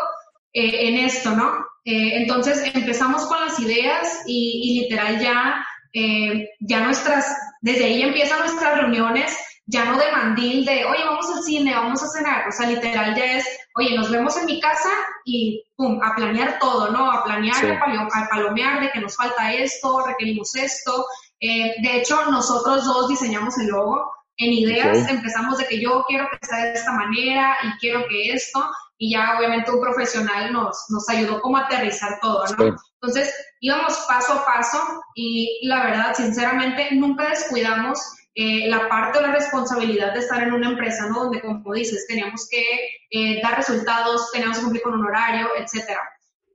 eh, 0.53 0.89
en 0.89 0.99
esto, 1.05 1.31
¿no? 1.31 1.53
Eh, 1.85 2.23
entonces 2.23 2.63
empezamos 2.75 3.27
con 3.27 3.41
las 3.41 3.59
ideas 3.61 4.23
y, 4.27 4.61
y 4.65 4.81
literal 4.83 5.21
ya, 5.21 5.67
eh, 5.93 6.49
ya 6.61 6.81
nuestras, 6.81 7.27
desde 7.61 7.85
ahí 7.85 8.03
empiezan 8.03 8.39
nuestras 8.41 8.79
reuniones 8.79 9.37
ya 9.67 9.85
no 9.87 9.99
de 9.99 10.13
mandil 10.13 10.65
de, 10.65 10.85
oye, 10.85 11.05
vamos 11.05 11.27
al 11.35 11.43
cine, 11.43 11.75
vamos 11.75 12.03
a 12.03 12.09
cenar, 12.09 12.49
o 12.49 12.53
sea, 12.53 12.67
literal 12.67 13.15
ya 13.15 13.39
es, 13.39 13.47
oye, 13.77 13.97
nos 13.97 14.11
vemos 14.11 14.37
en 14.37 14.47
mi 14.47 14.61
casa 14.61 14.91
y 15.25 15.64
pum, 15.77 16.01
a 16.03 16.15
planear 16.15 16.59
todo, 16.59 16.91
¿no? 16.91 17.11
A 17.11 17.25
planear, 17.25 17.65
a, 17.73 18.29
palomear 18.29 18.81
de 18.81 18.91
que 18.91 19.01
nos 19.01 19.17
falta 19.17 19.53
esto, 19.53 20.05
requerimos 20.07 20.55
esto. 20.55 21.07
Eh, 21.41 21.75
de 21.83 21.97
hecho, 21.99 22.31
nosotros 22.31 22.85
dos 22.85 23.09
diseñamos 23.09 23.59
el 23.59 23.69
logo. 23.69 24.13
En 24.37 24.53
ideas 24.53 25.09
empezamos 25.09 25.59
de 25.59 25.67
que 25.67 25.81
yo 25.81 26.05
quiero 26.09 26.29
que 26.31 26.47
sea 26.47 26.65
de 26.65 26.73
esta 26.73 26.93
manera 26.93 27.57
y 27.63 27.79
quiero 27.79 28.05
que 28.09 28.33
esto, 28.33 28.69
y 28.99 29.13
ya 29.13 29.37
obviamente 29.39 29.71
un 29.71 29.81
profesional 29.81 30.53
nos, 30.53 30.87
nos 30.89 31.09
ayudó 31.09 31.41
como 31.41 31.57
a 31.57 31.67
aterrizar 31.67 32.19
todo, 32.21 32.45
¿no? 32.59 32.77
Entonces 33.01 33.33
íbamos 33.61 33.95
paso 34.09 34.33
a 34.33 34.45
paso 34.45 34.81
y 35.15 35.61
la 35.69 35.85
verdad, 35.85 36.15
sinceramente, 36.15 36.89
nunca 36.93 37.29
descuidamos 37.29 38.01
eh, 38.37 38.67
la 38.67 38.89
parte 38.89 39.21
o 39.21 39.23
la 39.23 39.31
responsabilidad 39.31 40.13
de 40.13 40.19
estar 40.19 40.43
en 40.43 40.53
una 40.53 40.71
empresa, 40.71 41.07
¿no? 41.09 41.25
Donde, 41.25 41.41
como 41.41 41.73
dices, 41.73 42.05
teníamos 42.09 42.49
que 42.49 42.65
eh, 43.11 43.41
dar 43.41 43.57
resultados, 43.57 44.33
teníamos 44.33 44.57
que 44.59 44.65
cumplir 44.65 44.83
con 44.83 44.95
un 44.95 45.07
horario, 45.07 45.51
etcétera. 45.57 46.01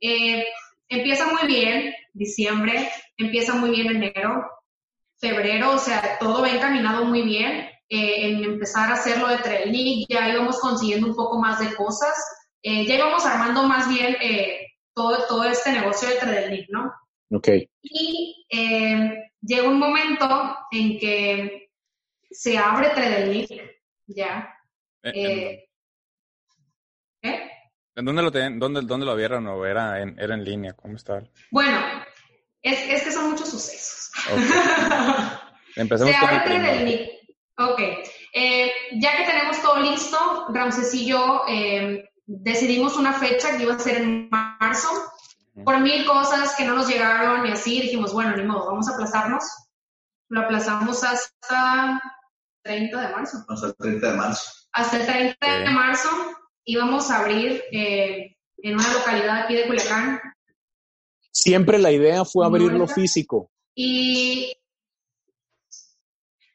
Eh, 0.02 0.46
empieza 0.90 1.28
muy 1.28 1.48
bien 1.48 1.94
diciembre, 2.12 2.90
empieza 3.16 3.54
muy 3.56 3.70
bien 3.70 3.96
enero, 3.96 4.46
febrero, 5.20 5.76
o 5.76 5.78
sea, 5.78 6.18
todo 6.20 6.42
va 6.42 6.50
encaminado 6.50 7.06
muy 7.06 7.22
bien 7.22 7.70
en 7.88 8.44
empezar 8.44 8.92
a 8.92 8.96
hacerlo 8.96 9.30
de 9.30 9.38
training, 9.38 10.06
ya 10.10 10.30
íbamos 10.30 10.60
consiguiendo 10.60 11.08
un 11.08 11.16
poco 11.16 11.40
más 11.40 11.60
de 11.60 11.74
cosas, 11.76 12.14
ya 12.62 12.96
íbamos 12.96 13.26
armando 13.26 13.64
más 13.64 13.90
bien 13.90 14.16
todo, 14.94 15.26
todo 15.28 15.44
este 15.46 15.72
negocio 15.72 16.08
de 16.08 16.16
trading, 16.16 16.66
¿no? 16.70 16.94
Ok. 17.32 17.48
Y 17.82 18.46
llega 19.42 19.68
un 19.68 19.80
momento 19.80 20.58
en 20.72 21.00
que 21.00 21.69
se 22.30 22.58
abre 22.58 22.90
Tredelnik, 22.90 23.50
ya. 24.08 24.56
Eh, 25.04 25.12
eh, 25.16 25.70
¿Eh? 27.22 27.52
¿En 27.96 28.06
dónde 28.06 28.22
lo, 28.22 28.32
dónde, 28.32 28.82
dónde 28.82 29.06
lo 29.06 29.16
vieron 29.16 29.48
o 29.48 29.66
era 29.66 30.02
en, 30.02 30.18
era 30.20 30.36
en 30.36 30.44
línea? 30.44 30.74
¿Cómo 30.74 30.96
estaba? 30.96 31.24
Bueno, 31.52 31.80
es, 32.62 32.80
es 32.90 33.04
que 33.04 33.12
son 33.12 33.32
muchos 33.32 33.50
sucesos. 33.50 34.12
Empecemos 35.76 36.14
se 36.14 36.18
abre 36.18 36.40
Tredelnik. 36.46 37.10
Ok. 37.58 37.82
Eh, 38.34 38.72
ya 38.94 39.18
que 39.18 39.26
tenemos 39.26 39.62
todo 39.62 39.80
listo, 39.82 40.48
Ramses 40.50 40.94
y 40.94 41.08
yo 41.08 41.44
decidimos 42.26 42.96
una 42.96 43.14
fecha 43.14 43.58
que 43.58 43.64
iba 43.64 43.74
a 43.74 43.80
ser 43.80 43.98
en 43.98 44.30
marzo. 44.30 44.90
Por 45.66 45.80
mil 45.80 46.06
cosas 46.06 46.56
que 46.56 46.64
no 46.64 46.76
nos 46.76 46.88
llegaron 46.88 47.46
y 47.46 47.52
así, 47.52 47.82
dijimos, 47.82 48.14
bueno, 48.14 48.34
ni 48.36 48.44
modo, 48.44 48.68
vamos 48.68 48.88
a 48.88 48.94
aplazarnos. 48.94 49.44
Lo 50.30 50.42
aplazamos 50.42 51.04
hasta 51.04 52.02
30 52.64 53.08
de 53.08 53.16
marzo. 53.16 53.46
Hasta 53.48 53.68
el 53.68 53.76
30 53.76 54.12
de 54.12 54.18
marzo. 54.18 54.52
Hasta 54.72 54.98
el 54.98 55.06
30 55.38 55.60
de 55.60 55.70
marzo 55.70 56.10
íbamos 56.66 57.10
a 57.10 57.20
abrir 57.20 57.62
eh, 57.72 58.38
en 58.58 58.74
una 58.76 58.94
localidad 58.94 59.44
aquí 59.44 59.56
de 59.56 59.68
Culiacán. 59.68 60.20
Siempre 61.32 61.80
la 61.80 61.92
idea 61.92 62.26
fue 62.26 62.46
abrirlo 62.46 62.88
físico. 62.88 63.52
Y... 63.76 64.54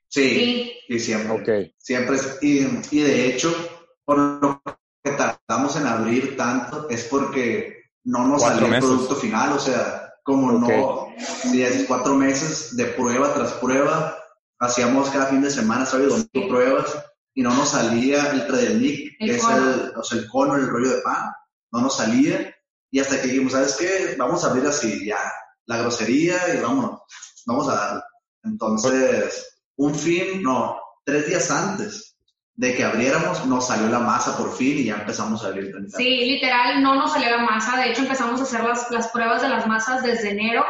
Sí, 0.09 0.73
y 0.89 0.99
siempre. 1.01 1.75
Siempre, 1.79 2.19
y, 2.43 2.67
y 2.91 3.01
de 3.01 3.27
hecho, 3.29 3.53
por 4.05 4.19
lo 4.19 4.63
que 5.03 5.11
tardamos 5.13 5.77
en 5.77 5.87
abrir 5.87 6.37
tanto 6.37 6.89
es 6.89 7.05
porque 7.05 7.85
no 8.05 8.27
nos 8.27 8.43
salió 8.43 8.73
el 8.73 8.81
producto 8.81 9.17
final, 9.17 9.53
o 9.55 9.59
sea, 9.59 10.15
como 10.23 10.53
no, 10.53 11.09
10, 11.53 11.87
cuatro 11.87 12.15
meses 12.15 12.77
de 12.77 12.87
prueba 12.87 13.35
tras 13.35 13.53
prueba, 13.55 14.17
hacíamos 14.65 15.11
cada 15.11 15.27
fin 15.27 15.43
de 15.43 15.51
semana, 15.51 15.87
sábado 15.87 16.09
y 16.09 16.11
domingo 16.11 16.55
pruebas 16.55 17.05
y 17.35 17.43
no 17.43 17.55
nos 17.55 17.71
salía 17.71 18.31
el 18.31 18.47
Tredelnic, 18.47 19.19
que 19.19 19.35
es 19.37 19.45
el, 19.45 19.93
o 19.97 20.03
sea, 20.05 20.19
el 20.19 20.29
cono, 20.29 20.55
el 20.55 20.69
rollo 20.69 20.91
de 20.91 21.03
pan, 21.03 21.33
no 21.73 21.81
nos 21.81 21.97
salía. 21.97 22.55
Y 22.91 23.01
hasta 23.01 23.21
que 23.21 23.29
dijimos, 23.29 23.53
¿sabes 23.53 23.77
qué? 23.77 24.15
Vamos 24.17 24.45
a 24.45 24.51
abrir 24.51 24.67
así 24.67 25.05
ya 25.05 25.19
la 25.67 25.79
grosería 25.79 26.37
y 26.55 26.61
vamos, 26.61 27.01
vamos 27.47 27.69
a 27.69 27.75
darle. 27.75 28.03
Entonces, 28.45 29.59
un 29.77 29.95
fin, 29.95 30.43
no, 30.43 30.79
tres 31.05 31.27
días 31.27 31.51
antes 31.51 32.17
de 32.55 32.77
que 32.77 32.85
abriéramos, 32.85 33.45
nos 33.47 33.67
salió 33.67 33.89
la 33.89 33.99
masa 33.99 34.37
por 34.37 34.55
fin 34.55 34.79
y 34.79 34.85
ya 34.85 34.95
empezamos 34.95 35.43
a 35.43 35.49
abrir. 35.49 35.75
Sí, 35.89 36.05
literal, 36.05 36.81
no 36.83 36.95
nos 36.95 37.13
salió 37.13 37.31
la 37.31 37.43
masa. 37.43 37.77
De 37.79 37.91
hecho, 37.91 38.03
empezamos 38.03 38.39
a 38.39 38.45
hacer 38.45 38.63
las, 38.63 38.89
las 38.93 39.09
pruebas 39.09 39.43
de 39.43 39.49
las 39.49 39.67
masas 39.67 40.05
desde 40.05 40.31
enero 40.31 40.65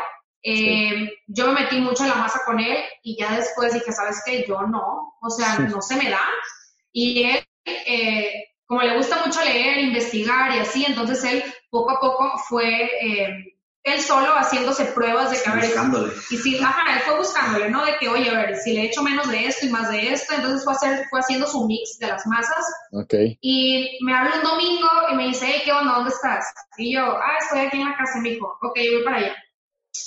eh, 0.46 1.10
yo 1.26 1.46
me 1.46 1.62
metí 1.62 1.80
mucho 1.80 2.02
en 2.02 2.10
la 2.10 2.16
masa 2.16 2.40
con 2.44 2.60
él 2.60 2.76
y 3.02 3.18
ya 3.18 3.34
después 3.34 3.72
dije, 3.72 3.90
¿sabes 3.92 4.22
qué? 4.26 4.44
Yo 4.46 4.60
no, 4.62 5.14
o 5.20 5.30
sea, 5.30 5.58
no 5.58 5.80
se 5.80 5.96
me 5.96 6.10
da. 6.10 6.28
Y 6.92 7.24
él, 7.24 7.44
eh, 7.64 8.30
como 8.66 8.82
le 8.82 8.96
gusta 8.96 9.24
mucho 9.24 9.42
leer, 9.42 9.78
investigar 9.78 10.54
y 10.54 10.58
así, 10.58 10.84
entonces 10.86 11.24
él 11.24 11.42
poco 11.70 11.92
a 11.92 12.00
poco 12.00 12.38
fue 12.46 12.90
eh, 13.00 13.54
él 13.84 14.00
solo 14.00 14.32
haciéndose 14.34 14.84
pruebas 14.86 15.30
de 15.30 15.42
que, 15.42 15.50
a 15.50 15.54
ver, 15.54 15.70
y 16.30 16.36
si, 16.38 16.58
ajá, 16.58 16.94
él 16.94 17.00
fue 17.00 17.18
buscándole, 17.18 17.70
¿no? 17.70 17.84
De 17.84 17.96
que, 17.98 18.08
oye, 18.08 18.30
a 18.30 18.34
ver, 18.34 18.56
si 18.56 18.72
le 18.72 18.84
echo 18.84 19.02
menos 19.02 19.28
de 19.30 19.46
esto 19.46 19.66
y 19.66 19.70
más 19.70 19.90
de 19.90 20.08
esto, 20.08 20.34
entonces 20.34 20.64
fue, 20.64 20.72
hacer, 20.72 21.06
fue 21.10 21.20
haciendo 21.20 21.46
su 21.46 21.66
mix 21.66 21.98
de 21.98 22.08
las 22.08 22.26
masas. 22.26 22.64
Ok. 22.92 23.14
Y 23.42 23.98
me 24.02 24.14
habla 24.14 24.36
un 24.36 24.42
domingo 24.42 24.88
y 25.10 25.16
me 25.16 25.26
dice, 25.28 25.46
hey, 25.48 25.62
¿qué 25.64 25.72
onda? 25.72 25.96
¿Dónde 25.96 26.10
estás? 26.10 26.46
Y 26.78 26.94
yo, 26.94 27.02
ah, 27.02 27.36
estoy 27.40 27.60
aquí 27.60 27.80
en 27.80 27.90
la 27.90 27.96
casa, 27.96 28.20
me 28.20 28.30
dijo, 28.30 28.58
ok, 28.62 28.74
voy 28.74 29.04
para 29.04 29.16
allá. 29.18 29.36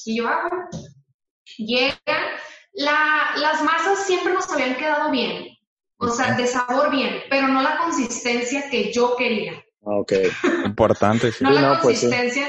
Y 0.06 0.18
yo, 0.18 0.28
ah, 0.28 0.70
Llega, 1.58 1.96
la, 2.74 3.32
las 3.38 3.64
masas 3.64 4.06
siempre 4.06 4.34
nos 4.34 4.52
habían 4.52 4.76
quedado 4.76 5.10
bien, 5.12 5.48
o 5.98 6.10
sea, 6.10 6.36
de 6.36 6.46
sabor 6.46 6.92
bien, 6.92 7.22
pero 7.30 7.48
no 7.48 7.62
la 7.62 7.78
consistencia 7.78 8.70
que 8.70 8.92
yo 8.94 9.16
quería. 9.18 9.54
Ah, 9.84 10.00
ok, 10.00 10.14
importante, 10.66 11.32
sí. 11.32 11.44
no 11.44 11.52
la 11.52 11.80
pues 11.82 12.00
consistencia, 12.02 12.48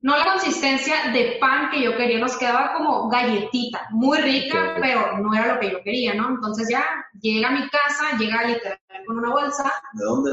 no 0.00 0.16
la 0.16 0.24
consistencia 0.24 1.10
de 1.12 1.36
pan 1.40 1.70
que 1.70 1.82
yo 1.82 1.96
quería, 1.96 2.18
nos 2.18 2.36
quedaba 2.36 2.72
como 2.74 3.08
galletita, 3.08 3.88
muy 3.90 4.18
rica, 4.18 4.76
pero 4.80 5.18
no 5.18 5.34
era 5.34 5.54
lo 5.54 5.60
que 5.60 5.70
yo 5.72 5.82
quería, 5.82 6.14
¿no? 6.14 6.30
Entonces 6.30 6.68
ya 6.70 6.86
llega 7.20 7.48
a 7.48 7.52
mi 7.52 7.68
casa, 7.68 8.16
llega 8.16 8.44
literal 8.44 8.78
con 9.06 9.18
una 9.18 9.30
bolsa. 9.30 9.72
¿De 9.92 10.04
dónde? 10.04 10.30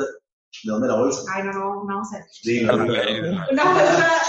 ¿De 0.62 0.72
dónde 0.72 0.88
la 0.88 0.96
bolsa? 0.96 1.22
Ay, 1.34 1.44
no, 1.44 1.52
no, 1.52 1.60
no 1.60 1.86
vamos 1.86 2.14
a 2.14 2.24
Sí, 2.32 2.64
una, 2.64 2.76
bolsa, 2.86 4.22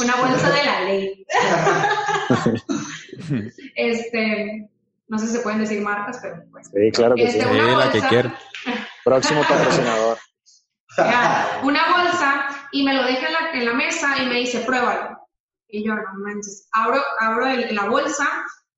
una 0.00 0.16
bolsa 0.16 0.50
de 0.50 0.64
la 0.64 0.80
ley. 0.80 1.24
este, 3.76 4.68
No 5.08 5.18
sé 5.18 5.26
si 5.28 5.32
se 5.34 5.40
pueden 5.40 5.60
decir 5.60 5.80
marcas, 5.80 6.18
pero 6.20 6.42
pues. 6.50 6.66
Sí, 6.68 6.90
claro 6.92 7.14
que 7.14 7.24
Este, 7.24 7.40
sí. 7.40 7.46
una 7.46 7.52
Sí, 7.70 7.76
la 7.76 7.90
que 7.92 7.98
bolsa. 8.00 8.08
quiera. 8.08 8.38
Próximo 9.04 9.40
patrocinador. 9.48 10.18
Una 11.62 11.96
bolsa 11.96 12.48
y 12.72 12.82
me 12.84 12.92
lo 12.94 13.04
deja 13.04 13.26
en 13.28 13.32
la, 13.32 13.50
en 13.54 13.64
la 13.66 13.72
mesa 13.74 14.20
y 14.22 14.26
me 14.26 14.34
dice, 14.34 14.60
pruébalo. 14.60 15.16
Y 15.68 15.86
yo, 15.86 15.94
no 15.94 16.02
manches, 16.24 16.68
abro, 16.72 17.00
abro 17.20 17.46
el- 17.46 17.74
la 17.74 17.84
bolsa, 17.84 18.26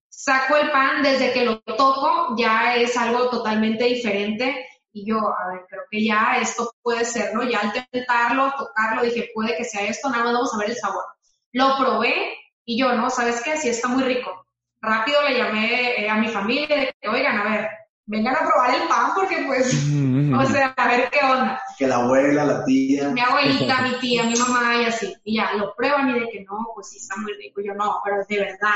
saco 0.09 0.57
el 0.57 0.71
pan, 0.71 1.03
desde 1.03 1.33
que 1.33 1.45
lo 1.45 1.61
toco 1.61 2.37
ya 2.39 2.77
es 2.77 2.97
algo 2.97 3.31
totalmente 3.31 3.85
diferente. 3.85 4.67
Y 4.93 5.07
yo, 5.07 5.19
a 5.19 5.53
ver, 5.53 5.67
creo 5.69 5.83
que 5.91 6.05
ya 6.05 6.39
esto 6.41 6.73
puede 6.83 7.05
ser, 7.05 7.35
¿no? 7.35 7.43
Ya 7.45 7.61
al 7.61 7.73
tentarlo, 7.73 8.53
tocarlo, 8.57 9.03
dije, 9.03 9.31
puede 9.35 9.57
que 9.57 9.65
sea 9.65 9.87
esto, 9.87 10.11
nada 10.11 10.25
más 10.25 10.33
vamos 10.35 10.55
a 10.55 10.59
ver 10.59 10.71
el 10.71 10.77
sabor. 10.77 11.05
Lo 11.53 11.77
probé 11.79 12.37
y 12.65 12.79
yo, 12.79 12.93
no, 12.95 13.09
¿sabes 13.11 13.41
qué? 13.43 13.57
Sí 13.57 13.69
está 13.69 13.89
muy 13.89 14.03
rico. 14.03 14.47
Rápido 14.81 15.23
le 15.23 15.39
llamé 15.39 16.01
eh, 16.01 16.09
a 16.09 16.17
mi 16.17 16.29
familia 16.29 16.77
de 16.77 16.95
que, 17.01 17.09
oigan, 17.09 17.39
a 17.39 17.45
ver, 17.45 17.69
vengan 18.07 18.35
a 18.35 18.41
probar 18.41 18.75
el 18.75 18.89
pan 18.89 19.13
porque 19.15 19.45
pues, 19.47 19.73
o 19.73 20.45
sea, 20.47 20.75
a 20.77 20.89
ver 20.89 21.09
qué 21.11 21.21
onda 21.25 21.63
Que 21.79 21.87
la 21.87 21.97
abuela, 21.97 22.45
la 22.45 22.65
tía. 22.65 23.09
mi 23.11 23.21
abuelita, 23.21 23.83
mi 23.83 23.95
tía, 24.01 24.25
mi 24.25 24.37
mamá 24.37 24.83
y 24.83 24.85
así. 24.87 25.15
Y 25.25 25.37
ya, 25.37 25.53
lo 25.55 25.75
prueban 25.77 26.11
y 26.11 26.21
de 26.21 26.29
que 26.29 26.41
no, 26.43 26.69
pues 26.75 26.89
sí 26.89 26.99
está 26.99 27.17
muy 27.17 27.33
rico. 27.35 27.61
Y 27.61 27.67
yo 27.69 27.75
no, 27.75 28.01
pero 28.05 28.25
de 28.29 28.39
verdad. 28.39 28.71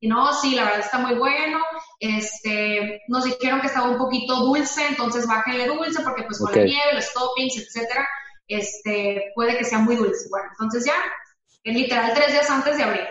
Y 0.00 0.08
no, 0.08 0.32
sí, 0.34 0.54
la 0.54 0.64
verdad 0.64 0.80
está 0.80 0.98
muy 0.98 1.14
bueno. 1.14 1.58
Este, 2.00 3.02
nos 3.08 3.24
dijeron 3.24 3.60
que 3.60 3.66
estaba 3.68 3.88
un 3.88 3.98
poquito 3.98 4.36
dulce, 4.36 4.86
entonces 4.88 5.26
bájenle 5.26 5.66
dulce 5.66 6.02
porque 6.02 6.22
pues 6.24 6.38
con 6.38 6.52
la 6.52 6.58
nieve, 6.66 6.94
los 6.94 7.12
toppings, 7.12 7.56
etcétera, 7.58 8.06
este, 8.46 9.32
puede 9.34 9.56
que 9.56 9.64
sea 9.64 9.78
muy 9.78 9.96
dulce. 9.96 10.28
Bueno, 10.30 10.48
entonces 10.52 10.84
ya, 10.84 10.94
es 11.64 11.74
literal 11.74 12.12
tres 12.14 12.28
días 12.32 12.50
antes 12.50 12.76
de 12.76 12.82
abrir. 12.82 13.06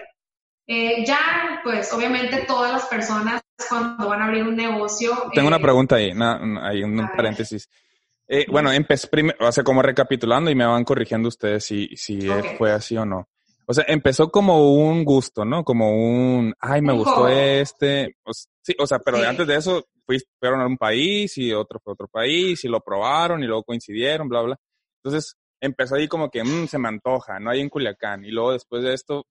Eh, 0.68 1.06
ya, 1.06 1.62
pues 1.64 1.92
obviamente 1.94 2.44
todas 2.48 2.72
las 2.72 2.86
personas 2.86 3.42
cuando 3.70 4.08
van 4.10 4.22
a 4.22 4.26
abrir 4.26 4.44
un 4.44 4.56
negocio. 4.56 5.12
Tengo 5.34 5.48
una 5.48 5.58
eh, 5.58 5.62
pregunta 5.62 5.96
ahí, 5.96 6.14
na- 6.14 6.40
hay 6.68 6.84
un 6.84 7.08
paréntesis. 7.16 7.70
Eh, 8.28 8.46
bueno, 8.50 8.72
empecé 8.72 9.08
primero, 9.08 9.38
o 9.48 9.52
sea, 9.52 9.64
como 9.64 9.82
recapitulando 9.84 10.50
y 10.50 10.56
me 10.56 10.66
van 10.66 10.84
corrigiendo 10.84 11.30
ustedes 11.30 11.64
si, 11.66 11.88
si 11.96 12.28
eh, 12.30 12.56
fue 12.58 12.72
así 12.72 12.98
o 12.98 13.06
no. 13.06 13.28
O 13.68 13.74
sea, 13.74 13.84
empezó 13.88 14.30
como 14.32 14.74
un 14.74 15.04
gusto, 15.04 15.44
¿no? 15.46 15.64
Como 15.64 15.92
un, 15.92 16.54
ay, 16.60 16.82
me 16.82 16.94
gustó 16.94 17.28
este. 17.28 18.16
O 18.24 18.32
sí, 18.34 18.76
o 18.80 18.86
sea, 18.86 19.00
pero 19.00 19.18
Sí. 19.20 19.26
antes 19.26 19.48
de 19.48 19.56
eso 19.56 19.84
fueron 20.40 20.62
a 20.62 20.68
un 20.68 20.78
país 20.78 21.36
y 21.38 21.52
otro 21.52 21.80
fue 21.84 21.92
a 21.92 21.96
otro 21.96 22.08
país 22.08 22.64
y 22.64 22.68
lo 22.68 22.80
probaron 22.82 23.42
y 23.44 23.48
luego 23.48 23.64
coincidieron, 23.64 24.30
bla, 24.30 24.42
bla. 24.42 24.58
Entonces 25.04 25.36
empezó 25.60 25.96
ahí 25.96 26.08
como 26.08 26.30
que, 26.30 26.44
"Mm, 26.44 26.68
se 26.68 26.78
me 26.78 26.90
antoja, 26.90 27.40
no 27.40 27.50
hay 27.50 27.62
en 27.62 27.70
Culiacán. 27.70 28.24
Y 28.24 28.30
luego 28.32 28.52
después 28.52 28.84
de 28.84 28.94
esto 28.94 29.26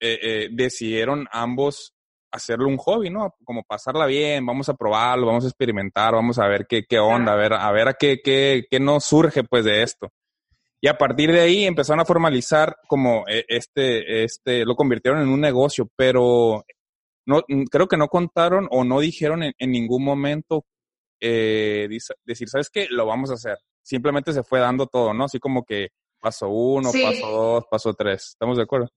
eh, 0.00 0.18
eh, 0.22 0.48
decidieron 0.52 1.26
ambos 1.32 1.94
hacerlo 2.32 2.66
un 2.68 2.76
hobby, 2.78 3.10
¿no? 3.10 3.34
Como 3.44 3.62
pasarla 3.62 4.06
bien, 4.06 4.44
vamos 4.44 4.68
a 4.68 4.74
probarlo, 4.74 5.26
vamos 5.28 5.44
a 5.44 5.48
experimentar, 5.48 6.12
vamos 6.14 6.38
a 6.38 6.46
ver 6.48 6.66
qué, 6.68 6.84
qué 6.88 6.98
onda, 6.98 7.32
a 7.32 7.36
ver, 7.36 7.52
a 7.54 7.70
ver 7.72 7.88
a 7.88 7.94
qué, 7.94 8.18
qué, 8.22 8.64
qué 8.68 8.80
nos 8.80 9.04
surge 9.04 9.44
pues 9.44 9.64
de 9.64 9.82
esto. 9.82 10.10
Y 10.84 10.86
a 10.86 10.98
partir 10.98 11.32
de 11.32 11.40
ahí 11.40 11.64
empezaron 11.64 12.00
a 12.00 12.04
formalizar 12.04 12.76
como 12.86 13.24
eh, 13.26 13.46
este, 13.48 14.22
este, 14.22 14.66
lo 14.66 14.76
convirtieron 14.76 15.22
en 15.22 15.30
un 15.30 15.40
negocio, 15.40 15.88
pero 15.96 16.62
no, 17.24 17.42
mm, 17.48 17.62
creo 17.70 17.88
que 17.88 17.96
no 17.96 18.08
contaron 18.08 18.68
o 18.70 18.84
no 18.84 19.00
dijeron 19.00 19.42
en, 19.44 19.54
en 19.56 19.70
ningún 19.70 20.04
momento 20.04 20.66
eh, 21.20 21.88
decir, 22.26 22.50
¿sabes 22.50 22.68
qué? 22.68 22.86
Lo 22.90 23.06
vamos 23.06 23.30
a 23.30 23.34
hacer. 23.34 23.56
Simplemente 23.82 24.34
se 24.34 24.42
fue 24.42 24.60
dando 24.60 24.86
todo, 24.86 25.14
¿no? 25.14 25.24
Así 25.24 25.38
como 25.38 25.64
que 25.64 25.88
paso 26.20 26.50
uno, 26.50 26.90
Sí. 26.90 27.02
paso 27.02 27.30
dos, 27.30 27.64
paso 27.70 27.94
tres. 27.94 28.32
¿Estamos 28.32 28.58
de 28.58 28.64
acuerdo? 28.64 28.90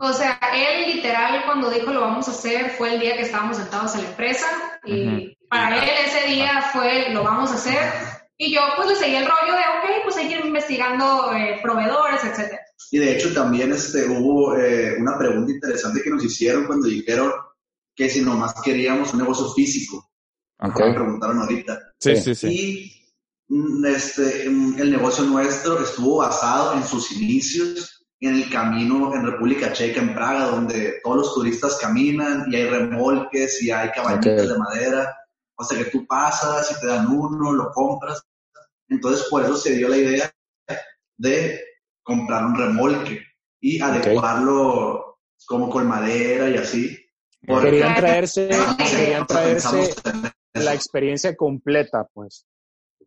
O 0.00 0.12
sea, 0.12 0.38
él 0.52 0.96
literal 0.96 1.46
cuando 1.46 1.70
dijo 1.70 1.94
lo 1.94 2.02
vamos 2.02 2.28
a 2.28 2.32
hacer 2.32 2.72
fue 2.72 2.92
el 2.92 3.00
día 3.00 3.16
que 3.16 3.22
estábamos 3.22 3.56
sentados 3.56 3.94
en 3.94 4.02
la 4.02 4.10
empresa 4.10 4.46
y 4.84 5.34
para 5.48 5.82
él 5.82 5.90
ese 6.06 6.26
día 6.26 6.60
fue 6.74 7.08
lo 7.08 7.24
vamos 7.24 7.52
a 7.52 7.54
hacer 7.54 8.19
y 8.42 8.54
yo 8.54 8.60
pues 8.74 8.88
le 8.88 8.96
seguí 8.96 9.16
el 9.16 9.26
rollo 9.26 9.52
de 9.52 9.58
ok, 9.60 10.02
pues 10.04 10.16
hay 10.16 10.28
que 10.28 10.38
ir 10.38 10.46
investigando 10.46 11.30
eh, 11.34 11.60
proveedores, 11.62 12.24
etcétera. 12.24 12.60
Y 12.90 12.98
de 12.98 13.14
hecho 13.14 13.34
también 13.34 13.70
este, 13.72 14.06
hubo 14.08 14.56
eh, 14.56 14.96
una 14.98 15.18
pregunta 15.18 15.52
interesante 15.52 16.00
que 16.02 16.08
nos 16.08 16.24
hicieron 16.24 16.66
cuando 16.66 16.88
dijeron 16.88 17.30
que 17.94 18.08
si 18.08 18.22
nomás 18.22 18.54
queríamos 18.64 19.12
un 19.12 19.20
negocio 19.20 19.50
físico. 19.52 20.10
Ajá. 20.58 20.86
Me 20.86 20.94
preguntaron 20.94 21.38
ahorita. 21.38 21.78
Sí, 21.98 22.16
Sí. 22.16 22.34
sí. 22.34 22.48
Y 23.48 23.54
mm, 23.54 23.84
este, 23.84 24.48
mm, 24.48 24.80
el 24.80 24.90
negocio 24.90 25.24
nuestro 25.24 25.78
estuvo 25.82 26.16
basado 26.16 26.72
en 26.74 26.84
sus 26.84 27.12
inicios 27.12 28.06
en 28.20 28.36
el 28.36 28.50
camino 28.50 29.14
en 29.14 29.26
República 29.26 29.70
Checa, 29.72 30.00
en 30.00 30.14
Praga, 30.14 30.46
donde 30.46 31.00
todos 31.04 31.16
los 31.18 31.34
turistas 31.34 31.76
caminan 31.76 32.46
y 32.50 32.56
hay 32.56 32.64
remolques 32.70 33.62
y 33.62 33.70
hay 33.70 33.90
caballitas 33.90 34.44
Ok. 34.44 34.48
de 34.52 34.58
madera. 34.58 35.16
O 35.56 35.64
sea 35.64 35.76
que 35.76 35.90
tú 35.90 36.06
pasas 36.06 36.70
y 36.72 36.80
te 36.80 36.86
dan 36.86 37.06
uno, 37.06 37.52
lo 37.52 37.70
compras. 37.70 38.22
Entonces 38.90 39.26
por 39.30 39.42
eso 39.42 39.56
se 39.56 39.76
dio 39.76 39.88
la 39.88 39.96
idea 39.96 40.30
de 41.16 41.60
comprar 42.02 42.44
un 42.44 42.56
remolque 42.58 43.22
y 43.60 43.80
adecuarlo 43.80 45.18
como 45.46 45.70
con 45.70 45.86
madera 45.88 46.48
y 46.50 46.56
así. 46.56 46.98
Porque- 47.46 47.70
Querían 47.70 47.94
traerse, 47.94 48.48
No, 48.50 48.76
querían 48.76 49.26
traerse 49.26 49.94
la 50.54 50.74
experiencia 50.74 51.34
completa, 51.36 52.06
pues. 52.12 52.44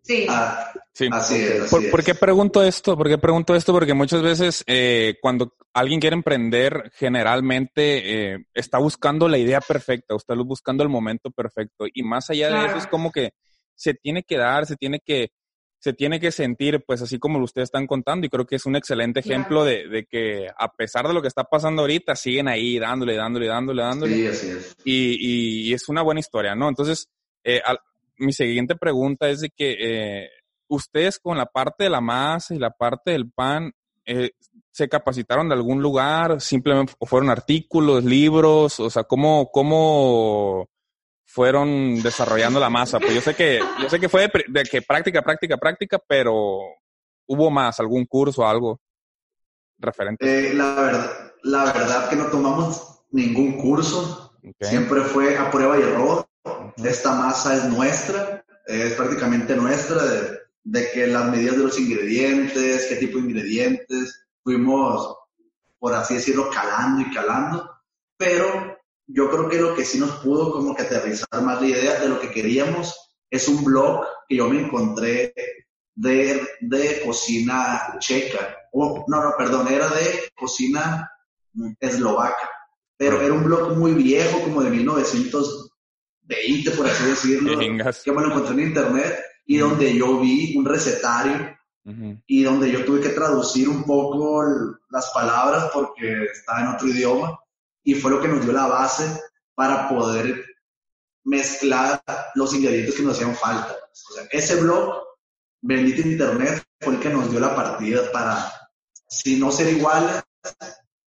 Sí. 0.02 0.26
Ah, 0.30 0.72
Sí. 0.93 1.08
así 1.12 1.36
es. 1.36 1.62
así 1.62 1.69
¿Por, 1.72 1.84
es. 1.86 1.91
por 1.91 2.04
qué 2.04 2.13
pregunto 2.15 2.62
esto? 2.63 2.98
¿Por 2.98 3.08
qué 3.08 3.17
pregunto 3.17 3.56
esto? 3.56 3.72
Porque 3.72 3.93
muchas 3.93 4.22
veces 4.22 4.63
eh, 4.67 5.15
cuando 5.22 5.54
alguien 5.74 6.00
quiere 6.02 6.15
emprender, 6.15 6.91
generalmente 6.96 8.34
eh, 8.34 8.46
está 8.54 8.80
buscando 8.80 9.28
la 9.30 9.38
idea 9.38 9.62
perfecta, 9.62 10.13
o 10.13 10.17
está 10.17 10.34
buscando 10.36 10.84
el 10.84 10.89
momento 10.89 11.32
perfecto. 11.32 11.86
Y 11.93 12.04
más 12.04 12.30
allá 12.30 12.50
de 12.50 12.65
eso 12.67 12.78
es 12.78 12.88
como 12.88 13.12
que 13.12 13.32
se 13.76 13.93
tiene 13.93 14.24
que 14.24 14.38
dar, 14.38 14.65
se 14.65 14.76
tiene 14.76 15.00
que, 15.04 15.30
se 15.84 15.91
tiene 15.91 16.17
que 16.22 16.32
sentir, 16.32 16.82
pues 16.88 17.02
así 17.02 17.19
como 17.19 17.43
ustedes 17.43 17.65
están 17.67 17.88
contando. 17.88 18.26
Y 18.26 18.30
creo 18.30 18.46
que 18.46 18.56
es 18.56 18.65
un 18.65 18.78
excelente 18.78 19.22
Claro. 19.22 19.36
ejemplo 19.41 19.65
de, 19.65 19.89
de 19.89 20.06
que 20.06 20.48
a 20.58 20.72
pesar 20.72 21.06
de 21.06 21.13
lo 21.13 21.22
que 21.22 21.28
está 21.28 21.43
pasando 21.43 21.82
ahorita, 21.82 22.15
siguen 22.15 22.48
ahí 22.48 22.80
dándole, 22.80 23.15
dándole, 23.17 23.48
dándole, 23.48 23.82
dándole 23.84 24.15
Sí, 24.15 24.28
así 24.28 24.48
es. 24.48 24.76
y, 24.86 25.17
y- 25.19 25.69
y 25.69 25.74
es 25.74 25.89
una 25.89 26.02
buena 26.02 26.22
historia, 26.22 26.56
¿no? 26.56 26.69
Entonces, 26.69 27.10
eh, 27.43 27.62
al- 27.65 27.80
mi 28.17 28.32
siguiente 28.32 28.78
pregunta 28.78 29.28
es 29.30 29.41
de 29.41 29.50
que 29.50 29.76
eh, 29.78 30.30
ustedes 30.69 31.19
con 31.19 31.38
la 31.38 31.48
parte 31.48 31.84
de 31.84 31.89
la 31.89 32.00
masa 32.00 32.56
y 32.56 32.60
la 32.60 32.69
parte 32.72 33.12
del 33.12 33.30
pan, 33.30 33.74
eh, 34.06 34.32
¿se 34.72 34.88
capacitaron 34.88 35.50
de 35.50 35.56
algún 35.56 35.82
lugar? 35.82 36.39
¿Simplemente 36.39 36.93
fueron 37.02 37.30
artículos, 37.30 38.06
libros? 38.06 38.80
O 38.80 38.89
sea, 38.89 39.04
¿cómo, 39.04 39.50
cómo 39.52 40.69
fueron 41.34 42.02
desarrollando 42.04 42.60
la 42.60 42.69
masa? 42.69 43.00
Pues 43.00 43.15
yo 43.15 43.22
sé 43.22 43.36
que, 43.36 43.60
yo 43.82 43.89
sé 43.89 44.00
que 44.00 44.08
fue 44.08 44.22
de, 44.28 44.46
de 44.48 44.63
que 44.63 44.84
práctica, 44.84 45.24
práctica, 45.24 45.58
práctica, 45.58 46.00
pero 46.08 46.60
¿hubo 47.26 47.50
más? 47.50 47.80
¿Algún 47.80 48.06
curso, 48.06 48.48
algo 48.48 48.80
referente? 49.80 50.24
Eh, 50.24 50.54
la, 50.54 50.76
verdad, 50.76 51.34
la 51.41 51.65
verdad 51.65 52.10
que 52.10 52.15
no 52.15 52.28
tomamos 52.28 53.02
ningún 53.10 53.58
curso, 53.58 54.38
Ok. 54.48 54.56
siempre 54.62 55.02
fue 55.02 55.36
a 55.38 55.50
prueba 55.50 55.78
y 55.80 55.82
error. 55.82 56.28
Esta 56.78 57.13
masa 57.15 57.56
es 57.56 57.65
nuestra, 57.65 58.46
es 58.67 58.93
prácticamente 58.93 59.56
nuestra, 59.56 60.04
de, 60.04 60.39
de 60.63 60.91
que 60.91 61.08
las 61.08 61.26
medidas 61.30 61.58
de 61.58 61.63
los 61.63 61.80
ingredientes, 61.80 62.86
qué 62.89 62.96
tipo 62.98 63.17
de 63.17 63.24
ingredientes, 63.24 64.28
fuimos, 64.43 65.17
por 65.80 65.96
así 65.96 66.15
decirlo, 66.15 66.50
calando 66.52 67.02
y 67.02 67.12
calando, 67.12 67.72
pero 68.17 68.72
yo 69.07 69.29
creo 69.29 69.49
que 69.49 69.59
lo 69.59 69.75
que 69.75 69.85
sí 69.85 69.99
nos 69.99 70.11
pudo 70.21 70.51
como 70.51 70.75
que 70.75 70.83
aterrizar 70.83 71.41
más 71.41 71.61
la 71.61 71.67
idea 71.67 71.99
de 71.99 72.09
lo 72.09 72.19
que 72.19 72.31
queríamos 72.31 72.95
es 73.29 73.47
un 73.47 73.63
blog 73.63 74.05
que 74.27 74.37
yo 74.37 74.47
me 74.47 74.61
encontré 74.61 75.33
de, 75.95 76.47
de 76.61 77.01
cocina 77.05 77.95
checa. 77.99 78.57
Oh, 78.71 79.05
no, 79.07 79.23
no, 79.23 79.33
perdón, 79.37 79.67
era 79.67 79.89
de 79.89 80.31
cocina 80.35 81.11
mm, 81.53 81.73
eslovaca. 81.79 82.49
Pero 82.97 83.21
era 83.21 83.33
un 83.33 83.43
blog 83.43 83.75
muy 83.75 83.93
viejo, 83.93 84.39
como 84.41 84.61
de 84.61 84.69
1920, 84.69 86.71
por 86.71 86.87
así 86.87 87.05
decirlo, 87.05 87.59
que 87.59 88.11
me 88.11 88.21
lo 88.21 88.27
encontré 88.27 88.53
en 88.53 88.67
internet 88.67 89.19
y 89.45 89.57
donde 89.57 89.95
yo 89.95 90.19
vi 90.19 90.55
un 90.57 90.65
recetario 90.65 91.57
Ujú. 91.85 92.17
y 92.27 92.43
donde 92.43 92.71
yo 92.71 92.85
tuve 92.85 93.01
que 93.01 93.09
traducir 93.09 93.67
un 93.67 93.83
poco 93.83 94.41
las 94.89 95.11
palabras 95.13 95.69
porque 95.73 96.27
estaba 96.31 96.61
en 96.61 96.67
otro 96.67 96.87
idioma 96.87 97.37
y 97.84 97.96
fue 97.96 98.12
lo 98.12 98.22
que 98.22 98.28
nos 98.28 98.41
dio 98.41 98.54
la 98.54 98.67
base 98.67 99.22
para 99.56 99.89
poder 99.89 100.46
mezclar 101.26 102.02
los 102.36 102.54
ingredientes 102.54 102.96
que 102.96 103.04
nos 103.04 103.15
hacían 103.15 103.36
falta. 103.36 103.78
O 103.91 104.13
sea, 104.13 104.28
ese 104.32 104.62
blog, 104.62 105.04
bendito 105.62 106.08
internet, 106.08 106.63
fue 106.80 106.96
el 106.96 107.00
que 107.00 107.10
nos 107.10 107.30
dio 107.30 107.39
la 107.39 107.56
partida 107.56 108.12
para, 108.12 108.52
si 109.08 109.39
no 109.39 109.52
ser 109.52 109.74
iguales, 109.74 110.24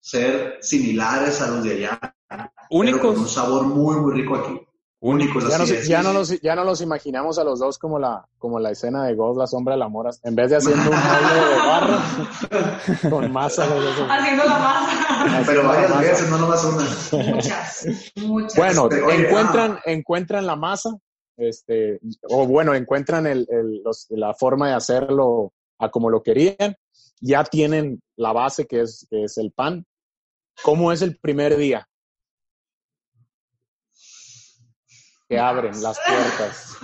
ser 0.00 0.58
similares 0.60 1.40
a 1.40 1.48
los 1.48 1.64
de 1.64 1.72
allá, 1.72 1.98
pero 2.28 2.50
con 2.68 2.78
un 2.78 2.88
Únicos, 2.88 3.32
sabor 3.32 3.64
muy, 3.64 3.96
muy 3.96 4.20
rico 4.20 4.36
aquí. 4.36 4.60
Únicos. 5.04 5.42
Ya, 5.48 5.56
así 5.56 5.58
nos, 5.58 5.70
es. 5.70 5.88
ya, 5.88 6.02
no 6.02 6.12
los, 6.12 6.40
ya 6.40 6.54
no 6.54 6.64
los 6.64 6.80
imaginamos 6.80 7.38
a 7.38 7.44
los 7.44 7.58
dos 7.58 7.78
como 7.78 7.98
la, 7.98 8.26
como 8.38 8.58
la 8.58 8.70
escena 8.70 9.04
de 9.04 9.14
Ghost, 9.14 9.38
la 9.38 9.46
sombra 9.46 9.74
del 9.74 9.82
amor, 9.82 10.10
en 10.22 10.34
vez 10.34 10.50
de 10.50 10.56
haciendo 10.56 10.82
un 10.90 10.96
mueble 10.96 11.48
de 11.50 11.56
barro 11.56 13.10
con 13.10 13.32
masa. 13.32 13.66
de. 13.66 13.78
Haciendo 14.08 14.44
la 14.44 14.58
masa. 14.58 15.42
Pero 15.46 15.64
varias 15.68 15.90
Masa. 15.90 16.00
veces, 16.02 16.30
no 16.30 16.38
nomás 16.38 16.64
una. 16.64 17.34
Muchas, 17.34 17.86
muchas. 18.16 18.56
Bueno, 18.56 18.88
Este, 18.90 19.02
oye, 19.02 19.26
encuentran, 19.28 19.78
encuentran 19.84 20.46
la 20.46 20.56
masa, 20.56 20.90
este, 21.36 22.00
o 22.28 22.46
bueno, 22.46 22.74
encuentran 22.74 23.26
el, 23.26 23.46
el- 23.50 23.82
los- 23.84 24.06
la 24.10 24.34
forma 24.34 24.68
de 24.68 24.74
hacerlo 24.74 25.52
a 25.78 25.90
como 25.90 26.10
lo 26.10 26.22
querían, 26.22 26.76
ya 27.20 27.44
tienen 27.44 28.00
la 28.16 28.32
base 28.32 28.66
que 28.66 28.80
es, 28.82 29.06
que 29.10 29.24
es 29.24 29.38
el 29.38 29.50
pan. 29.52 29.84
¿Cómo 30.62 30.92
es 30.92 31.02
el 31.02 31.18
primer 31.18 31.56
día? 31.56 31.88
Abren 35.38 35.82
las 35.82 35.98
puertas. 36.00 36.78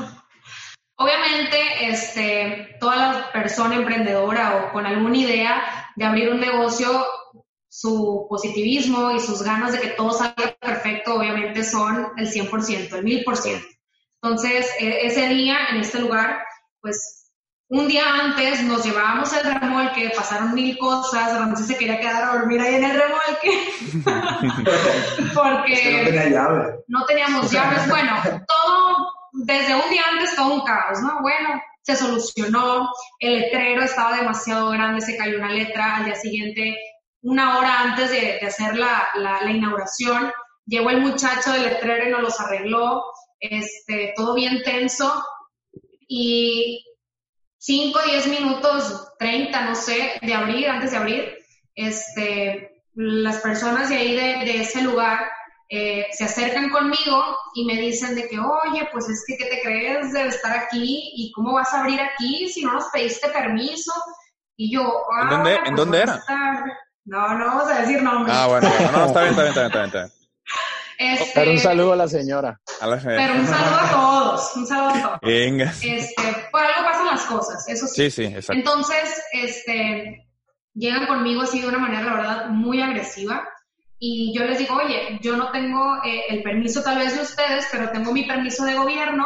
Obviamente, 0.96 1.58
este, 1.88 2.76
toda 2.78 2.96
la 2.96 3.32
persona 3.32 3.76
emprendedora 3.76 4.56
o 4.56 4.72
con 4.72 4.84
alguna 4.84 5.16
idea 5.16 5.90
de 5.96 6.04
abrir 6.04 6.30
un 6.30 6.40
negocio, 6.40 7.06
su 7.68 8.26
positivismo 8.28 9.12
y 9.12 9.20
sus 9.20 9.42
ganas 9.42 9.72
de 9.72 9.80
que 9.80 9.88
todo 9.88 10.12
salga 10.12 10.56
perfecto, 10.60 11.14
obviamente 11.14 11.64
son 11.64 12.08
el 12.18 12.28
100%, 12.28 12.96
el 12.96 13.04
1000%. 13.04 13.66
Entonces, 14.22 14.70
e- 14.78 15.06
ese 15.06 15.28
día, 15.28 15.68
en 15.70 15.80
este 15.80 16.00
lugar, 16.00 16.42
pues 16.82 17.19
un 17.72 17.86
día 17.88 18.02
antes 18.20 18.62
nos 18.64 18.84
llevábamos 18.84 19.32
el 19.32 19.44
remolque, 19.60 20.10
pasaron 20.14 20.52
mil 20.54 20.76
cosas, 20.76 21.38
Ramsés 21.38 21.68
se 21.68 21.78
quería 21.78 22.00
quedar 22.00 22.24
a 22.24 22.32
dormir 22.38 22.60
ahí 22.60 22.74
en 22.74 22.84
el 22.84 23.00
remolque. 23.00 23.70
Es 24.40 25.16
que 25.16 25.22
no 25.22 25.42
Porque 25.42 26.02
tenía 26.04 26.28
llave. 26.30 26.74
no 26.88 27.04
teníamos 27.06 27.50
llaves. 27.52 27.88
Bueno, 27.88 28.12
todo, 28.46 28.96
desde 29.32 29.74
un 29.74 29.88
día 29.90 30.02
antes, 30.12 30.34
todo 30.34 30.54
un 30.54 30.64
caos, 30.64 31.00
¿no? 31.02 31.20
Bueno, 31.22 31.60
se 31.82 31.96
solucionó, 31.96 32.88
el 33.20 33.40
letrero 33.40 33.82
estaba 33.84 34.16
demasiado 34.16 34.70
grande, 34.70 35.00
se 35.00 35.16
cayó 35.16 35.38
una 35.38 35.50
letra, 35.52 35.96
al 35.96 36.04
día 36.06 36.14
siguiente, 36.16 36.76
una 37.22 37.58
hora 37.58 37.80
antes 37.82 38.10
de, 38.10 38.38
de 38.40 38.46
hacer 38.46 38.76
la, 38.76 39.08
la- 39.14 39.42
la 39.42 39.50
inauguración, 39.50 40.32
llegó 40.66 40.90
el 40.90 41.00
muchacho 41.02 41.52
del 41.52 41.64
letrero 41.64 42.08
y 42.08 42.10
nos 42.10 42.22
los 42.22 42.40
arregló, 42.40 43.02
este, 43.38 44.12
todo 44.16 44.34
bien 44.34 44.62
tenso, 44.64 45.22
y 46.08 46.84
5, 47.60 48.00
10 48.06 48.26
minutos, 48.28 49.12
30, 49.18 49.60
no 49.66 49.74
sé, 49.74 50.18
de 50.22 50.32
abrir, 50.34 50.66
antes 50.68 50.92
de 50.92 50.96
abrir, 50.96 51.34
este, 51.74 52.82
las 52.94 53.38
personas 53.38 53.90
de 53.90 53.96
ahí, 53.96 54.14
de, 54.14 54.44
de 54.50 54.62
ese 54.62 54.80
lugar, 54.82 55.20
eh, 55.68 56.06
se 56.12 56.24
acercan 56.24 56.70
conmigo 56.70 57.22
y 57.54 57.64
me 57.66 57.74
dicen 57.80 58.14
de 58.14 58.26
que, 58.28 58.38
oye, 58.38 58.88
pues 58.90 59.08
es 59.08 59.22
que, 59.26 59.36
¿qué 59.36 59.44
te 59.44 59.60
crees 59.62 60.12
de 60.12 60.26
estar 60.28 60.56
aquí? 60.56 61.12
¿Y 61.14 61.30
cómo 61.32 61.52
vas 61.52 61.72
a 61.74 61.80
abrir 61.82 62.00
aquí 62.00 62.48
si 62.48 62.64
no 62.64 62.72
nos 62.72 62.86
pediste 62.92 63.28
permiso? 63.28 63.92
Y 64.56 64.72
yo, 64.74 64.82
¿En 65.20 65.26
"Ah, 65.28 65.30
dónde- 65.30 65.54
en 65.56 65.62
pues 65.64 65.76
dónde 65.76 65.98
era? 66.02 66.14
a 66.14 66.16
estar". 66.16 66.64
No, 67.04 67.34
no 67.38 67.44
vamos 67.46 67.70
a 67.70 67.80
decir 67.82 68.02
nombres. 68.02 68.34
Ah, 68.36 68.46
bueno, 68.46 68.68
no, 68.92 69.04
está 69.06 69.20
bien, 69.22 69.30
está 69.30 69.42
bien, 69.42 69.48
está 69.48 69.60
bien, 69.60 69.86
está 69.86 69.98
bien. 70.00 70.19
Este, 71.02 71.30
Pero 71.34 71.52
un 71.52 71.58
saludo 71.58 71.94
a 71.94 71.96
la 71.96 72.08
señora. 72.08 72.60
A 72.78 72.86
la 72.86 72.98
pero 72.98 73.32
un 73.32 73.46
saludo 73.46 73.78
a 73.80 73.90
todos, 73.90 74.56
un 74.56 74.66
saludo 74.66 74.88
a 74.90 75.02
todos. 75.02 75.18
Venga. 75.22 75.72
Este, 75.82 76.22
por 76.52 76.60
algo 76.60 76.90
pasan 76.90 77.06
las 77.06 77.22
cosas, 77.22 77.66
eso 77.70 77.86
Sí, 77.86 78.10
sí. 78.10 78.10
sí, 78.10 78.24
exacto. 78.24 78.52
Entonces, 78.52 79.22
este, 79.32 80.28
llegan 80.74 81.06
conmigo 81.06 81.40
así 81.40 81.62
de 81.62 81.68
una 81.68 81.78
manera, 81.78 82.02
la 82.02 82.12
verdad, 82.12 82.46
muy 82.48 82.82
agresiva. 82.82 83.48
Y 83.98 84.34
yo 84.36 84.44
les 84.44 84.58
digo, 84.58 84.74
oye, 84.74 85.18
yo 85.22 85.38
no 85.38 85.50
tengo 85.52 86.04
eh, 86.04 86.24
el 86.28 86.42
permiso 86.42 86.82
tal 86.82 86.98
vez 86.98 87.16
de 87.16 87.22
ustedes, 87.22 87.66
pero 87.72 87.90
tengo 87.92 88.12
mi 88.12 88.26
permiso 88.26 88.66
de 88.66 88.74
gobierno, 88.74 89.24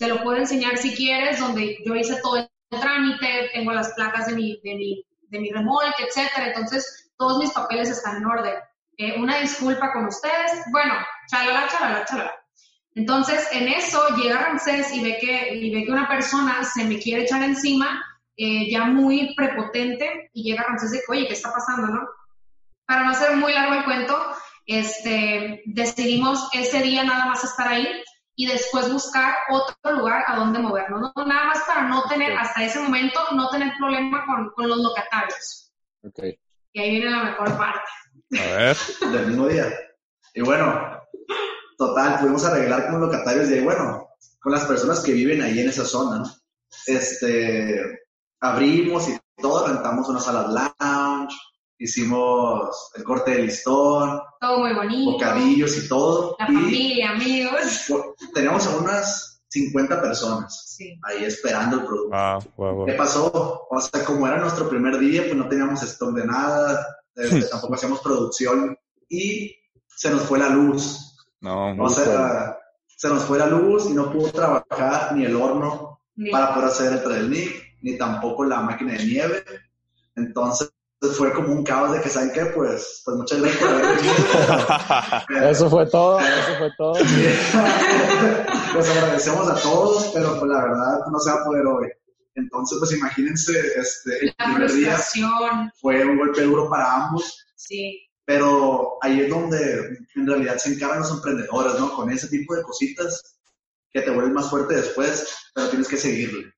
te 0.00 0.08
lo 0.08 0.20
puedo 0.20 0.38
enseñar 0.38 0.78
si 0.78 0.96
quieres, 0.96 1.38
donde 1.38 1.78
yo 1.86 1.94
hice 1.94 2.20
todo 2.20 2.38
el 2.38 2.48
trámite, 2.80 3.50
tengo 3.52 3.70
las 3.70 3.92
placas 3.94 4.26
de 4.26 4.34
mi, 4.34 4.60
de 4.64 4.74
mi, 4.74 5.06
de 5.28 5.38
mi 5.38 5.52
remolque, 5.52 6.06
etcétera. 6.08 6.48
Entonces, 6.48 7.12
todos 7.16 7.38
mis 7.38 7.52
papeles 7.52 7.88
están 7.88 8.16
en 8.16 8.26
orden. 8.26 8.54
Eh, 8.96 9.18
una 9.18 9.38
disculpa 9.38 9.92
con 9.92 10.06
ustedes. 10.06 10.62
Bueno, 10.70 10.94
chalala, 11.28 11.68
chalala, 11.68 12.04
chalala. 12.04 12.32
Entonces, 12.94 13.48
en 13.52 13.68
eso 13.68 14.00
llega 14.16 14.38
Ramsés 14.40 14.94
y 14.94 15.02
ve 15.02 15.18
que, 15.20 15.54
y 15.54 15.74
ve 15.74 15.84
que 15.84 15.90
una 15.90 16.06
persona 16.06 16.62
se 16.62 16.84
me 16.84 16.98
quiere 16.98 17.24
echar 17.24 17.42
encima, 17.42 18.04
eh, 18.36 18.70
ya 18.70 18.84
muy 18.84 19.34
prepotente, 19.34 20.30
y 20.32 20.44
llega 20.44 20.62
Ramsés 20.62 20.92
de 20.92 20.98
que, 20.98 21.04
oye, 21.12 21.26
¿qué 21.26 21.32
está 21.32 21.52
pasando, 21.52 21.88
no? 21.88 22.08
Para 22.86 23.02
no 23.04 23.10
hacer 23.10 23.36
muy 23.36 23.52
largo 23.52 23.74
el 23.74 23.84
cuento, 23.84 24.16
este, 24.66 25.62
decidimos 25.66 26.48
ese 26.52 26.82
día 26.82 27.02
nada 27.02 27.26
más 27.26 27.42
estar 27.42 27.68
ahí 27.68 27.88
y 28.36 28.46
después 28.46 28.92
buscar 28.92 29.34
otro 29.50 29.92
lugar 29.92 30.24
a 30.26 30.36
donde 30.36 30.58
movernos, 30.60 31.12
¿no? 31.16 31.24
Nada 31.24 31.46
más 31.46 31.62
para 31.66 31.82
no 31.82 32.04
tener, 32.04 32.36
hasta 32.36 32.64
ese 32.64 32.80
momento, 32.80 33.20
no 33.32 33.48
tener 33.50 33.72
problema 33.76 34.24
con, 34.24 34.50
con 34.50 34.68
los 34.68 34.78
locatarios. 34.78 35.72
Ok. 36.02 36.20
Y 36.72 36.80
ahí 36.80 36.90
viene 36.90 37.10
la 37.10 37.24
mejor 37.24 37.56
parte. 37.56 37.88
A 38.38 38.56
ver. 38.56 38.76
del 39.12 39.26
mismo 39.28 39.48
día. 39.48 39.72
Y 40.34 40.40
bueno, 40.42 41.00
total, 41.78 42.18
pudimos 42.20 42.44
arreglar 42.44 42.84
con 42.90 43.00
los 43.00 43.12
locatarios 43.12 43.50
y 43.50 43.60
bueno, 43.60 44.08
con 44.40 44.52
las 44.52 44.64
personas 44.64 45.00
que 45.00 45.12
viven 45.12 45.42
ahí 45.42 45.60
en 45.60 45.68
esa 45.68 45.84
zona, 45.84 46.18
¿no? 46.18 46.24
Este, 46.86 48.00
abrimos 48.40 49.08
y 49.08 49.18
todo, 49.40 49.66
rentamos 49.68 50.08
una 50.08 50.20
sala 50.20 50.48
lounge, 50.80 51.34
hicimos 51.78 52.90
el 52.94 53.04
corte 53.04 53.32
de 53.32 53.42
listón, 53.42 54.20
Todo 54.40 54.58
muy 54.58 54.74
bonito. 54.74 55.12
bocadillos 55.12 55.76
y 55.76 55.88
todo. 55.88 56.36
La 56.38 56.46
y 56.50 56.54
familia, 56.54 57.10
amigos. 57.10 57.84
teníamos 58.32 58.66
a 58.66 58.76
unas 58.76 59.42
50 59.48 60.00
personas 60.02 60.74
Sí. 60.76 60.98
ahí 61.04 61.24
esperando 61.24 61.76
el 61.80 61.84
producto. 61.86 62.16
Wow, 62.16 62.42
wow, 62.56 62.74
wow. 62.78 62.86
¿Qué 62.86 62.92
pasó? 62.94 63.66
O 63.70 63.80
sea, 63.80 64.04
como 64.04 64.26
era 64.26 64.38
nuestro 64.38 64.68
primer 64.68 64.98
día, 64.98 65.22
pues 65.22 65.36
no 65.36 65.48
teníamos 65.48 65.82
stock 65.82 66.12
de 66.14 66.26
nada, 66.26 66.84
este, 67.16 67.42
tampoco 67.48 67.74
hacíamos 67.74 68.00
producción 68.00 68.76
y 69.08 69.54
se 69.86 70.10
nos 70.10 70.22
fue 70.22 70.38
la 70.38 70.48
luz. 70.48 71.16
No, 71.40 71.74
O 71.82 71.88
sea, 71.90 72.56
se 72.86 73.08
nos 73.08 73.24
fue 73.24 73.38
la 73.38 73.46
luz 73.46 73.86
y 73.86 73.92
no 73.92 74.10
pudo 74.12 74.30
trabajar 74.30 75.14
ni 75.14 75.24
el 75.24 75.36
horno 75.36 76.00
Ni- 76.16 76.30
para 76.30 76.54
poder 76.54 76.68
hacer 76.68 76.92
el 76.92 77.02
trailnick, 77.02 77.78
ni 77.82 77.98
tampoco 77.98 78.44
la 78.44 78.60
máquina 78.60 78.92
de 78.94 79.04
nieve. 79.04 79.44
Entonces 80.16 80.70
fue 81.18 81.32
como 81.34 81.48
un 81.52 81.62
caos 81.64 81.92
de 81.92 82.00
que, 82.00 82.08
¿saben 82.08 82.32
qué? 82.32 82.46
Pues, 82.46 83.02
pues 83.04 83.16
muchas 83.16 83.40
gracias 83.42 83.60
por 83.62 83.70
haber 83.74 83.96
venido. 83.96 84.14
Eso 85.50 85.68
fue 85.68 85.86
todo, 85.90 86.18
eso 86.18 86.54
fue 86.58 86.70
todo. 86.78 86.94
Les 86.94 88.88
agradecemos 88.96 89.48
a 89.50 89.54
todos, 89.60 90.10
pero 90.14 90.30
pues 90.38 90.50
la 90.50 90.62
verdad 90.62 91.00
no 91.12 91.18
se 91.18 91.30
va 91.30 91.36
a 91.40 91.44
poder 91.44 91.66
hoy. 91.66 91.88
Entonces, 92.34 92.78
pues 92.78 92.92
imagínense, 92.92 93.52
este, 93.78 94.18
el 94.26 94.34
La 94.38 94.44
primer 94.46 94.72
día 94.72 94.98
fue 95.80 96.04
un 96.04 96.18
golpe 96.18 96.42
duro 96.42 96.68
para 96.68 97.06
ambos, 97.06 97.46
Sí. 97.56 98.00
pero 98.24 98.98
ahí 99.00 99.20
es 99.20 99.28
donde 99.30 99.98
en 100.14 100.26
realidad 100.26 100.56
se 100.58 100.74
encargan 100.74 101.00
los 101.00 101.10
emprendedores, 101.12 101.78
¿no? 101.78 101.94
Con 101.94 102.10
ese 102.10 102.28
tipo 102.28 102.54
de 102.54 102.62
cositas 102.62 103.38
que 103.92 104.00
te 104.02 104.10
vuelven 104.10 104.32
más 104.34 104.50
fuerte 104.50 104.74
después, 104.74 105.36
pero 105.54 105.68
tienes 105.68 105.86
que 105.88 105.96
seguirle. 105.96 106.52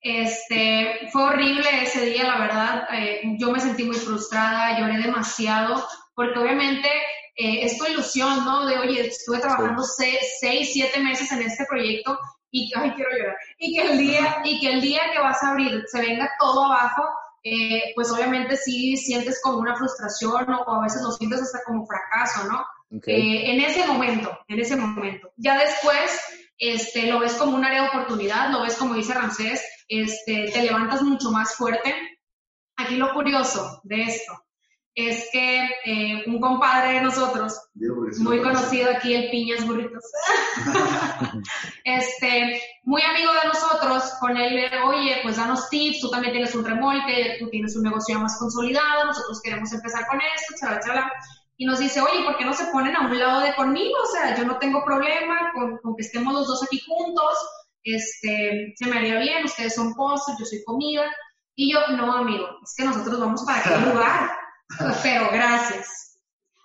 Este, 0.00 1.08
fue 1.12 1.22
horrible 1.22 1.64
ese 1.82 2.04
día, 2.06 2.24
la 2.24 2.38
verdad. 2.38 2.84
eh, 2.92 3.22
yo 3.38 3.50
me 3.50 3.60
sentí 3.60 3.84
muy 3.84 3.96
frustrada, 3.96 4.78
lloré 4.78 4.98
demasiado, 4.98 5.86
porque 6.14 6.38
obviamente 6.38 6.88
eh, 7.36 7.60
es 7.64 7.78
tu 7.78 7.86
ilusión, 7.86 8.44
¿no? 8.44 8.66
De, 8.66 8.78
oye, 8.78 9.06
estuve 9.08 9.38
trabajando 9.40 9.82
se- 9.82 10.20
seis, 10.40 10.70
siete 10.72 11.00
meses 11.00 11.30
en 11.32 11.42
este 11.42 11.64
proyecto 11.68 12.18
y, 12.54 12.70
ay, 12.76 12.92
quiero 12.92 13.10
llorar. 13.10 13.36
Y 13.58 13.74
que 13.74 13.82
el 13.82 13.98
día, 13.98 14.42
y 14.44 14.60
que 14.60 14.72
el 14.72 14.80
día 14.80 15.00
que 15.12 15.18
vas 15.18 15.42
a 15.42 15.50
abrir 15.50 15.82
se 15.88 16.00
venga 16.00 16.30
todo 16.38 16.64
abajo, 16.64 17.02
eh, 17.42 17.92
pues 17.96 18.10
obviamente 18.12 18.56
sí 18.56 18.96
sientes 18.96 19.40
como 19.42 19.58
una 19.58 19.76
frustración 19.76 20.48
o, 20.50 20.62
o 20.62 20.72
a 20.72 20.82
veces 20.84 21.02
lo 21.02 21.10
sientes 21.10 21.42
hasta 21.42 21.64
como 21.64 21.84
fracaso, 21.84 22.44
¿no? 22.44 22.60
Ok. 22.96 23.08
Eh, 23.08 23.50
en 23.50 23.60
ese 23.60 23.84
momento, 23.86 24.38
en 24.46 24.60
ese 24.60 24.76
momento. 24.76 25.32
Ya 25.36 25.58
después, 25.58 26.20
este, 26.56 27.08
lo 27.08 27.18
ves 27.18 27.34
como 27.34 27.56
un 27.56 27.64
área 27.64 27.82
de 27.82 27.88
oportunidad, 27.88 28.50
lo 28.50 28.62
ves 28.62 28.76
como 28.76 28.94
dice 28.94 29.14
Ramsés, 29.14 29.60
este, 29.88 30.52
te 30.52 30.62
levantas 30.62 31.02
mucho 31.02 31.30
más 31.30 31.56
fuerte. 31.56 31.92
Aquí 32.76 32.96
lo 32.96 33.12
curioso 33.12 33.80
de 33.82 34.02
esto 34.02 34.43
es 34.94 35.28
que 35.32 35.68
eh, 35.84 36.22
un 36.26 36.40
compadre 36.40 36.94
de 36.94 37.02
nosotros, 37.02 37.58
muy 38.20 38.40
conocido 38.40 38.90
aquí, 38.90 39.14
el 39.14 39.30
Piñas 39.30 39.66
Burritos, 39.66 40.04
este, 41.84 42.62
muy 42.84 43.02
amigo 43.02 43.32
de 43.32 43.48
nosotros, 43.48 44.04
con 44.20 44.36
él, 44.36 44.70
oye, 44.86 45.18
pues 45.22 45.36
danos 45.36 45.68
tips, 45.68 46.00
tú 46.00 46.10
también 46.10 46.32
tienes 46.32 46.54
un 46.54 46.64
remolque, 46.64 47.36
tú 47.40 47.48
tienes 47.50 47.74
un 47.76 47.82
negocio 47.82 48.18
más 48.20 48.38
consolidado, 48.38 49.06
nosotros 49.06 49.40
queremos 49.42 49.72
empezar 49.72 50.06
con 50.06 50.20
esto, 50.20 50.54
chala, 50.60 50.80
chala. 50.80 51.12
Y 51.56 51.66
nos 51.66 51.78
dice, 51.78 52.00
oye, 52.00 52.24
¿por 52.24 52.36
qué 52.36 52.44
no 52.44 52.52
se 52.52 52.66
ponen 52.66 52.96
a 52.96 53.06
un 53.06 53.18
lado 53.18 53.40
de 53.40 53.54
conmigo? 53.54 53.96
O 54.02 54.12
sea, 54.12 54.36
yo 54.36 54.44
no 54.44 54.58
tengo 54.58 54.84
problema 54.84 55.52
con, 55.54 55.78
con 55.78 55.94
que 55.96 56.02
estemos 56.02 56.34
los 56.34 56.46
dos 56.48 56.64
aquí 56.64 56.80
juntos, 56.86 57.34
este, 57.84 58.74
se 58.76 58.86
me 58.86 58.98
haría 58.98 59.18
bien, 59.18 59.44
ustedes 59.44 59.74
son 59.74 59.94
postres, 59.94 60.38
yo 60.38 60.44
soy 60.46 60.64
comida. 60.64 61.04
Y 61.56 61.72
yo, 61.72 61.80
no, 61.96 62.12
amigo, 62.12 62.46
es 62.62 62.74
que 62.76 62.84
nosotros 62.84 63.20
vamos 63.20 63.44
para 63.44 63.58
aquel 63.58 63.88
lugar, 63.92 64.30
pero 65.02 65.30
gracias. 65.32 66.18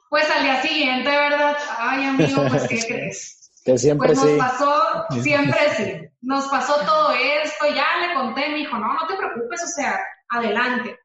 Pues 0.09 0.29
al 0.31 0.43
día 0.43 0.61
siguiente, 0.61 1.09
¿verdad? 1.09 1.55
Ay, 1.77 2.05
amigo, 2.05 2.43
pues, 2.49 2.67
¿qué 2.67 2.79
crees? 2.87 3.51
Que 3.63 3.77
siempre 3.77 4.07
pues 4.07 4.19
nos 4.19 4.29
sí. 4.31 4.37
pasó, 4.37 5.05
siempre 5.21 5.59
sí. 5.77 6.09
Nos 6.21 6.45
pasó 6.47 6.73
todo 6.85 7.11
esto, 7.11 7.65
ya 7.73 7.85
le 8.07 8.13
conté, 8.13 8.49
me 8.49 8.57
dijo, 8.57 8.77
no, 8.77 8.93
no 8.93 9.07
te 9.07 9.15
preocupes, 9.15 9.63
o 9.63 9.67
sea, 9.67 9.99
adelante. 10.29 10.99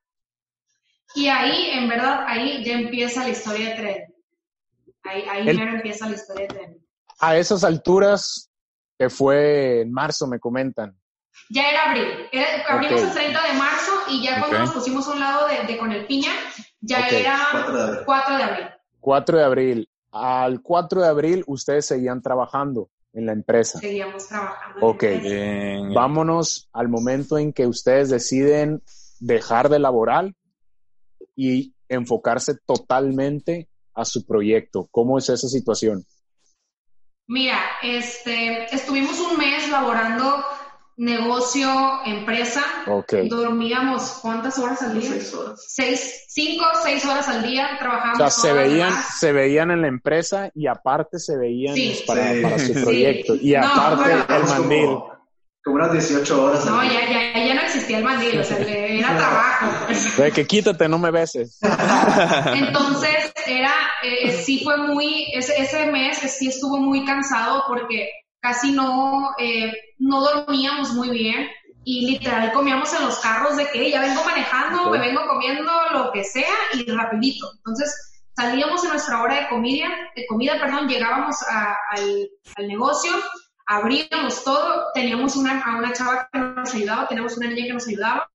Y 1.15 1.29
ahí, 1.29 1.71
en 1.71 1.89
verdad, 1.89 2.25
ahí 2.27 2.65
ya 2.65 2.73
empieza 2.75 3.23
la 3.23 3.29
historia 3.29 3.71
de 3.71 3.75
tren. 3.77 4.15
Ahí, 5.05 5.23
ahí 5.31 5.49
El- 5.49 5.61
empieza 5.61 6.09
la 6.09 6.15
historia 6.17 6.49
de 6.49 6.55
tren. 6.55 6.87
A 7.21 7.37
esas 7.37 7.63
alturas, 7.63 8.51
que 8.99 9.09
fue 9.09 9.83
en 9.83 9.93
marzo, 9.93 10.27
me 10.27 10.41
comentan. 10.41 10.99
Ya 11.51 11.69
era 11.71 11.91
abril. 11.91 12.09
Era- 12.33 12.65
abrimos 12.69 13.01
Ok. 13.03 13.09
el 13.09 13.15
30 13.15 13.43
de 13.47 13.53
marzo 13.55 13.93
y 14.09 14.23
ya 14.23 14.39
cuando 14.39 14.57
Ok. 14.57 14.63
nos 14.65 14.73
pusimos 14.73 15.07
a 15.09 15.13
un 15.13 15.21
lado 15.21 15.47
de, 15.49 15.67
de 15.67 15.79
con 15.79 15.93
el 15.93 16.07
piña, 16.07 16.31
ya 16.81 17.01
Ok. 17.01 17.13
era 17.13 17.39
4 17.53 17.77
de 17.77 17.83
abril. 17.83 17.99
4 18.07 18.37
de 18.37 18.43
abril. 18.45 18.67
4 19.01 19.39
de 19.39 19.45
abril. 19.45 19.91
Al 20.13 20.63
4 20.63 21.03
de 21.03 21.09
abril, 21.09 21.45
ustedes 21.47 21.87
seguían 21.87 22.23
trabajando 22.23 22.89
en 23.13 23.27
la 23.27 23.33
empresa. 23.33 23.79
Seguíamos 23.79 24.27
trabajando. 24.29 24.87
Ok. 24.87 25.03
Bien. 25.23 25.93
Vámonos 25.93 26.69
al 26.73 26.89
momento 26.89 27.37
en 27.39 27.53
que 27.53 27.67
ustedes 27.67 28.11
deciden 28.11 28.83
dejar 29.21 29.69
de 29.69 29.79
laboral 29.81 30.35
y 31.37 31.75
enfocarse 31.89 32.55
totalmente 32.67 33.69
a 33.95 34.05
su 34.05 34.25
proyecto. 34.27 34.89
¿Cómo 34.91 35.19
es 35.19 35.29
esa 35.29 35.49
situación? 35.49 36.05
Mira, 37.27 37.59
este, 37.83 38.65
estuvimos 38.75 39.19
un 39.21 39.39
mes 39.39 39.69
laborando 39.71 40.45
negocio, 40.97 41.69
empresa. 42.05 42.63
Ok. 42.87 43.13
Dormíamos 43.29 44.19
cuántas 44.23 44.59
horas 44.59 44.83
al 44.83 44.99
día? 45.01 45.11
Seis 45.11 45.35
horas. 45.35 45.65
Seis, 45.69 46.25
cinco, 46.29 46.65
seis 46.83 47.05
horas 47.05 47.29
al 47.29 47.43
día 47.43 47.71
O 47.75 47.79
trabajábamos. 47.79 48.19
sea, 48.19 48.31
se 48.31 48.53
veían, 48.53 48.93
se 49.19 49.33
veían 49.33 49.71
en 49.71 49.83
la 49.83 49.89
empresa 49.89 50.51
y 50.55 50.67
aparte 50.67 51.19
se 51.19 51.37
veían 51.37 51.75
Sí. 51.75 52.03
para, 52.07 52.33
Sí. 52.35 52.41
para 52.43 52.59
su 52.59 52.75
Sí. 52.75 52.81
proyecto. 52.83 53.35
Y 53.35 53.53
No, 53.53 53.67
aparte 53.67 54.03
bueno, 54.05 54.25
el 54.29 54.45
mandil. 54.45 54.85
Como, 54.87 55.15
como 55.65 55.77
unas 55.77 55.93
18 55.93 56.45
horas. 56.45 56.65
No, 56.67 56.79
al 56.81 56.91
ya, 56.91 57.07
día. 57.07 57.33
ya, 57.35 57.45
ya 57.47 57.55
no 57.55 57.61
existía 57.63 57.99
el 57.99 58.05
mandil, 58.05 58.39
o 58.39 58.45
sea, 58.45 58.59
era 58.59 59.17
trabajo. 59.17 59.67
De 60.23 60.31
que 60.33 60.47
quítate, 60.47 60.89
no 60.89 60.99
me 60.99 61.11
beses. 61.11 61.59
Entonces, 62.55 63.33
era, 63.47 63.73
eh, 64.03 64.33
sí 64.33 64.63
fue 64.65 64.77
muy, 64.77 65.27
ese, 65.35 65.61
ese 65.61 65.87
mes 65.87 66.19
sí 66.19 66.49
estuvo 66.49 66.79
muy 66.79 67.05
cansado 67.05 67.65
porque 67.67 68.09
casi 68.45 68.73
no, 68.73 69.31
eh, 69.39 69.73
no 69.99 70.21
dormíamos 70.21 70.91
muy 70.93 71.09
bien 71.09 71.49
y 71.83 72.07
literal 72.11 72.53
comíamos 72.53 72.93
en 72.93 73.07
los 73.07 73.19
carros 73.21 73.57
de 73.57 73.67
que 73.71 73.91
ya 73.91 74.03
vengo 74.03 74.23
manejando, 74.23 74.91
me 74.91 74.99
vengo 74.99 75.27
comiendo 75.27 75.73
lo 75.95 76.13
que 76.13 76.25
sea 76.25 76.55
y 76.75 76.85
rapidito. 76.91 77.51
Entonces, 77.57 78.23
salíamos 78.37 78.85
en 78.85 78.91
nuestra 78.91 79.23
hora 79.23 79.41
de 79.41 79.49
comida, 79.49 79.89
de 80.15 80.27
comida, 80.27 80.59
perdón, 80.61 80.89
llegábamos 80.89 81.43
a- 81.43 81.75
al, 81.93 82.29
al 82.57 82.69
negocio, 82.69 83.13
abríamos 83.67 84.45
todo, 84.45 84.89
teníamos 84.93 85.37
una, 85.37 85.63
a 85.63 85.79
una 85.79 85.95
chava 85.95 86.29
que 86.31 86.39
nos 86.39 86.75
ayudaba, 86.75 87.09
teníamos 87.09 87.39
una 87.39 87.47
niña 87.49 87.67
que 87.69 87.73
nos 87.73 87.89
ayudaba, 87.89 88.31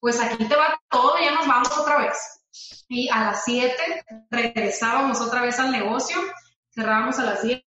pues 0.00 0.20
aquí 0.20 0.44
te 0.46 0.56
va 0.56 0.80
todo, 0.90 1.14
ya 1.20 1.30
nos 1.32 1.46
vamos 1.46 1.70
otra 1.78 1.98
vez. 1.98 2.16
Y 2.88 3.08
a 3.08 3.26
las 3.26 3.44
7 3.44 4.04
regresábamos 4.32 5.20
otra 5.20 5.42
vez 5.42 5.60
al 5.60 5.70
negocio, 5.70 6.16
cerrábamos 6.74 7.20
a 7.20 7.24
las 7.24 7.42
10, 7.42 7.62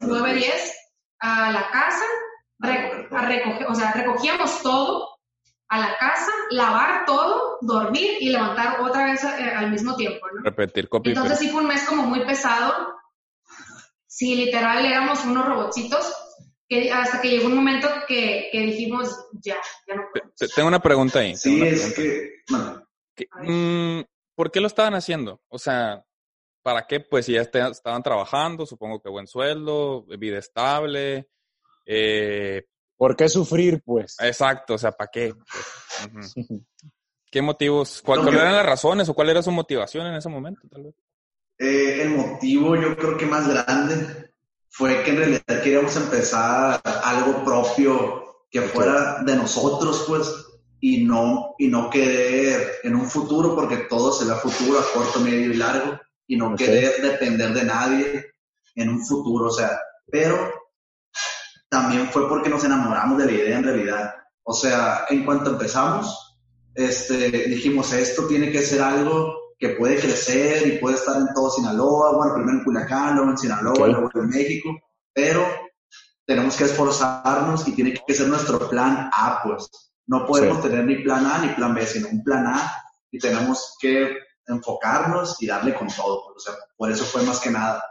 9, 0.00 0.34
10, 0.34 0.74
a 1.22 1.50
la 1.52 1.70
casa, 1.70 2.04
re- 2.58 3.08
a 3.10 3.26
recoger, 3.26 3.66
o 3.68 3.74
sea, 3.74 3.92
recogíamos 3.92 4.60
todo 4.62 5.08
a 5.68 5.78
la 5.78 5.96
casa, 5.96 6.30
lavar 6.50 7.06
todo, 7.06 7.58
dormir 7.62 8.16
y 8.20 8.28
levantar 8.28 8.80
otra 8.80 9.04
vez 9.06 9.24
eh, 9.24 9.52
al 9.56 9.70
mismo 9.70 9.96
tiempo, 9.96 10.26
¿no? 10.34 10.42
Repetir 10.42 10.88
copy. 10.88 11.10
Entonces 11.10 11.38
sí 11.38 11.48
fue 11.48 11.62
un 11.62 11.68
mes 11.68 11.84
como 11.88 12.02
muy 12.02 12.26
pesado. 12.26 12.94
Sí, 14.06 14.34
literal 14.34 14.84
éramos 14.84 15.24
unos 15.24 15.46
robotcitos 15.46 16.12
que 16.68 16.92
hasta 16.92 17.20
que 17.20 17.30
llegó 17.30 17.46
un 17.46 17.56
momento 17.56 17.88
que, 18.06 18.48
que 18.52 18.60
dijimos, 18.60 19.08
ya, 19.42 19.56
ya 19.86 19.94
no 19.96 20.02
podemos. 20.12 20.34
Te- 20.36 20.48
Tengo 20.48 20.68
una 20.68 20.80
pregunta 20.82 21.20
ahí. 21.20 21.36
Sí, 21.36 21.60
una 21.60 21.70
es 21.70 21.92
pregunta. 21.94 21.96
que. 21.96 22.30
bueno, 22.50 22.86
¿Qué- 23.14 23.28
mm, 23.42 24.04
¿Por 24.34 24.50
qué 24.50 24.60
lo 24.60 24.66
estaban 24.66 24.94
haciendo? 24.94 25.40
O 25.48 25.58
sea, 25.58 26.04
¿para 26.62 26.86
qué? 26.86 27.00
Pues 27.00 27.26
si 27.26 27.32
ya 27.32 27.42
estaban 27.42 28.02
trabajando, 28.02 28.66
supongo 28.66 29.00
que 29.00 29.08
buen 29.10 29.26
sueldo, 29.26 30.04
vida 30.18 30.38
estable. 30.38 31.28
eh, 31.86 32.64
¿Por 32.96 33.16
qué 33.16 33.28
sufrir, 33.28 33.82
pues? 33.84 34.16
exacto, 34.20 34.74
o 34.74 34.78
sea, 34.78 34.92
¿para 34.92 35.10
qué? 35.10 35.34
¿Qué 37.30 37.42
motivos? 37.42 38.02
¿Cuál- 38.04 38.18
Lo 38.20 38.24
¿Cuáles 38.24 38.40
eran 38.42 38.54
las 38.56 38.66
razones 38.66 39.08
o 39.08 39.14
cuál 39.14 39.30
era 39.30 39.42
su 39.42 39.50
motivación 39.50 40.06
en 40.06 40.14
ese 40.14 40.28
momento? 40.28 40.60
Tal 40.70 40.84
vez? 40.84 40.94
eh, 41.58 42.02
el 42.02 42.10
motivo, 42.10 42.74
yo 42.76 42.96
creo 42.96 43.16
que 43.16 43.26
más 43.26 43.48
grande 43.48 44.32
fue 44.68 45.02
que 45.02 45.10
en 45.10 45.16
realidad 45.16 45.62
queríamos 45.62 45.94
empezar 45.96 46.80
algo 46.84 47.44
propio 47.44 48.46
que 48.50 48.62
fuera 48.62 49.22
de 49.22 49.36
nosotros, 49.36 50.04
pues, 50.08 50.28
y 50.80 51.04
no, 51.04 51.54
y 51.58 51.68
no 51.68 51.88
querer 51.88 52.72
en 52.82 52.96
un 52.96 53.06
futuro, 53.08 53.54
porque 53.54 53.76
todo 53.88 54.12
se 54.12 54.24
ve 54.24 54.32
a 54.32 54.36
futuro, 54.36 54.78
a 54.78 54.84
corto, 54.92 55.20
medio 55.20 55.52
y 55.52 55.54
largo, 55.54 55.98
y 56.26 56.36
no 56.36 56.54
querer 56.56 57.00
depender 57.02 57.52
de 57.52 57.64
nadie 57.64 58.32
en 58.74 58.88
un 58.88 59.04
futuro, 59.04 59.46
o 59.46 59.50
sea, 59.50 59.78
pero 60.10 60.52
también 61.68 62.08
fue 62.10 62.28
porque 62.28 62.48
nos 62.48 62.64
enamoramos 62.64 63.18
de 63.18 63.26
la 63.26 63.32
idea 63.32 63.58
en 63.58 63.64
realidad. 63.64 64.14
O 64.44 64.52
sea, 64.52 65.06
en 65.08 65.24
cuanto 65.24 65.50
empezamos, 65.50 66.38
este, 66.74 67.30
dijimos, 67.48 67.92
esto 67.92 68.26
tiene 68.26 68.50
que 68.50 68.62
ser 68.62 68.82
algo 68.82 69.34
que 69.58 69.70
puede 69.70 69.96
crecer 69.96 70.66
y 70.66 70.78
puede 70.78 70.96
estar 70.96 71.16
en 71.16 71.28
todo 71.34 71.50
Sinaloa, 71.50 72.16
bueno, 72.16 72.34
primero 72.34 72.58
en 72.58 72.64
Culiacán, 72.64 73.14
luego 73.14 73.30
en 73.30 73.38
Sinaloa, 73.38 73.72
Ok. 73.72 73.86
luego 73.86 74.10
en 74.14 74.28
México, 74.28 74.70
pero 75.12 75.46
tenemos 76.26 76.56
que 76.56 76.64
esforzarnos 76.64 77.66
y 77.68 77.72
tiene 77.72 77.94
que 78.06 78.14
ser 78.14 78.28
nuestro 78.28 78.68
plan 78.68 79.10
A, 79.14 79.40
pues. 79.44 79.68
No 80.06 80.26
podemos 80.26 80.56
Sí. 80.62 80.68
tener 80.68 80.84
ni 80.84 80.96
plan 81.02 81.24
A 81.26 81.38
ni 81.38 81.48
plan 81.54 81.74
B, 81.74 81.86
sino 81.86 82.08
un 82.08 82.22
plan 82.24 82.46
A 82.46 82.82
y 83.10 83.18
tenemos 83.18 83.76
que 83.80 84.16
enfocarnos 84.48 85.40
y 85.42 85.46
darle 85.46 85.74
con 85.74 85.88
todo. 85.88 86.32
O 86.34 86.38
sea, 86.38 86.54
por 86.76 86.90
eso 86.90 87.04
fue 87.04 87.22
más 87.22 87.40
que 87.40 87.50
nada, 87.50 87.84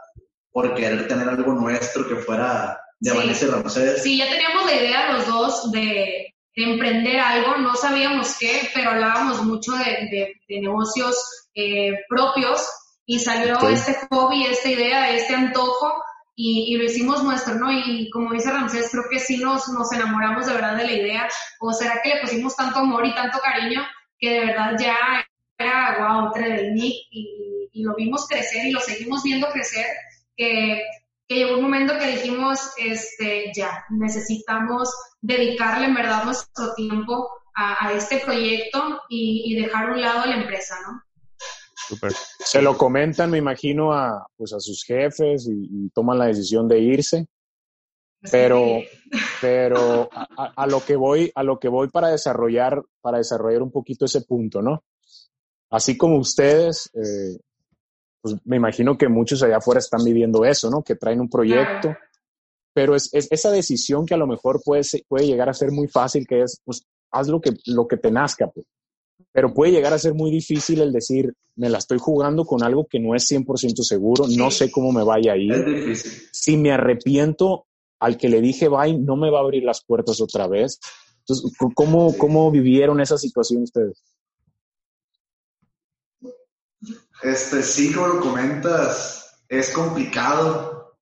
por 0.50 0.74
querer 0.74 1.08
tener 1.08 1.28
algo 1.28 1.52
nuestro 1.54 2.06
que 2.08 2.16
fuera 2.16 2.78
de 3.00 3.10
Sí. 3.10 3.16
Vanessa 3.16 3.44
y 3.46 3.48
Ramsés. 3.48 4.02
Sí, 4.02 4.18
ya 4.18 4.28
teníamos 4.30 4.64
la 4.66 4.74
idea 4.74 5.12
los 5.12 5.26
dos 5.26 5.72
de, 5.72 6.34
de 6.54 6.64
emprender 6.64 7.18
algo, 7.18 7.56
no 7.56 7.74
sabíamos 7.74 8.36
qué, 8.38 8.68
pero 8.74 8.90
hablábamos 8.90 9.42
mucho 9.44 9.72
de, 9.72 9.84
de- 9.84 10.32
de 10.48 10.60
negocios 10.60 11.16
eh, 11.54 11.92
propios 12.08 12.64
y 13.06 13.18
salió 13.18 13.58
este 13.68 13.96
hobby, 14.10 14.46
esta 14.46 14.68
idea, 14.68 15.10
este 15.10 15.34
antojo 15.34 15.92
y, 16.36 16.72
y 16.72 16.78
lo 16.78 16.84
hicimos 16.84 17.22
nuestro, 17.24 17.54
¿no? 17.56 17.70
Y 17.72 18.08
como 18.10 18.32
dice 18.32 18.50
Ramsés, 18.52 18.88
creo 18.92 19.04
que 19.10 19.18
sí 19.18 19.38
nos, 19.38 19.68
nos 19.68 19.90
enamoramos 19.92 20.46
de 20.46 20.52
verdad 20.54 20.76
de 20.76 20.84
la 20.84 20.92
idea, 20.92 21.28
o 21.60 21.72
será 21.72 22.00
que 22.02 22.10
le 22.14 22.20
pusimos 22.20 22.54
tanto 22.56 22.78
amor 22.78 23.04
y 23.04 23.14
tanto 23.14 23.38
cariño 23.40 23.82
que 24.18 24.30
de 24.30 24.46
verdad 24.46 24.72
ya 24.78 24.96
era 25.62 25.96
wow, 25.98 26.26
entre 26.26 26.50
del 26.56 26.74
Nick 26.74 26.94
y, 27.10 27.68
y 27.72 27.82
lo 27.82 27.94
vimos 27.94 28.26
crecer 28.28 28.66
y 28.66 28.72
lo 28.72 28.80
seguimos 28.80 29.22
viendo 29.22 29.48
crecer, 29.48 29.86
que 30.36 30.82
que 31.28 31.36
llegó 31.36 31.54
un 31.56 31.62
momento 31.62 31.96
que 31.98 32.08
dijimos, 32.08 32.58
este, 32.76 33.52
ya, 33.56 33.84
necesitamos 33.90 34.92
dedicarle 35.22 35.86
en 35.86 35.94
verdad 35.94 36.24
nuestro 36.24 36.74
tiempo 36.74 37.26
a, 37.54 37.86
a 37.86 37.92
este 37.92 38.18
proyecto 38.18 39.00
y, 39.08 39.44
y 39.46 39.62
dejar 39.62 39.88
a 39.88 39.92
un 39.94 40.00
lado 40.02 40.26
la 40.26 40.36
empresa, 40.42 40.74
¿no? 40.86 41.00
Súper. 41.88 42.12
Se 42.12 42.60
lo 42.60 42.76
comentan, 42.76 43.30
me 43.30 43.38
imagino, 43.38 43.92
a, 43.94 44.26
pues, 44.36 44.52
a 44.52 44.60
sus 44.60 44.84
jefes 44.84 45.48
y, 45.48 45.86
y 45.86 45.90
toman 45.90 46.18
la 46.18 46.26
decisión 46.26 46.68
de 46.68 46.80
irse. 46.80 47.26
Así 48.22 48.30
Pero, 48.30 48.80
pero 49.40 50.08
a, 50.12 50.26
a- 50.36 50.52
a 50.56 50.66
lo 50.66 50.84
que 50.84 50.96
voy, 50.96 51.30
a 51.34 51.42
lo 51.44 51.58
que 51.58 51.68
voy 51.68 51.88
para 51.88 52.08
desarrollar, 52.08 52.82
para 53.00 53.18
desarrollar 53.18 53.62
un 53.62 53.70
poquito 53.72 54.04
ese 54.04 54.20
punto, 54.22 54.60
¿no? 54.60 54.82
Así 55.72 55.96
como 55.96 56.18
ustedes, 56.18 56.88
eh, 56.94 57.38
pues 58.20 58.36
me 58.44 58.56
imagino 58.56 58.96
que 58.96 59.08
muchos 59.08 59.42
allá 59.42 59.56
afuera 59.56 59.80
están 59.80 60.04
viviendo 60.04 60.44
eso, 60.44 60.70
¿no? 60.70 60.82
Que 60.82 60.94
traen 60.94 61.20
un 61.20 61.28
proyecto, 61.28 61.88
Claro. 61.88 61.98
pero 62.74 62.94
es, 62.94 63.08
es 63.12 63.26
esa 63.30 63.50
decisión 63.50 64.06
que 64.06 64.14
a 64.14 64.18
lo 64.18 64.26
mejor 64.26 64.60
puede, 64.64 64.84
ser- 64.84 65.02
puede 65.08 65.26
llegar 65.26 65.48
a 65.48 65.54
ser 65.54 65.72
muy 65.72 65.88
fácil, 65.88 66.26
que 66.26 66.42
es, 66.42 66.60
pues, 66.64 66.84
haz 67.10 67.26
lo 67.28 67.40
que, 67.40 67.52
lo 67.66 67.88
que 67.88 67.96
te 67.96 68.10
nazca, 68.10 68.48
pues. 68.48 68.66
Pero 69.32 69.54
puede 69.54 69.72
llegar 69.72 69.92
a 69.94 69.98
ser 69.98 70.14
muy 70.14 70.30
difícil 70.30 70.80
el 70.82 70.92
decir, 70.92 71.32
me 71.56 71.68
la 71.70 71.78
estoy 71.78 71.98
jugando 71.98 72.44
con 72.44 72.62
algo 72.62 72.86
que 72.86 73.00
no 73.00 73.14
es 73.14 73.24
100% 73.26 73.82
seguro, 73.82 74.26
no 74.28 74.50
sé 74.50 74.70
cómo 74.70 74.92
me 74.92 75.02
vaya 75.02 75.32
a 75.32 75.36
ir 75.38 75.52
si 76.32 76.56
me 76.58 76.70
arrepiento, 76.72 77.64
al 77.98 78.16
que 78.18 78.28
le 78.28 78.40
dije 78.40 78.68
bye, 78.68 78.98
no 78.98 79.16
me 79.16 79.30
va 79.30 79.38
a 79.38 79.42
abrir 79.42 79.64
las 79.64 79.82
puertas 79.84 80.20
otra 80.20 80.48
vez. 80.48 80.78
Entonces, 81.20 81.50
¿cómo, 81.74 82.16
cómo 82.18 82.50
vivieron 82.50 83.00
esa 83.00 83.16
situación 83.16 83.62
ustedes? 83.62 84.02
Este, 87.22 87.62
sí, 87.62 87.92
como 87.92 88.08
lo 88.08 88.20
comentas, 88.20 89.42
es 89.48 89.70
complicado 89.70 90.98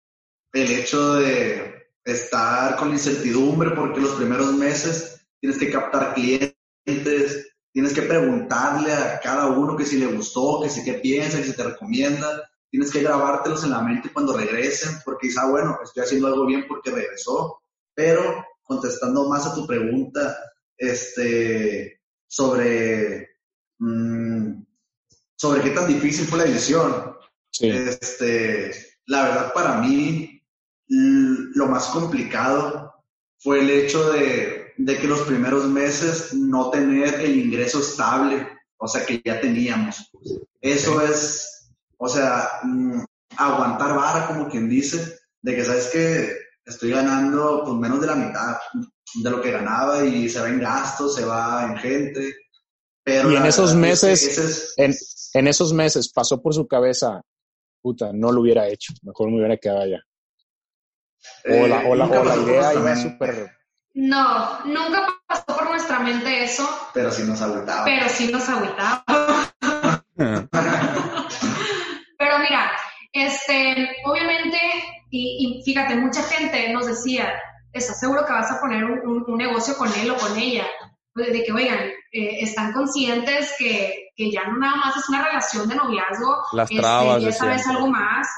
el 0.52 0.70
hecho 0.70 1.14
de 1.14 1.88
estar 2.04 2.76
con 2.76 2.90
incertidumbre 2.90 3.70
porque 3.70 4.00
los 4.00 4.16
primeros 4.16 4.52
meses 4.52 5.26
tienes 5.40 5.58
que 5.58 5.70
captar 5.70 6.14
clientes, 6.14 7.54
tienes 7.72 7.94
que 7.94 8.02
preguntarle 8.02 8.92
a 8.92 9.20
cada 9.20 9.46
uno 9.46 9.76
que 9.76 9.86
si 9.86 9.98
le 9.98 10.06
gustó, 10.06 10.60
que 10.62 10.68
si 10.68 10.84
qué 10.84 10.94
piensa, 10.94 11.38
que 11.38 11.44
si 11.44 11.56
te 11.56 11.62
recomienda, 11.62 12.50
tienes 12.70 12.90
que 12.90 13.02
grabártelos 13.02 13.64
en 13.64 13.70
la 13.70 13.82
mente 13.82 14.12
cuando 14.12 14.36
regresen, 14.36 14.98
porque 15.04 15.28
quizá, 15.28 15.48
bueno, 15.48 15.78
estoy 15.82 16.02
haciendo 16.02 16.26
algo 16.28 16.46
bien 16.46 16.66
porque 16.68 16.90
regresó, 16.90 17.62
pero 17.94 18.44
contestando 18.62 19.28
más 19.28 19.46
a 19.46 19.54
tu 19.54 19.66
pregunta, 19.66 20.36
este, 20.76 22.00
sobre, 22.26 23.28
mm, 23.78 24.62
sobre 25.40 25.62
qué 25.62 25.70
tan 25.70 25.88
difícil 25.88 26.26
fue 26.26 26.40
la 26.40 26.44
edición. 26.44 27.16
Este, 27.60 28.72
la 29.06 29.22
verdad, 29.22 29.52
para 29.54 29.78
mí, 29.78 30.42
lo 30.86 31.66
más 31.66 31.86
complicado 31.86 32.92
fue 33.38 33.60
el 33.60 33.70
hecho 33.70 34.12
de, 34.12 34.74
de 34.76 34.98
que 34.98 35.08
los 35.08 35.22
primeros 35.22 35.64
meses 35.64 36.34
no 36.34 36.68
tener 36.68 37.20
el 37.20 37.38
ingreso 37.38 37.80
estable, 37.80 38.46
o 38.76 38.86
sea, 38.86 39.06
que 39.06 39.22
ya 39.24 39.40
teníamos. 39.40 40.12
Eso 40.60 41.00
es, 41.00 41.72
o 41.96 42.06
sea, 42.06 42.46
mm, 42.62 43.00
aguantar 43.38 43.96
vara, 43.96 44.26
como 44.26 44.46
quien 44.46 44.68
dice, 44.68 45.20
de 45.40 45.56
que 45.56 45.64
sabes 45.64 45.86
que 45.86 46.36
estoy 46.66 46.90
ganando 46.90 47.62
pues 47.64 47.78
menos 47.78 48.02
de 48.02 48.08
la 48.08 48.14
mitad 48.14 48.58
de 49.14 49.30
lo 49.30 49.40
que 49.40 49.52
ganaba 49.52 50.04
y 50.04 50.28
se 50.28 50.38
va 50.38 50.50
en 50.50 50.60
gastos, 50.60 51.14
se 51.14 51.24
va 51.24 51.64
en 51.64 51.78
gente. 51.78 52.36
Pero 53.02 53.32
y 53.32 53.36
en 53.36 53.46
esos 53.46 53.74
meses, 53.74 54.74
en, 54.76 54.94
en, 55.34 55.46
esos 55.46 55.72
meses 55.72 56.12
pasó 56.12 56.40
por 56.40 56.54
su 56.54 56.66
cabeza, 56.66 57.22
puta, 57.82 58.10
no 58.12 58.32
lo 58.32 58.40
hubiera 58.42 58.68
hecho, 58.68 58.92
mejor 59.02 59.30
me 59.30 59.38
hubiera 59.38 59.56
quedado 59.56 59.82
allá. 59.82 60.02
O 61.44 61.66
la, 61.66 61.86
o 61.86 61.94
la, 61.94 62.06
o 62.06 62.24
la 62.24 62.36
idea 62.36 62.74
iba 62.74 62.96
súper... 62.96 63.50
No, 63.92 64.64
nunca 64.64 65.06
pasó 65.26 65.44
por 65.46 65.68
nuestra 65.68 65.98
mente 65.98 66.44
eso. 66.44 66.68
Pero 66.94 67.10
sí 67.10 67.24
nos 67.24 67.42
agüitaba. 67.42 67.84
Pero 67.84 68.08
sí 68.08 68.30
nos 68.30 68.48
agüitaba. 68.48 69.04
pero 72.18 72.38
mira, 72.38 72.70
este, 73.12 73.96
obviamente, 74.04 74.58
y, 75.10 75.58
y, 75.58 75.62
fíjate, 75.64 75.96
mucha 75.96 76.22
gente 76.22 76.72
nos 76.72 76.86
decía, 76.86 77.32
¿estás 77.72 77.98
seguro 77.98 78.24
que 78.24 78.32
vas 78.32 78.50
a 78.52 78.60
poner 78.60 78.84
un, 78.84 79.24
un, 79.26 79.36
negocio 79.36 79.76
con 79.76 79.92
él 79.94 80.10
o 80.10 80.16
con 80.16 80.36
ella? 80.38 80.66
Pues, 81.14 81.32
de 81.32 81.44
que, 81.44 81.52
oigan, 81.52 81.90
eh, 82.12 82.38
están 82.40 82.72
conscientes 82.72 83.52
que, 83.58 84.10
que, 84.16 84.30
ya 84.30 84.44
no 84.44 84.58
nada 84.58 84.76
más 84.76 84.96
es 84.96 85.08
una 85.08 85.24
relación 85.24 85.68
de 85.68 85.74
noviazgo, 85.74 86.44
Las 86.52 86.70
este, 86.70 86.80
trabas 86.80 87.22
ya 87.22 87.32
sabes 87.32 87.66
algo 87.66 87.88
más, 87.88 88.28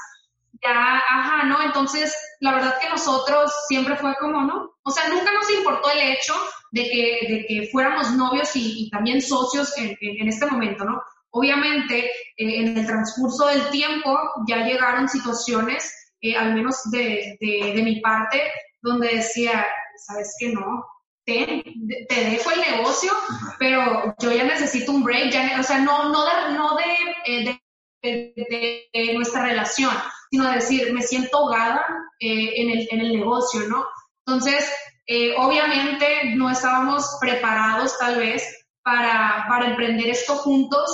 ya, 0.63 0.97
ajá, 0.97 1.43
¿no? 1.45 1.61
Entonces, 1.61 2.15
la 2.39 2.53
verdad 2.53 2.75
que 2.81 2.89
nosotros 2.89 3.51
siempre 3.67 3.95
fue 3.95 4.15
como, 4.19 4.41
¿no? 4.41 4.71
O 4.83 4.91
sea, 4.91 5.07
nunca 5.09 5.31
nos 5.33 5.49
importó 5.51 5.91
el 5.91 5.99
hecho 5.99 6.33
de 6.71 6.83
que, 6.83 7.27
de 7.29 7.45
que 7.47 7.69
fuéramos 7.71 8.11
novios 8.13 8.55
y, 8.55 8.85
y 8.85 8.89
también 8.89 9.21
socios 9.21 9.77
en, 9.77 9.95
en, 10.01 10.21
en, 10.21 10.27
este 10.27 10.45
momento, 10.47 10.83
¿no? 10.83 11.01
Obviamente, 11.29 12.05
eh, 12.05 12.11
en 12.37 12.77
el 12.77 12.85
transcurso 12.85 13.47
del 13.47 13.69
tiempo 13.69 14.17
ya 14.47 14.65
llegaron 14.65 15.07
situaciones, 15.07 16.13
eh, 16.21 16.35
al 16.35 16.53
menos 16.53 16.89
de, 16.91 17.37
de, 17.39 17.73
de, 17.75 17.83
mi 17.83 18.01
parte, 18.01 18.41
donde 18.81 19.15
decía, 19.15 19.65
¿sabes 19.97 20.35
qué 20.39 20.49
no? 20.49 20.85
Te, 21.25 21.63
te 22.09 22.23
dejo 22.25 22.51
el 22.51 22.59
negocio, 22.59 23.11
pero 23.57 24.13
yo 24.19 24.31
ya 24.31 24.43
necesito 24.43 24.91
un 24.91 25.03
break, 25.03 25.31
ya, 25.31 25.57
o 25.59 25.63
sea, 25.63 25.79
no, 25.79 26.09
no 26.09 26.25
de, 26.25 26.53
no 26.53 26.75
de, 26.75 27.61
de, 28.01 28.89
de 28.93 29.13
nuestra 29.13 29.43
relación, 29.43 29.95
sino 30.29 30.47
de 30.49 30.55
decir, 30.55 30.91
me 30.91 31.01
siento 31.01 31.37
ahogada 31.37 31.85
eh, 32.19 32.53
en, 32.55 32.69
el, 32.71 32.87
en 32.91 32.99
el 33.01 33.17
negocio, 33.19 33.61
¿no? 33.69 33.85
Entonces, 34.25 34.69
eh, 35.05 35.35
obviamente 35.37 36.35
no 36.35 36.49
estábamos 36.49 37.17
preparados 37.19 37.97
tal 37.97 38.17
vez 38.17 38.43
para, 38.83 39.45
para 39.47 39.67
emprender 39.67 40.09
esto 40.09 40.35
juntos. 40.35 40.89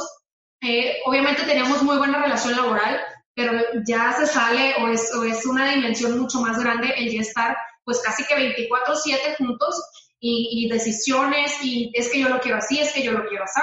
Eh, 0.62 0.98
obviamente 1.06 1.44
teníamos 1.44 1.84
muy 1.84 1.98
buena 1.98 2.22
relación 2.22 2.56
laboral, 2.56 3.00
pero 3.36 3.54
ya 3.88 4.12
se 4.14 4.28
sale 4.28 4.76
o 4.82 4.88
es, 4.88 5.14
o 5.16 5.24
es 5.24 5.46
una 5.46 5.72
dimensión 5.72 6.20
mucho 6.20 6.42
más 6.42 6.60
grande 6.60 6.94
el 6.98 7.12
ya 7.12 7.22
estar 7.22 7.58
pues 7.86 8.02
casi 8.02 8.24
que 8.26 8.36
24/7 8.36 9.38
juntos 9.38 9.82
y, 10.20 10.66
y, 10.66 10.70
decisiones 10.70 11.54
y 11.64 11.92
es 11.94 12.10
que 12.10 12.20
yo 12.20 12.30
lo 12.30 12.40
quiero 12.40 12.58
así, 12.58 12.80
es 12.80 12.92
que 12.92 13.04
yo 13.04 13.12
lo 13.12 13.28
quiero 13.28 13.44
así. 13.44 13.62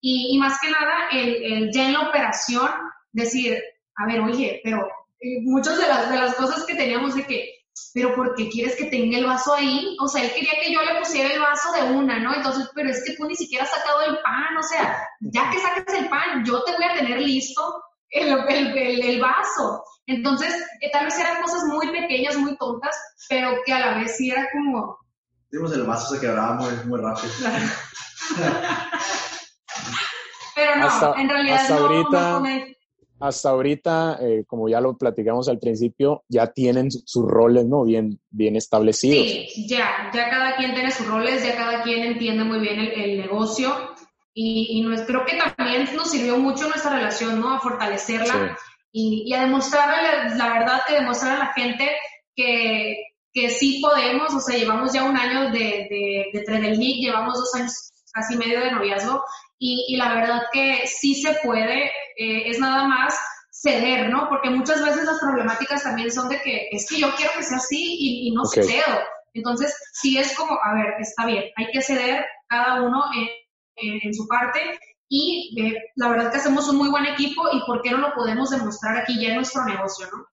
Y, 0.00 0.34
y 0.34 0.38
más 0.38 0.60
que 0.60 0.70
nada, 0.70 1.08
el, 1.12 1.42
el, 1.42 1.72
ya 1.72 1.86
en 1.86 1.94
la 1.94 2.08
operación, 2.08 2.70
decir, 3.12 3.58
a 3.96 4.06
ver, 4.06 4.20
oye, 4.20 4.60
pero 4.62 4.86
eh, 5.20 5.40
muchas 5.42 5.78
de 5.78 5.88
las, 5.88 6.10
de 6.10 6.16
las 6.16 6.34
cosas 6.34 6.64
que 6.66 6.74
teníamos 6.74 7.14
de 7.14 7.24
que, 7.24 7.50
pero 7.92 8.14
¿por 8.14 8.34
qué 8.34 8.48
quieres 8.48 8.76
que 8.76 8.86
tenga 8.86 9.18
el 9.18 9.26
vaso 9.26 9.54
ahí? 9.54 9.96
O 10.00 10.06
sea, 10.06 10.22
él 10.22 10.32
quería 10.34 10.52
que 10.62 10.72
yo 10.72 10.82
le 10.82 10.98
pusiera 10.98 11.32
el 11.32 11.40
vaso 11.40 11.72
de 11.72 11.82
una, 11.94 12.18
¿no? 12.18 12.34
Entonces, 12.34 12.68
pero 12.74 12.90
es 12.90 13.02
que 13.04 13.14
tú 13.16 13.24
ni 13.24 13.34
siquiera 13.34 13.64
has 13.64 13.70
sacado 13.70 14.02
el 14.02 14.18
pan, 14.18 14.56
o 14.58 14.62
sea, 14.62 15.08
ya 15.20 15.50
que 15.50 15.58
saques 15.58 15.94
el 15.94 16.08
pan, 16.08 16.44
yo 16.44 16.62
te 16.64 16.72
voy 16.72 16.84
a 16.84 16.94
tener 16.94 17.20
listo 17.20 17.82
el, 18.10 18.28
el, 18.48 18.78
el, 18.78 19.02
el 19.02 19.20
vaso. 19.20 19.82
Entonces, 20.06 20.54
eh, 20.80 20.90
tal 20.92 21.06
vez 21.06 21.18
eran 21.18 21.40
cosas 21.42 21.64
muy 21.64 21.90
pequeñas, 21.90 22.36
muy 22.36 22.56
tontas, 22.58 22.94
pero 23.28 23.56
que 23.64 23.72
a 23.72 23.78
la 23.78 23.98
vez 23.98 24.16
sí 24.16 24.30
era 24.30 24.48
como... 24.52 24.98
Dimos 25.54 25.72
el 25.72 25.84
vaso 25.84 26.14
se 26.14 26.20
quebraba 26.20 26.54
muy, 26.54 26.70
muy 26.86 27.00
rápido. 27.00 27.32
pero 30.54 30.76
no, 30.76 30.86
hasta, 30.86 31.20
en 31.20 31.28
realidad 31.28 31.60
hasta 31.60 31.74
no, 31.74 31.86
ahorita, 31.86 32.40
no. 32.40 32.46
Hasta 33.20 33.50
ahorita, 33.50 34.18
eh, 34.20 34.44
como 34.46 34.68
ya 34.68 34.80
lo 34.80 34.98
platicamos 34.98 35.48
al 35.48 35.58
principio, 35.58 36.24
ya 36.28 36.48
tienen 36.48 36.90
sus 36.90 37.24
roles, 37.24 37.66
¿no? 37.66 37.84
Bien, 37.84 38.20
bien 38.30 38.56
establecidos. 38.56 39.24
Sí, 39.24 39.66
ya, 39.68 40.10
ya 40.12 40.28
cada 40.28 40.56
quien 40.56 40.74
tiene 40.74 40.90
sus 40.90 41.06
roles, 41.06 41.44
ya 41.44 41.56
cada 41.56 41.82
quien 41.82 42.04
entiende 42.04 42.44
muy 42.44 42.58
bien 42.58 42.80
el, 42.80 42.92
el 42.92 43.20
negocio 43.20 43.74
y, 44.34 44.78
y 44.78 44.82
nos, 44.82 45.02
creo 45.02 45.24
que 45.24 45.38
también 45.56 45.88
nos 45.94 46.10
sirvió 46.10 46.36
mucho 46.36 46.68
nuestra 46.68 46.96
relación, 46.96 47.40
¿no? 47.40 47.54
A 47.54 47.60
fortalecerla. 47.60 48.34
Sí 48.34 48.40
y, 48.96 49.24
y 49.26 49.34
a 49.34 49.42
demostrarle, 49.42 50.36
la 50.36 50.52
verdad 50.52 50.82
que 50.86 50.94
demostrar 50.94 51.34
a 51.34 51.38
la 51.40 51.52
gente 51.52 51.90
que, 52.36 53.13
que 53.34 53.50
sí 53.50 53.80
podemos, 53.82 54.32
o 54.32 54.40
sea, 54.40 54.56
llevamos 54.56 54.92
ya 54.92 55.04
un 55.04 55.16
año 55.16 55.50
de, 55.50 55.88
de, 55.90 56.30
de 56.32 56.44
Trader 56.44 56.76
League, 56.76 57.00
llevamos 57.00 57.34
dos 57.34 57.52
años 57.56 57.92
casi 58.12 58.36
medio 58.36 58.60
de 58.60 58.70
noviazgo 58.70 59.24
y, 59.58 59.86
y 59.88 59.96
la 59.96 60.14
verdad 60.14 60.42
que 60.52 60.86
sí 60.86 61.16
se 61.16 61.34
puede, 61.42 61.86
eh, 62.16 62.48
es 62.48 62.60
nada 62.60 62.86
más 62.86 63.18
ceder, 63.50 64.08
¿no? 64.08 64.28
Porque 64.28 64.50
muchas 64.50 64.84
veces 64.84 65.04
las 65.04 65.18
problemáticas 65.18 65.82
también 65.82 66.12
son 66.12 66.28
de 66.28 66.40
que 66.42 66.68
es 66.70 66.88
que 66.88 67.00
yo 67.00 67.12
quiero 67.16 67.32
que 67.36 67.42
sea 67.42 67.56
así 67.56 67.96
y, 67.98 68.28
y 68.28 68.30
no 68.30 68.42
okay. 68.42 68.62
cedo. 68.62 69.00
Entonces, 69.32 69.74
sí 69.94 70.16
es 70.16 70.36
como, 70.36 70.52
a 70.62 70.74
ver, 70.74 70.94
está 71.00 71.26
bien, 71.26 71.44
hay 71.56 71.66
que 71.72 71.82
ceder 71.82 72.24
cada 72.46 72.82
uno 72.82 73.02
en, 73.16 73.28
en, 73.76 74.00
en 74.04 74.14
su 74.14 74.28
parte 74.28 74.60
y 75.08 75.60
eh, 75.60 75.82
la 75.96 76.08
verdad 76.08 76.30
que 76.30 76.36
hacemos 76.36 76.68
un 76.68 76.76
muy 76.76 76.88
buen 76.88 77.06
equipo 77.06 77.42
y 77.52 77.60
por 77.66 77.82
qué 77.82 77.90
no 77.90 77.98
lo 77.98 78.14
podemos 78.14 78.50
demostrar 78.50 78.96
aquí 78.96 79.20
ya 79.20 79.30
en 79.30 79.36
nuestro 79.36 79.64
negocio, 79.64 80.06
¿no? 80.12 80.24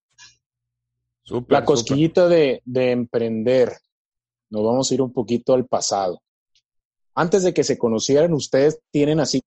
Super, 1.23 1.59
la 1.59 1.65
cosquillita 1.65 2.27
de, 2.27 2.61
de, 2.65 2.91
emprender, 2.91 3.77
nos 4.49 4.63
vamos 4.63 4.91
a 4.91 4.93
ir 4.93 5.01
un 5.01 5.13
poquito 5.13 5.53
al 5.53 5.65
pasado. 5.65 6.21
Antes 7.13 7.43
de 7.43 7.53
que 7.53 7.63
se 7.63 7.77
conocieran, 7.77 8.33
ustedes 8.33 8.79
tienen 8.91 9.19
así 9.19 9.41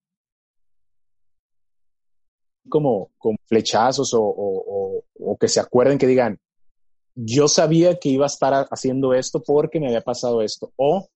como, 2.69 3.11
como 3.19 3.37
flechazos 3.47 4.15
o, 4.15 4.23
o, 4.23 4.65
o, 4.67 5.05
o 5.21 5.37
que 5.37 5.49
se 5.49 5.61
acuerden 5.61 5.99
que 5.99 6.07
digan, 6.07 6.39
yo 7.15 7.49
sabía 7.49 7.99
que 7.99 8.09
iba 8.09 8.25
a 8.25 8.27
estar 8.27 8.67
haciendo 8.71 9.15
esto 9.15 9.43
porque 9.43 9.81
me 9.81 9.87
había 9.87 10.01
pasado 10.01 10.43
esto. 10.43 10.73
O 10.77 11.09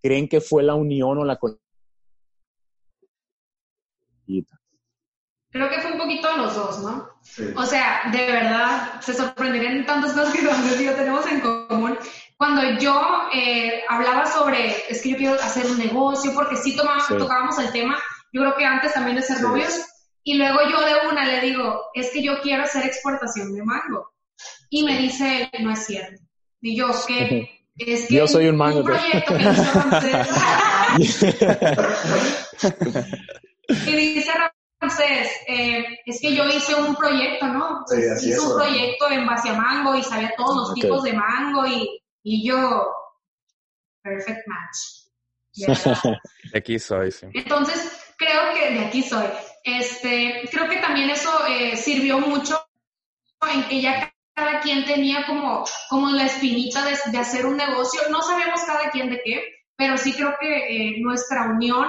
creen 0.00 0.28
que 0.28 0.40
fue 0.40 0.62
la 0.62 0.74
unión 0.74 1.18
o 1.18 1.24
la 1.24 1.38
Creo 5.52 5.68
que 5.68 5.80
fue 5.80 5.92
un 5.92 5.98
poquito 5.98 6.30
de 6.30 6.38
los 6.38 6.54
dos, 6.54 6.78
¿no? 6.80 7.10
Sí. 7.20 7.44
O 7.54 7.66
sea, 7.66 8.04
de 8.10 8.24
verdad, 8.24 9.02
se 9.02 9.12
sorprenderían 9.12 9.84
tantas 9.84 10.14
cosas 10.14 10.32
que 10.32 10.40
yo 10.84 10.94
tenemos 10.94 11.26
en 11.26 11.40
común. 11.40 11.98
Cuando 12.38 12.62
yo 12.80 13.28
eh, 13.34 13.82
hablaba 13.86 14.24
sobre, 14.26 14.90
es 14.90 15.02
que 15.02 15.10
yo 15.10 15.18
quiero 15.18 15.34
hacer 15.34 15.66
un 15.66 15.78
negocio, 15.78 16.32
porque 16.34 16.56
sí, 16.56 16.74
tomaba, 16.74 17.00
sí. 17.00 17.18
tocábamos 17.18 17.58
el 17.58 17.70
tema, 17.70 17.98
yo 18.32 18.40
creo 18.40 18.56
que 18.56 18.64
antes 18.64 18.94
también 18.94 19.16
de 19.16 19.22
ser 19.22 19.36
sí. 19.36 19.42
novios, 19.42 19.78
y 20.24 20.38
luego 20.38 20.58
yo 20.70 20.80
de 20.80 21.06
una 21.10 21.26
le 21.26 21.42
digo, 21.42 21.82
es 21.92 22.08
que 22.10 22.22
yo 22.22 22.40
quiero 22.40 22.62
hacer 22.62 22.86
exportación 22.86 23.54
de 23.54 23.62
mango. 23.62 24.10
Y 24.70 24.84
me 24.84 24.96
dice, 24.96 25.50
no 25.60 25.72
es 25.72 25.84
cierto. 25.84 26.22
Y 26.62 26.76
yo, 26.76 26.90
¿qué? 27.06 27.66
Es 27.76 28.06
que 28.06 28.14
yo 28.14 28.26
soy 28.26 28.48
un 28.48 28.56
mango. 28.56 28.80
Un 28.80 28.86
proyecto 28.86 29.36
que 29.36 29.44
y 33.86 33.96
dice 33.96 34.30
entonces, 34.82 35.30
eh, 35.46 35.84
es 36.04 36.20
que 36.20 36.34
yo 36.34 36.44
hice 36.48 36.74
un 36.74 36.96
proyecto, 36.96 37.46
¿no? 37.46 37.84
Sí, 37.86 37.98
así 38.12 38.30
hice 38.30 38.38
es, 38.38 38.42
un 38.42 38.56
proyecto 38.56 39.10
en 39.12 39.24
base 39.24 39.50
a 39.50 39.54
mango 39.54 39.94
y 39.94 40.02
sabía 40.02 40.34
todos 40.36 40.56
los 40.56 40.70
okay. 40.70 40.82
tipos 40.82 41.04
de 41.04 41.12
mango 41.12 41.64
y, 41.68 42.02
y 42.24 42.44
yo, 42.44 42.92
perfect 44.02 44.40
match. 44.48 45.02
de 46.52 46.58
aquí 46.58 46.80
soy, 46.80 47.12
sí. 47.12 47.28
Entonces, 47.32 48.12
creo 48.16 48.54
que 48.54 48.74
de 48.74 48.84
aquí 48.84 49.04
soy. 49.04 49.26
Este, 49.62 50.48
creo 50.50 50.68
que 50.68 50.78
también 50.78 51.10
eso 51.10 51.30
eh, 51.46 51.76
sirvió 51.76 52.18
mucho 52.18 52.60
en 53.54 53.62
que 53.68 53.82
ya 53.82 54.12
cada 54.34 54.60
quien 54.62 54.84
tenía 54.84 55.24
como, 55.26 55.64
como 55.90 56.10
la 56.10 56.26
espinita 56.26 56.84
de, 56.84 56.98
de, 57.12 57.18
hacer 57.18 57.46
un 57.46 57.56
negocio. 57.56 58.00
No 58.10 58.20
sabemos 58.20 58.60
cada 58.66 58.90
quien 58.90 59.10
de 59.10 59.22
qué, 59.24 59.44
pero 59.76 59.96
sí 59.96 60.12
creo 60.12 60.34
que 60.40 60.48
eh, 60.48 61.00
nuestra 61.00 61.44
unión 61.44 61.88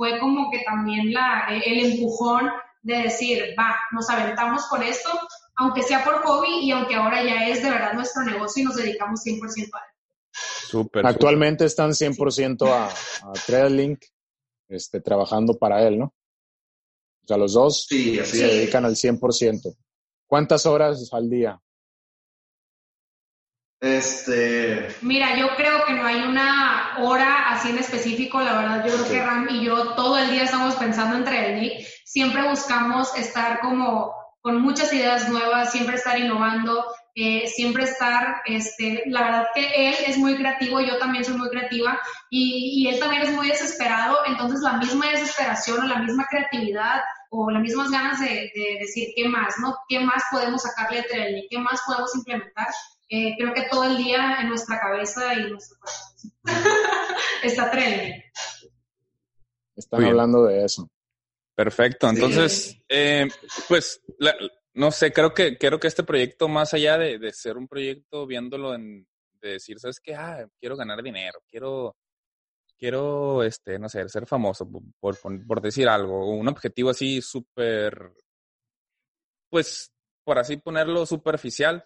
fue 0.00 0.18
como 0.18 0.50
que 0.50 0.60
también 0.60 1.12
la, 1.12 1.46
el 1.62 1.92
empujón 1.92 2.48
de 2.80 3.02
decir, 3.02 3.54
va, 3.58 3.76
nos 3.92 4.08
aventamos 4.08 4.64
con 4.68 4.82
esto, 4.82 5.10
aunque 5.56 5.82
sea 5.82 6.02
por 6.02 6.22
hobby 6.22 6.60
y 6.62 6.70
aunque 6.70 6.94
ahora 6.94 7.22
ya 7.22 7.46
es 7.48 7.62
de 7.62 7.68
verdad 7.68 7.92
nuestro 7.92 8.22
negocio 8.24 8.62
y 8.62 8.64
nos 8.64 8.76
dedicamos 8.76 9.20
100% 9.22 9.56
a 9.58 9.60
él. 9.60 9.94
Súper. 10.32 11.06
Actualmente 11.06 11.66
están 11.66 11.90
100% 11.90 12.66
a, 12.66 12.86
a 12.86 13.32
TradeLink, 13.44 13.98
este, 14.68 15.02
trabajando 15.02 15.58
para 15.58 15.86
él, 15.86 15.98
¿no? 15.98 16.06
O 16.06 17.26
sea, 17.26 17.36
los 17.36 17.52
dos 17.52 17.84
se 17.86 18.46
dedican 18.46 18.86
al 18.86 18.96
100%. 18.96 19.76
¿Cuántas 20.26 20.64
horas 20.64 21.10
al 21.12 21.28
día? 21.28 21.60
Este. 23.80 24.88
Mira, 25.00 25.36
yo 25.36 25.56
creo 25.56 25.84
que 25.86 25.94
no 25.94 26.04
hay 26.04 26.22
una 26.22 26.96
hora 26.98 27.50
así 27.50 27.70
en 27.70 27.78
específico, 27.78 28.40
la 28.40 28.56
verdad, 28.58 28.84
yo 28.86 28.92
creo 28.92 29.08
que 29.08 29.22
Ram 29.22 29.48
y 29.50 29.64
yo 29.64 29.94
todo 29.94 30.18
el 30.18 30.30
día 30.30 30.44
estamos 30.44 30.74
pensando 30.74 31.16
entre 31.16 31.54
él 31.54 31.86
siempre 32.10 32.42
buscamos 32.48 33.16
estar 33.16 33.60
como 33.60 34.12
con 34.40 34.60
muchas 34.60 34.92
ideas 34.92 35.28
nuevas, 35.28 35.70
siempre 35.70 35.94
estar 35.94 36.18
innovando, 36.18 36.84
eh, 37.14 37.46
siempre 37.46 37.84
estar, 37.84 38.42
este, 38.46 39.04
la 39.06 39.22
verdad 39.22 39.46
que 39.54 39.88
él 39.88 39.94
es 40.06 40.18
muy 40.18 40.34
creativo, 40.34 40.80
yo 40.80 40.98
también 40.98 41.24
soy 41.24 41.36
muy 41.36 41.48
creativa 41.50 42.00
y, 42.30 42.82
y 42.82 42.88
él 42.88 42.98
también 42.98 43.22
es 43.22 43.32
muy 43.32 43.46
desesperado, 43.46 44.18
entonces 44.26 44.60
la 44.60 44.78
misma 44.78 45.06
desesperación 45.10 45.84
o 45.84 45.86
la 45.86 45.98
misma 45.98 46.26
creatividad 46.28 47.00
o 47.30 47.48
las 47.48 47.62
mismas 47.62 47.90
ganas 47.90 48.18
de, 48.18 48.50
de 48.54 48.78
decir 48.80 49.10
qué 49.14 49.28
más, 49.28 49.54
¿no? 49.60 49.76
¿Qué 49.88 50.00
más 50.00 50.24
podemos 50.32 50.62
sacarle 50.62 51.06
de 51.12 51.26
él? 51.28 51.46
¿Qué 51.48 51.58
más 51.58 51.80
podemos 51.86 52.12
implementar? 52.16 52.68
Eh, 53.12 53.34
creo 53.36 53.52
que 53.52 53.66
todo 53.68 53.84
el 53.84 53.96
día 53.96 54.38
en 54.40 54.50
nuestra 54.50 54.78
cabeza 54.78 55.34
y 55.34 55.50
nuestro 55.50 55.76
corazón 55.80 56.32
está 57.42 57.68
trending. 57.68 58.22
Están 59.74 60.04
hablando 60.04 60.44
de 60.44 60.64
eso. 60.64 60.88
Perfecto. 61.56 62.08
Entonces, 62.08 62.80
eh, 62.88 63.26
pues, 63.66 64.00
no 64.74 64.92
sé, 64.92 65.12
creo 65.12 65.34
que, 65.34 65.58
creo 65.58 65.80
que 65.80 65.88
este 65.88 66.04
proyecto, 66.04 66.46
más 66.46 66.72
allá 66.72 66.98
de, 66.98 67.32
ser 67.32 67.56
un 67.56 67.66
proyecto 67.66 68.28
viéndolo 68.28 68.74
en, 68.76 69.04
de 69.40 69.48
decir, 69.54 69.80
¿sabes 69.80 69.98
qué? 69.98 70.14
Ah, 70.14 70.46
quiero 70.60 70.76
ganar 70.76 71.02
dinero, 71.02 71.40
quiero, 71.48 71.96
quiero, 72.78 73.42
este, 73.42 73.76
no 73.80 73.88
sé, 73.88 74.08
ser 74.08 74.24
famoso, 74.24 74.70
por, 74.70 75.18
por, 75.18 75.46
por 75.46 75.60
decir 75.60 75.88
algo, 75.88 76.30
un 76.30 76.46
objetivo 76.46 76.90
así 76.90 77.20
súper, 77.20 78.12
pues, 79.48 79.92
por 80.22 80.38
así 80.38 80.58
ponerlo, 80.58 81.04
superficial 81.06 81.84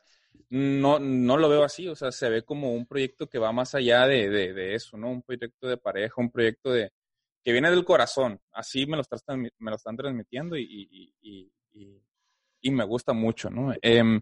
no, 0.51 0.99
no 0.99 1.37
lo 1.37 1.49
veo 1.49 1.65
así, 1.65 1.89
o 1.89 1.97
sea, 1.97 2.13
se 2.13 2.29
ve 2.29 2.43
como 2.43 2.73
un 2.73 2.87
proyecto 2.87 3.29
que 3.29 3.39
va 3.39 3.53
más 3.53 3.75
allá 3.75 4.07
de, 4.07 4.29
de, 4.29 4.75
eso, 4.75 4.97
¿no? 4.97 5.11
Un 5.11 5.23
proyecto 5.23 5.67
de 5.69 5.77
pareja, 5.77 6.15
un 6.19 6.31
proyecto 6.31 6.73
de 6.73 6.93
que 7.43 7.53
viene 7.53 7.71
del 7.71 7.85
corazón, 7.85 8.41
así 8.53 8.87
me 8.87 8.97
lo, 8.97 9.03
están, 9.03 9.43
me 9.43 9.71
lo 9.71 9.77
están 9.77 9.97
transmitiendo 9.97 10.57
y, 10.57 11.13
y, 11.21 11.53
y, 12.63 12.71
me 12.71 12.85
gusta 12.85 13.13
mucho, 13.13 13.51
¿no? 13.51 13.75
Em, 13.83 14.21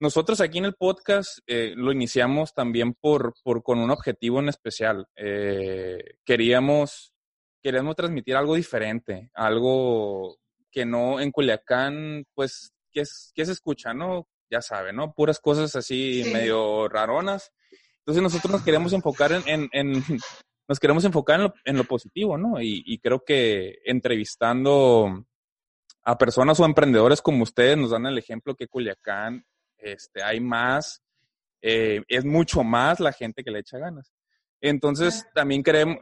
nosotros 0.00 0.40
aquí 0.40 0.58
en 0.58 0.66
el 0.66 0.74
podcast 0.74 1.38
eh, 1.46 1.72
lo 1.76 1.92
iniciamos 1.92 2.52
también 2.52 2.92
por, 2.92 3.34
por, 3.42 3.62
con 3.62 3.78
un 3.78 3.90
objetivo 3.90 4.40
en 4.40 4.50
especial. 4.50 5.06
Eh, 5.16 6.16
queríamos, 6.24 7.14
queríamos 7.62 7.96
transmitir 7.96 8.36
algo 8.36 8.54
diferente, 8.54 9.30
algo 9.32 10.36
que 10.70 10.84
no 10.84 11.20
en 11.20 11.30
Culiacán, 11.30 12.26
pues, 12.34 12.74
que, 12.90 13.00
es, 13.00 13.32
que 13.34 13.46
se 13.46 13.52
escucha, 13.52 13.94
¿no? 13.94 14.28
Ya 14.50 14.60
sabe, 14.62 14.92
¿no? 14.92 15.12
Puras 15.12 15.40
cosas 15.40 15.74
así 15.76 16.24
medio 16.32 16.88
raronas. 16.88 17.52
Entonces 17.98 18.22
nosotros 18.22 18.52
nos 18.52 18.62
queremos 18.62 18.92
enfocar 18.92 19.32
en, 19.32 19.68
en, 19.72 19.92
nos 20.68 20.78
queremos 20.78 21.04
enfocar 21.04 21.36
en 21.36 21.42
lo, 21.44 21.54
en 21.64 21.76
lo 21.76 21.84
positivo, 21.84 22.36
¿no? 22.36 22.60
Y, 22.60 22.82
y, 22.86 22.98
creo 22.98 23.24
que 23.24 23.78
entrevistando 23.84 25.26
a 26.04 26.18
personas 26.18 26.60
o 26.60 26.64
emprendedores 26.64 27.22
como 27.22 27.42
ustedes 27.42 27.78
nos 27.78 27.90
dan 27.90 28.06
el 28.06 28.18
ejemplo 28.18 28.54
que 28.54 28.68
Culiacán, 28.68 29.44
este, 29.78 30.22
hay 30.22 30.40
más, 30.40 31.02
eh, 31.62 32.02
es 32.08 32.24
mucho 32.24 32.62
más 32.62 33.00
la 33.00 33.12
gente 33.12 33.42
que 33.42 33.50
le 33.50 33.60
echa 33.60 33.78
ganas. 33.78 34.12
Entonces 34.60 35.26
también 35.34 35.62
creemos, 35.62 35.98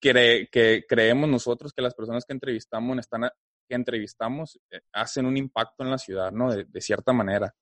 que 0.00 0.84
creemos 0.88 1.28
nosotros 1.28 1.72
que 1.72 1.82
las 1.82 1.94
personas 1.94 2.24
que 2.24 2.32
entrevistamos 2.32 2.98
están 2.98 3.28
que 3.68 3.74
entrevistamos 3.76 4.58
eh, 4.70 4.80
hacen 4.92 5.26
un 5.26 5.36
impacto 5.36 5.84
en 5.84 5.90
la 5.90 5.98
ciudad, 5.98 6.32
¿no? 6.32 6.52
de 6.52 6.80
cierta 6.80 7.12
manera. 7.12 7.54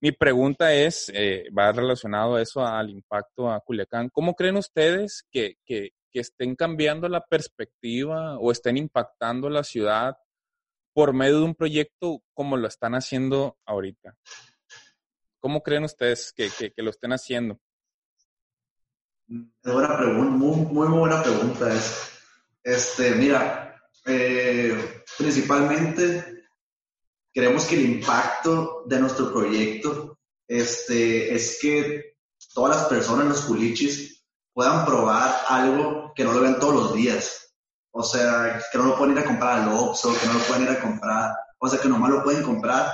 Mi 0.00 0.12
pregunta 0.12 0.72
es, 0.72 1.10
eh, 1.14 1.44
va 1.56 1.72
relacionado 1.72 2.38
eso, 2.38 2.64
al 2.64 2.90
impacto 2.90 3.50
a 3.50 3.60
Culiacán. 3.60 4.10
¿Cómo 4.10 4.34
creen 4.34 4.56
ustedes 4.56 5.26
que, 5.30 5.56
que, 5.64 5.92
estén 6.12 6.54
cambiando 6.54 7.08
la 7.08 7.24
perspectiva 7.24 8.38
o 8.38 8.52
estén 8.52 8.76
impactando 8.76 9.50
la 9.50 9.64
ciudad 9.64 10.16
por 10.92 11.12
medio 11.12 11.38
de 11.38 11.44
un 11.44 11.54
proyecto 11.56 12.22
como 12.32 12.56
lo 12.56 12.68
están 12.68 12.94
haciendo 12.94 13.58
ahorita? 13.64 14.16
¿Cómo 15.40 15.62
creen 15.62 15.84
ustedes 15.84 16.32
que, 16.32 16.50
que, 16.50 16.82
lo 16.82 16.90
estén 16.90 17.12
haciendo? 17.12 17.58
Buena 19.26 19.96
pregunta, 19.96 20.30
muy, 20.30 20.56
muy 20.66 20.98
buena 20.98 21.22
pregunta 21.22 21.74
es. 21.74 22.10
Este, 22.62 23.14
mira, 23.14 23.82
eh, 24.06 25.02
principalmente 25.18 26.33
Creemos 27.34 27.64
que 27.64 27.74
el 27.74 27.90
impacto 27.96 28.84
de 28.86 29.00
nuestro 29.00 29.32
proyecto 29.32 30.18
este, 30.46 31.34
es 31.34 31.58
que 31.60 32.14
todas 32.54 32.76
las 32.76 32.86
personas, 32.86 33.26
los 33.26 33.40
culichis, 33.40 34.24
puedan 34.52 34.86
probar 34.86 35.42
algo 35.48 36.12
que 36.14 36.22
no 36.22 36.32
lo 36.32 36.40
ven 36.40 36.60
todos 36.60 36.74
los 36.74 36.94
días. 36.94 37.52
O 37.90 38.04
sea, 38.04 38.62
que 38.70 38.78
no 38.78 38.84
lo 38.84 38.96
pueden 38.96 39.16
ir 39.16 39.22
a 39.22 39.24
comprar 39.24 39.60
al 39.60 39.68
Oxxo, 39.68 40.16
que 40.18 40.26
no 40.26 40.34
lo 40.34 40.40
pueden 40.40 40.62
ir 40.62 40.70
a 40.70 40.80
comprar. 40.80 41.34
O 41.58 41.68
sea, 41.68 41.80
que 41.80 41.88
nomás 41.88 42.10
lo 42.10 42.22
pueden 42.22 42.42
comprar 42.44 42.92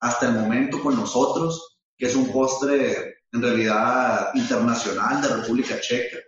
hasta 0.00 0.28
el 0.28 0.34
momento 0.34 0.82
con 0.82 0.96
nosotros, 0.96 1.78
que 1.98 2.06
es 2.06 2.16
un 2.16 2.32
postre 2.32 3.16
en 3.32 3.42
realidad 3.42 4.30
internacional 4.34 5.20
de 5.20 5.28
República 5.28 5.80
Checa. 5.80 6.18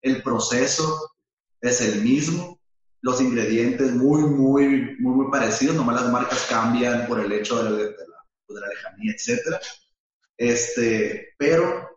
El 0.00 0.22
proceso 0.22 1.12
es 1.60 1.80
el 1.80 2.02
mismo 2.02 2.53
los 3.04 3.20
ingredientes 3.20 3.92
muy, 3.92 4.22
muy, 4.22 4.96
muy, 4.98 5.14
muy 5.14 5.30
parecidos, 5.30 5.76
nomás 5.76 6.00
las 6.00 6.10
marcas 6.10 6.46
cambian 6.48 7.06
por 7.06 7.20
el 7.20 7.30
hecho 7.32 7.62
de, 7.62 7.70
la, 7.70 7.76
de 7.76 8.60
la, 8.60 8.66
lejanía, 8.66 9.12
etc. 9.12 9.60
Este, 10.38 11.34
pero 11.36 11.90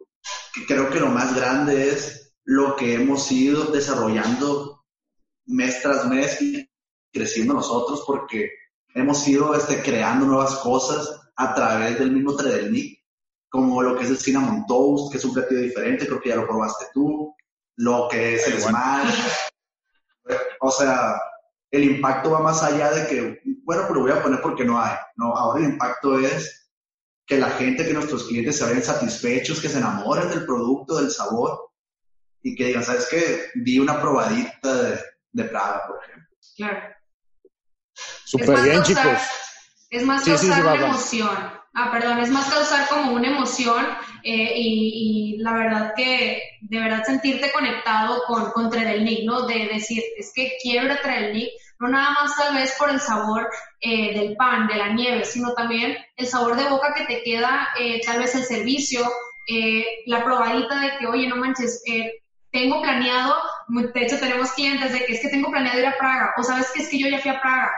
creo 0.67 0.89
que 0.89 0.99
lo 0.99 1.07
más 1.07 1.33
grande 1.33 1.91
es 1.91 2.33
lo 2.43 2.75
que 2.75 2.95
hemos 2.95 3.31
ido 3.31 3.67
desarrollando 3.67 4.83
mes 5.45 5.81
tras 5.81 6.05
mes 6.09 6.41
y 6.41 6.69
creciendo 7.13 7.53
nosotros 7.53 8.03
porque 8.05 8.51
hemos 8.93 9.25
ido 9.29 9.55
este, 9.55 9.81
creando 9.81 10.25
nuevas 10.25 10.55
cosas 10.55 11.21
a 11.37 11.55
través 11.55 11.99
del 11.99 12.11
mismo 12.11 12.35
Tredelnick, 12.35 13.01
como 13.47 13.81
lo 13.81 13.95
que 13.95 14.03
es 14.03 14.09
el 14.09 14.17
Cinnamon 14.17 14.65
Toast, 14.65 15.09
que 15.09 15.19
es 15.19 15.23
un 15.23 15.33
platillo 15.33 15.61
diferente, 15.61 16.05
creo 16.05 16.19
que 16.19 16.29
ya 16.29 16.35
lo 16.35 16.45
probaste 16.45 16.87
tú, 16.93 17.33
lo 17.77 18.09
que 18.11 18.35
es 18.35 18.45
el 18.49 18.59
Smash, 18.59 19.47
o 20.59 20.71
sea, 20.71 21.15
el 21.71 21.83
impacto 21.83 22.31
va 22.31 22.39
más 22.39 22.63
allá 22.63 22.91
de 22.91 23.07
que, 23.07 23.41
bueno, 23.63 23.83
pero 23.87 24.01
voy 24.01 24.11
a 24.11 24.21
poner 24.21 24.41
porque 24.41 24.65
no 24.65 24.81
hay. 24.81 24.95
No, 25.15 25.35
ahora 25.35 25.63
el 25.63 25.71
impacto 25.71 26.19
es 26.19 26.71
que 27.25 27.37
la 27.37 27.49
gente, 27.51 27.85
que 27.85 27.93
nuestros 27.93 28.25
clientes 28.25 28.57
se 28.57 28.63
vayan 28.63 28.83
satisfechos, 28.83 29.59
que 29.59 29.69
se 29.69 29.79
enamoren 29.79 30.29
del 30.29 30.45
producto, 30.45 30.97
del 30.97 31.11
sabor 31.11 31.71
y 32.41 32.55
que 32.55 32.65
digan, 32.65 32.83
¿sabes 32.83 33.07
qué? 33.09 33.47
Vi 33.55 33.79
una 33.79 33.99
probadita 33.99 34.73
de, 34.73 34.99
de 35.31 35.43
Praga, 35.43 35.83
por 35.87 36.03
ejemplo. 36.03 36.37
Claro. 36.55 36.95
Súper 38.25 38.61
bien, 38.61 38.83
chicos. 38.83 39.21
Es 39.89 40.03
más 40.03 40.23
causar 40.23 40.61
una 40.61 40.75
emoción. 40.75 41.37
Ah, 41.73 41.91
perdón, 41.91 42.19
es 42.19 42.29
más 42.29 42.49
causar 42.49 42.87
como 42.87 43.13
una 43.13 43.27
emoción 43.27 43.85
eh, 44.23 44.53
y, 44.55 45.37
la 45.39 45.53
verdad 45.53 45.93
que 45.95 46.41
de 46.61 46.79
verdad 46.79 47.03
sentirte 47.05 47.51
conectado 47.51 48.23
con, 48.25 48.51
con 48.51 48.69
Tredelnik, 48.69 49.23
¿no? 49.25 49.45
De 49.45 49.67
decir, 49.67 50.03
es 50.17 50.31
que 50.33 50.53
quiero 50.61 50.95
Tredelnik, 51.01 51.49
no 51.79 51.89
nada 51.89 52.09
más 52.11 52.35
tal 52.35 52.55
vez 52.55 52.75
por 52.79 52.89
el 52.89 52.99
sabor 52.99 53.47
eh, 53.81 54.19
del 54.19 54.35
pan, 54.35 54.67
de 54.67 54.75
la 54.75 54.89
nieve, 54.93 55.23
sino 55.23 55.53
también 55.53 55.97
el 56.15 56.25
sabor 56.25 56.55
de 56.55 56.67
boca 56.67 56.95
que 56.95 57.05
te 57.05 57.21
queda, 57.21 57.69
eh, 57.79 58.01
tal 58.03 58.19
vez 58.19 58.33
el 58.33 58.43
servicio, 58.43 59.01
la 60.07 60.25
probadita 60.25 60.81
de 60.81 60.97
que, 60.97 61.07
oye, 61.07 61.27
no 61.27 61.37
manches, 61.37 61.81
tengo 62.51 62.81
planeado, 62.81 63.33
de 63.69 64.03
hecho 64.03 64.19
tenemos 64.19 64.51
clientes 64.51 64.91
de 64.91 65.05
que 65.05 65.13
es 65.13 65.21
que 65.21 65.29
tengo 65.29 65.49
planeado 65.49 65.79
ir 65.79 65.85
a 65.85 65.97
Praga, 65.97 66.33
o 66.37 66.43
sabes 66.43 66.69
que 66.73 66.81
es 66.81 66.89
que 66.89 66.99
yo 66.99 67.07
ya 67.07 67.19
fui 67.19 67.31
a 67.31 67.39
Praga, 67.39 67.71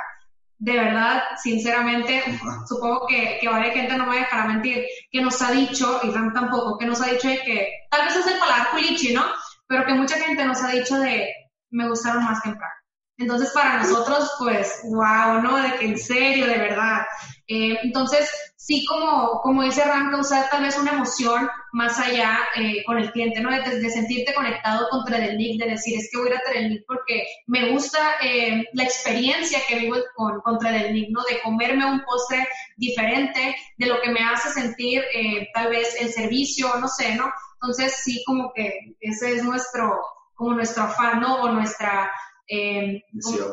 de 0.60 0.74
verdad, 0.74 1.24
sinceramente, 1.42 2.22
supongo 2.68 3.08
que, 3.08 3.38
que 3.40 3.48
varias 3.48 3.74
gente 3.74 3.98
no 3.98 4.06
me 4.06 4.18
dejará 4.18 4.46
mentir, 4.46 4.86
que 5.10 5.22
nos 5.22 5.42
ha 5.42 5.52
dicho, 5.52 6.02
y 6.04 6.12
Ram 6.12 6.34
tampoco, 6.34 6.78
que 6.78 6.86
nos 6.86 7.02
ha 7.02 7.08
dicho 7.08 7.30
de 7.30 7.40
que, 7.40 7.70
tal 7.90 8.06
vez 8.06 8.18
es 8.18 8.28
el 8.28 8.40
paladar 8.40 8.72
culichi, 8.72 9.14
¿no? 9.14 9.24
Pero 9.68 9.86
que 9.86 9.94
mucha 9.94 10.18
gente 10.18 10.44
nos 10.44 10.62
ha 10.62 10.70
dicho 10.72 11.00
de, 11.00 11.30
me 11.72 11.88
gustaron 11.88 12.26
más 12.26 12.42
que 12.42 12.50
en 12.50 12.58
Praga. 12.58 12.74
Entonces, 13.18 13.52
para 13.54 13.80
nosotros, 13.80 14.32
pues, 14.38 14.82
wow, 14.84 15.42
¿no? 15.42 15.58
De 15.58 15.76
que 15.76 15.86
en 15.86 15.98
serio, 15.98 16.46
de 16.46 16.58
verdad. 16.58 17.06
Eh, 17.48 17.78
entonces, 17.84 18.30
sí, 18.56 18.86
como, 18.86 19.42
como 19.42 19.64
dice 19.64 19.84
Ram, 19.84 20.12
causar 20.12 20.50
tal 20.50 20.64
vez 20.64 20.78
una 20.78 20.92
emoción 20.92 21.50
más 21.72 22.00
allá 22.00 22.40
eh, 22.56 22.84
con 22.86 22.98
el 22.98 23.12
cliente, 23.12 23.42
¿no? 23.42 23.50
De, 23.52 23.90
sentirte 23.90 24.34
conectado 24.34 24.88
con 24.90 25.06
Tredenic, 25.06 25.62
de 25.62 25.72
decir, 25.72 25.98
es 25.98 26.10
que 26.12 26.18
voy 26.18 26.28
a 26.28 26.32
ir 26.32 26.38
a 26.38 26.42
Tredenic 26.44 26.84
porque 26.88 27.28
me 27.48 27.70
gusta 27.72 28.16
eh, 28.22 28.66
la 28.74 28.84
experiencia 28.84 29.60
que 29.68 29.80
vivo 29.80 29.98
con, 30.16 30.42
con 30.42 30.58
Tredenic, 30.58 31.10
¿no? 31.10 31.22
De 31.30 31.42
comerme 31.42 31.86
un 31.86 32.04
postre 32.04 32.48
diferente, 32.78 33.56
de 33.78 33.86
lo 33.86 34.02
que 34.02 34.10
me 34.10 34.22
hace 34.22 34.50
sentir 34.50 35.04
eh, 35.14 35.48
tal 35.54 35.70
vez 35.70 35.96
el 36.00 36.10
servicio, 36.10 36.74
no 36.80 36.88
sé, 36.88 37.16
¿no? 37.16 37.32
Entonces 37.62 38.02
sí, 38.04 38.24
como 38.26 38.52
que 38.54 38.96
ese 39.02 39.34
es 39.34 39.44
nuestro, 39.44 40.00
como 40.36 40.54
nuestro 40.54 40.84
afán, 40.84 41.20
¿no? 41.20 41.42
O 41.42 41.50
nuestra 41.50 42.10
eh, 42.50 43.04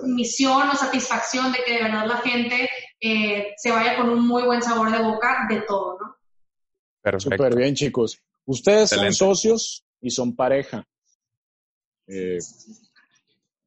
misión. 0.04 0.70
o 0.70 0.74
satisfacción 0.74 1.52
de 1.52 1.58
que 1.64 1.74
de 1.74 1.82
verdad 1.82 2.06
la 2.06 2.16
gente 2.18 2.68
eh, 3.00 3.52
se 3.56 3.70
vaya 3.70 3.96
con 3.96 4.08
un 4.08 4.26
muy 4.26 4.42
buen 4.44 4.62
sabor 4.62 4.90
de 4.90 5.02
boca 5.02 5.46
de 5.48 5.60
todo. 5.62 5.95
Perfecto. 7.06 7.36
Súper 7.36 7.56
bien, 7.56 7.74
chicos. 7.74 8.18
Ustedes 8.46 8.90
son 8.90 9.12
socios 9.12 9.84
y 10.00 10.10
son 10.10 10.34
pareja. 10.34 10.84
Eh, 12.08 12.38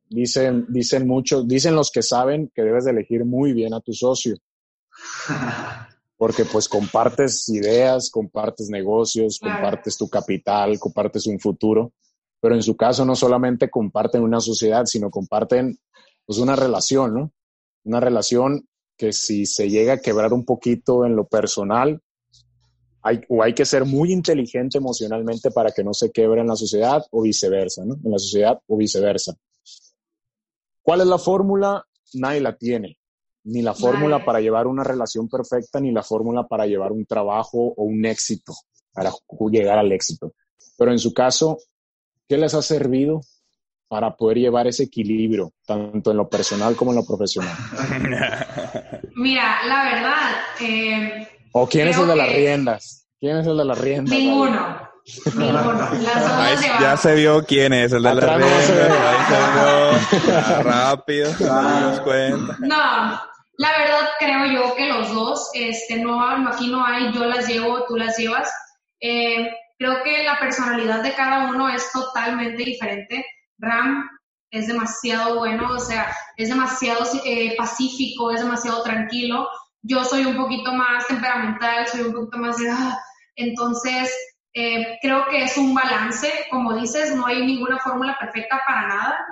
dicen, 0.09 0.65
dicen 0.67 1.07
muchos, 1.07 1.47
dicen 1.47 1.75
los 1.75 1.91
que 1.91 2.01
saben 2.01 2.51
que 2.53 2.63
debes 2.63 2.85
de 2.85 2.91
elegir 2.91 3.23
muy 3.23 3.53
bien 3.53 3.73
a 3.73 3.79
tu 3.79 3.93
socio. 3.93 4.35
Porque 6.17 6.43
pues 6.43 6.67
compartes 6.67 7.47
ideas, 7.47 8.09
compartes 8.09 8.69
negocios, 8.69 9.39
compartes 9.39 9.97
tu 9.97 10.09
capital, 10.09 10.77
compartes 10.77 11.25
un 11.27 11.39
futuro 11.39 11.93
pero 12.39 12.55
en 12.55 12.63
su 12.63 12.75
caso 12.77 13.05
no 13.05 13.15
solamente 13.15 13.69
comparten 13.69 14.23
una 14.23 14.39
sociedad, 14.39 14.85
sino 14.85 15.09
comparten 15.09 15.77
pues 16.25 16.39
una 16.39 16.55
relación, 16.55 17.13
¿no? 17.13 17.33
Una 17.83 17.99
relación 17.99 18.67
que 18.97 19.13
si 19.13 19.45
se 19.45 19.69
llega 19.69 19.93
a 19.93 20.01
quebrar 20.01 20.33
un 20.33 20.45
poquito 20.45 21.05
en 21.05 21.15
lo 21.15 21.27
personal, 21.27 22.01
hay, 23.01 23.21
o 23.29 23.43
hay 23.43 23.53
que 23.53 23.65
ser 23.65 23.85
muy 23.85 24.11
inteligente 24.11 24.77
emocionalmente 24.77 25.51
para 25.51 25.71
que 25.71 25.83
no 25.83 25.93
se 25.93 26.11
quebre 26.11 26.41
en 26.41 26.47
la 26.47 26.55
sociedad 26.55 27.05
o 27.11 27.21
viceversa, 27.21 27.83
¿no? 27.85 27.95
En 28.03 28.11
la 28.11 28.19
sociedad 28.19 28.59
o 28.67 28.77
viceversa. 28.77 29.35
¿Cuál 30.81 31.01
es 31.01 31.07
la 31.07 31.17
fórmula? 31.17 31.85
Nadie 32.13 32.41
la 32.41 32.55
tiene. 32.55 32.97
Ni 33.43 33.61
la 33.61 33.73
fórmula 33.73 34.23
para 34.25 34.41
llevar 34.41 34.67
una 34.67 34.83
relación 34.83 35.29
perfecta, 35.29 35.79
ni 35.79 35.91
la 35.91 36.03
fórmula 36.03 36.47
para 36.47 36.67
llevar 36.67 36.91
un 36.91 37.05
trabajo 37.05 37.73
o 37.75 37.83
un 37.83 38.05
éxito, 38.05 38.53
para 38.91 39.11
llegar 39.49 39.79
al 39.79 39.91
éxito. 39.91 40.33
Pero 40.77 40.91
en 40.91 40.99
su 40.99 41.13
caso, 41.13 41.57
¿Qué 42.29 42.37
les 42.37 42.53
ha 42.53 42.61
servido 42.61 43.21
para 43.87 44.15
poder 44.15 44.37
llevar 44.37 44.67
ese 44.67 44.83
equilibrio, 44.83 45.51
tanto 45.65 46.11
en 46.11 46.17
lo 46.17 46.29
personal 46.29 46.75
como 46.75 46.91
en 46.91 46.97
lo 46.97 47.05
profesional? 47.05 47.57
Mira, 49.15 49.65
la 49.67 49.83
verdad. 49.83 50.31
Eh, 50.61 51.27
¿O 51.51 51.67
quién 51.67 51.87
es 51.87 51.97
el 51.97 52.07
de 52.07 52.15
las 52.15 52.33
riendas? 52.33 53.07
¿Quién 53.19 53.37
es 53.37 53.47
el 53.47 53.57
de 53.57 53.65
las 53.65 53.77
riendas? 53.77 54.17
Ninguno. 54.17 54.89
Ninguno. 55.35 55.89
ya 56.79 56.95
se 56.97 57.15
vio 57.15 57.43
quién 57.45 57.73
es 57.73 57.91
el 57.91 58.03
de 58.03 58.13
las 58.15 58.23
riendas. 58.23 58.69
Ahí 58.69 60.43
se 60.47 60.63
rápido, 60.63 61.31
nos 61.39 61.99
cuenta. 62.01 62.57
No, 62.59 63.21
la 63.57 63.77
verdad 63.77 64.09
creo 64.19 64.45
yo 64.45 64.75
que 64.75 64.87
los 64.87 65.13
dos, 65.13 65.49
este, 65.53 65.97
no, 65.97 66.21
aquí 66.47 66.67
no 66.67 66.85
hay, 66.85 67.11
yo 67.13 67.25
las 67.25 67.47
llevo, 67.47 67.85
tú 67.87 67.97
las 67.97 68.17
llevas. 68.17 68.49
Eh, 69.01 69.49
Creo 69.79 70.03
que 70.03 70.23
la 70.25 70.37
personalidad 70.37 71.01
de 71.01 71.13
cada 71.13 71.49
uno 71.49 71.69
es 71.69 71.89
totalmente 71.93 72.65
diferente. 72.65 73.25
Ram 73.59 74.09
es 74.51 74.67
demasiado 74.67 75.37
bueno, 75.37 75.71
o 75.71 75.79
sea, 75.79 76.13
es 76.35 76.49
demasiado 76.49 77.05
eh, 77.23 77.55
pacífico, 77.55 78.29
es 78.31 78.41
demasiado 78.41 78.83
tranquilo. 78.83 79.47
Yo 79.81 80.03
soy 80.03 80.25
un 80.25 80.35
poquito 80.35 80.73
más 80.73 81.07
temperamental, 81.07 81.87
soy 81.87 82.01
un 82.01 82.13
poquito 82.13 82.37
más 82.37 82.57
de... 82.57 82.69
Ah, 82.69 82.97
entonces, 83.35 84.13
eh, 84.53 84.97
creo 85.01 85.25
que 85.29 85.43
es 85.43 85.57
un 85.57 85.73
balance, 85.73 86.31
como 86.51 86.75
dices, 86.75 87.15
no 87.15 87.25
hay 87.25 87.45
ninguna 87.45 87.79
fórmula 87.79 88.17
perfecta 88.19 88.61
para 88.67 88.87
nada, 88.87 89.25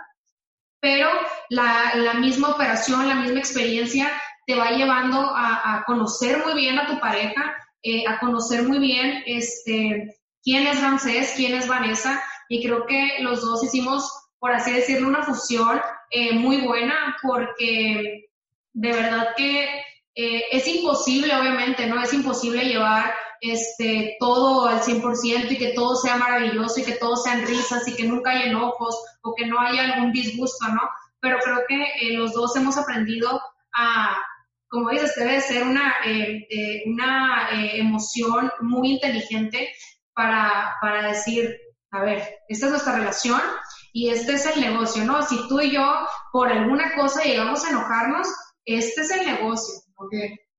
pero 0.79 1.09
la, 1.49 1.95
la 1.95 2.13
misma 2.13 2.49
operación, 2.51 3.07
la 3.07 3.15
misma 3.15 3.39
experiencia 3.39 4.09
te 4.45 4.55
va 4.55 4.71
llevando 4.71 5.19
a, 5.35 5.75
a 5.75 5.83
conocer 5.83 6.43
muy 6.45 6.53
bien 6.53 6.79
a 6.79 6.87
tu 6.87 6.99
pareja, 6.99 7.55
eh, 7.83 8.05
a 8.07 8.19
conocer 8.19 8.63
muy 8.63 8.79
bien 8.79 9.23
este, 9.25 10.15
quién 10.43 10.67
es 10.67 10.81
Ramsés, 10.81 11.33
quién 11.35 11.55
es 11.55 11.67
Vanessa, 11.67 12.23
y 12.47 12.63
creo 12.63 12.85
que 12.85 13.17
los 13.19 13.41
dos 13.41 13.63
hicimos, 13.63 14.09
por 14.39 14.53
así 14.53 14.71
decirlo, 14.71 15.09
una 15.09 15.23
fusión 15.23 15.81
eh, 16.11 16.33
muy 16.33 16.61
buena, 16.61 17.17
porque 17.21 18.29
de 18.73 18.91
verdad 18.93 19.29
que 19.35 19.83
eh, 20.19 20.45
es 20.51 20.67
imposible, 20.67 21.35
obviamente, 21.35 21.85
¿no? 21.85 22.01
Es 22.01 22.11
imposible 22.11 22.65
llevar 22.65 23.13
este, 23.39 24.17
todo 24.19 24.65
al 24.65 24.81
100% 24.81 25.51
y 25.51 25.57
que 25.59 25.73
todo 25.73 25.95
sea 25.95 26.17
maravilloso 26.17 26.79
y 26.79 26.83
que 26.83 26.95
todo 26.95 27.15
sean 27.17 27.45
risas 27.45 27.87
y 27.87 27.95
que 27.95 28.05
nunca 28.05 28.31
haya 28.31 28.45
enojos 28.45 28.95
o 29.21 29.35
que 29.35 29.45
no 29.45 29.59
haya 29.59 29.83
algún 29.83 30.11
disgusto, 30.11 30.67
¿no? 30.69 30.81
Pero 31.19 31.37
creo 31.37 31.59
que 31.67 31.83
eh, 32.01 32.17
los 32.17 32.33
dos 32.33 32.55
hemos 32.55 32.77
aprendido 32.77 33.39
a, 33.73 34.17
como 34.67 34.89
dices, 34.89 35.13
debe 35.15 35.39
ser 35.39 35.61
una, 35.61 35.93
una 36.87 37.49
emoción 37.75 38.51
muy 38.61 38.93
inteligente 38.93 39.69
para, 40.15 40.77
para 40.81 41.09
decir, 41.09 41.55
a 41.91 42.01
ver, 42.01 42.27
esta 42.49 42.65
es 42.65 42.71
nuestra 42.71 42.97
relación 42.97 43.39
y 43.93 44.09
este 44.09 44.33
es 44.33 44.47
el 44.47 44.61
negocio, 44.61 45.05
¿no? 45.05 45.21
Si 45.21 45.47
tú 45.47 45.61
y 45.61 45.75
yo 45.75 45.87
por 46.31 46.51
alguna 46.51 46.95
cosa 46.95 47.23
llegamos 47.23 47.63
a 47.63 47.69
enojarnos, 47.69 48.27
este 48.65 49.01
es 49.01 49.11
el 49.11 49.27
negocio, 49.27 49.75
¿ok? 49.97 50.13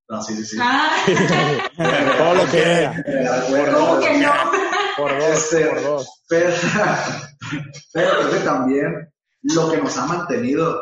No, 0.09 0.22
sí, 0.22 0.36
sí, 0.36 0.45
sí. 0.45 0.57
Ah. 0.61 0.91
Todo 2.18 2.34
lo 2.34 2.51
que 2.51 2.91
¿Cómo 3.72 4.01
que 4.01 4.18
no? 4.18 4.32
Por 4.97 5.18
dos, 5.18 5.30
este, 5.30 5.66
por 5.66 5.82
dos. 5.82 6.22
Pero, 6.28 6.51
pero 7.93 8.11
creo 8.11 8.30
que 8.30 8.39
también 8.41 9.12
lo 9.43 9.70
que 9.70 9.76
nos 9.78 9.97
ha 9.99 10.07
mantenido 10.07 10.80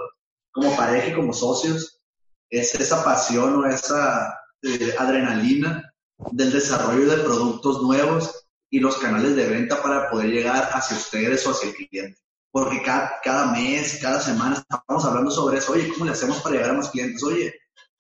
como 0.53 0.77
pareja 0.77 1.09
y 1.09 1.15
como 1.15 1.33
socios 1.33 2.01
es 2.49 2.75
esa 2.77 3.05
pasión 3.05 3.57
o 3.57 3.67
esa 3.67 4.39
eh, 4.63 4.95
adrenalina 4.99 5.93
del 6.31 6.53
desarrollo 6.53 7.07
de 7.07 7.23
productos 7.23 7.83
nuevos 7.83 8.47
y 8.71 8.81
los 8.81 8.97
canales 8.99 9.37
de 9.37 9.49
venta 9.49 9.83
para 9.83 10.09
poder 10.09 10.31
llegar 10.31 10.71
hacia 10.73 10.97
ustedes 10.97 11.47
o 11.47 11.51
hacia 11.51 11.71
el 11.71 11.75
cliente. 11.75 12.19
Porque 12.51 12.81
cada, 12.83 13.15
cada 13.23 13.53
mes, 13.53 13.99
cada 14.01 14.21
semana 14.21 14.57
estamos 14.57 15.05
hablando 15.05 15.31
sobre 15.31 15.59
eso. 15.59 15.73
Oye, 15.73 15.89
¿cómo 15.93 16.07
le 16.07 16.13
hacemos 16.13 16.41
para 16.41 16.55
llegar 16.55 16.71
a 16.71 16.75
más 16.75 16.91
clientes? 16.91 17.23
Oye, 17.23 17.53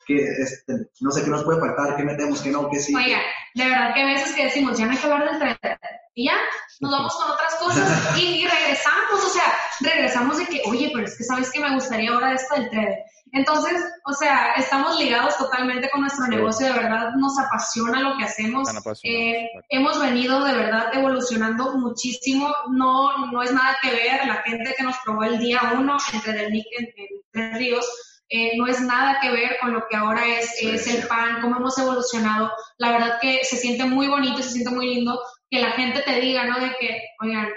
que 0.07 0.15
este, 0.15 0.73
no 1.01 1.11
sé 1.11 1.25
qué 1.25 1.31
nos 1.31 1.43
puede 1.43 1.61
faltar, 1.61 1.97
qué 1.97 2.05
metemos, 2.05 2.41
qué 2.41 2.51
no, 2.51 2.71
qué 2.71 2.79
sí. 2.79 2.95
Oiga, 2.95 3.19
de 3.55 3.65
verdad 3.65 3.93
que 3.93 4.03
a 4.03 4.07
veces 4.07 4.35
que 4.35 4.45
decimos, 4.45 4.79
ya 4.79 4.87
no 4.87 4.93
hay 4.93 4.99
que 4.99 5.07
hablar 5.07 5.39
del 5.39 5.59
trader. 5.59 5.79
Y 6.15 6.27
ya, 6.27 6.37
nos 6.81 6.93
vamos 6.93 7.15
con 7.15 7.31
otras 7.31 7.55
cosas 7.57 8.19
y, 8.19 8.47
regresamos, 8.47 9.25
o 9.25 9.29
sea, 9.29 9.53
regresamos 9.81 10.39
de 10.39 10.47
que, 10.47 10.63
oye, 10.67 10.91
pero 10.95 11.07
es 11.07 11.19
que 11.19 11.25
sabes 11.25 11.51
que 11.51 11.61
me 11.61 11.75
gustaría 11.75 12.11
ahora 12.11 12.33
esto 12.33 12.55
del 12.55 12.71
trader. 12.71 12.99
Entonces, 13.33 13.83
o 14.05 14.13
sea, 14.15 14.53
estamos 14.57 14.99
ligados 14.99 15.37
totalmente 15.37 15.91
con 15.91 16.03
nuestro 16.03 16.27
negocio, 16.29 16.69
de 16.69 16.73
verdad 16.73 17.11
nos 17.17 17.39
apasiona 17.39 18.01
lo 18.01 18.17
que 18.17 18.25
hacemos. 18.25 18.69
Eh, 19.03 19.49
hemos 19.69 20.01
venido 20.01 20.43
de 20.45 20.55
verdad 20.55 20.87
evolucionando 20.95 21.77
muchísimo, 21.77 22.55
no, 22.71 23.27
no 23.33 23.43
es 23.43 23.53
nada 23.53 23.77
que 23.83 23.91
ver, 23.91 24.25
la 24.27 24.43
gente 24.43 24.75
que 24.77 24.85
nos 24.85 24.97
probó 25.05 25.25
el 25.25 25.39
día 25.39 25.61
uno 25.77 25.99
entre 26.13 26.33
Del 26.33 26.55
en, 26.55 26.63
en 26.97 27.09
Tres 27.33 27.59
Ríos, 27.59 28.16
eh, 28.29 28.57
no 28.57 28.67
es 28.67 28.81
nada 28.81 29.19
que 29.21 29.31
ver 29.31 29.57
con 29.61 29.73
lo 29.73 29.87
que 29.89 29.97
ahora 29.97 30.27
es, 30.27 30.61
es 30.61 30.87
el 30.89 31.07
pan, 31.07 31.41
cómo 31.41 31.57
hemos 31.57 31.79
evolucionado. 31.79 32.53
La 32.79 32.93
verdad 32.93 33.19
que 33.21 33.45
se 33.45 33.57
siente 33.57 33.85
muy 33.85 34.09
bonito, 34.09 34.43
se 34.43 34.51
siente 34.51 34.71
muy 34.71 34.95
lindo 34.95 35.21
que 35.51 35.61
la 35.61 35.73
gente 35.73 36.03
te 36.03 36.21
diga, 36.21 36.45
¿no? 36.45 36.59
De 36.59 36.75
que, 36.79 37.03
oigan, 37.21 37.49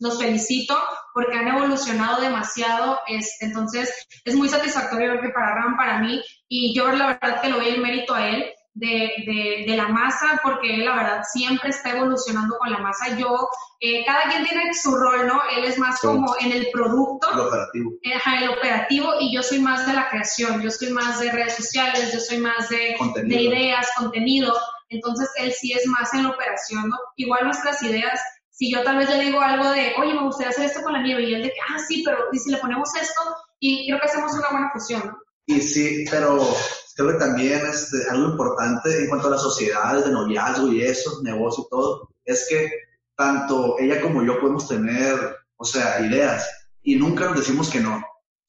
los 0.00 0.18
felicito 0.18 0.76
porque 1.14 1.36
han 1.36 1.48
evolucionado 1.48 2.20
demasiado. 2.20 2.98
Este, 3.06 3.46
entonces, 3.46 4.06
es 4.24 4.34
muy 4.34 4.48
satisfactorio 4.48 5.20
que 5.20 5.30
para 5.30 5.54
Ram, 5.54 5.76
para 5.76 5.98
mí, 5.98 6.20
y 6.48 6.76
yo 6.76 6.90
la 6.90 7.18
verdad 7.20 7.40
que 7.40 7.48
lo 7.48 7.56
doy 7.56 7.68
el 7.68 7.80
mérito 7.80 8.14
a 8.14 8.28
él 8.28 8.52
de, 8.76 9.10
de, 9.24 9.64
de, 9.66 9.76
la 9.76 9.88
masa, 9.88 10.38
porque 10.42 10.74
él 10.74 10.84
la 10.84 10.94
verdad 10.94 11.22
siempre 11.32 11.70
está 11.70 11.96
evolucionando 11.96 12.58
con 12.58 12.70
la 12.70 12.78
masa. 12.78 13.16
Yo, 13.16 13.48
eh, 13.80 14.04
cada 14.04 14.24
quien 14.24 14.44
tiene 14.44 14.74
su 14.74 14.94
rol, 14.94 15.26
¿no? 15.26 15.40
Él 15.56 15.64
es 15.64 15.78
más 15.78 15.98
como 15.98 16.36
en 16.38 16.52
el 16.52 16.68
producto. 16.70 17.26
El 17.32 17.40
operativo. 17.40 17.92
Ajá, 18.14 18.44
el 18.44 18.50
operativo, 18.50 19.14
y 19.18 19.34
yo 19.34 19.42
soy 19.42 19.60
más 19.60 19.86
de 19.86 19.94
la 19.94 20.10
creación, 20.10 20.60
yo 20.60 20.70
soy 20.70 20.90
más 20.90 21.18
de 21.20 21.32
redes 21.32 21.56
sociales, 21.56 22.12
yo 22.12 22.20
soy 22.20 22.38
más 22.38 22.68
de, 22.68 22.96
de 23.24 23.42
ideas, 23.42 23.88
contenido. 23.96 24.54
Entonces, 24.90 25.30
él 25.36 25.52
sí 25.52 25.72
es 25.72 25.86
más 25.86 26.12
en 26.12 26.24
la 26.24 26.30
operación, 26.30 26.90
¿no? 26.90 26.98
Igual 27.16 27.44
nuestras 27.44 27.82
ideas 27.82 28.20
si 28.50 28.72
yo 28.72 28.82
tal 28.84 28.96
vez 28.96 29.10
le 29.10 29.20
digo 29.20 29.40
algo 29.40 29.70
de, 29.70 29.92
oye, 29.98 30.14
me 30.14 30.22
gustaría 30.22 30.48
hacer 30.48 30.64
esto 30.64 30.82
con 30.82 30.94
la 30.94 31.02
nieve, 31.02 31.24
y 31.24 31.34
él 31.34 31.42
de 31.42 31.50
que, 31.50 31.60
ah, 31.68 31.78
sí, 31.78 32.02
pero 32.02 32.24
¿y 32.32 32.38
si 32.38 32.50
le 32.50 32.56
ponemos 32.56 32.88
esto? 32.94 33.20
Y 33.60 33.86
creo 33.86 34.00
que 34.00 34.06
hacemos 34.06 34.32
una 34.32 34.48
buena 34.50 34.70
fusión, 34.72 35.02
¿no? 35.04 35.18
Y 35.46 35.60
sí, 35.60 36.06
pero 36.10 36.56
creo 36.96 37.12
que 37.12 37.18
también 37.18 37.60
es 37.66 37.92
este, 37.92 38.08
algo 38.10 38.30
importante 38.30 39.02
en 39.02 39.08
cuanto 39.08 39.28
a 39.28 39.32
las 39.32 39.42
sociedades 39.42 40.06
de 40.06 40.12
noviazgo 40.12 40.72
y 40.72 40.82
eso, 40.82 41.22
negocio 41.22 41.64
y 41.66 41.70
todo, 41.70 42.08
es 42.24 42.46
que 42.48 42.70
tanto 43.14 43.76
ella 43.78 44.00
como 44.00 44.24
yo 44.24 44.40
podemos 44.40 44.66
tener, 44.66 45.36
o 45.56 45.64
sea, 45.64 46.00
ideas 46.00 46.48
y 46.82 46.96
nunca 46.96 47.26
nos 47.26 47.38
decimos 47.38 47.68
que 47.68 47.80
no. 47.80 48.02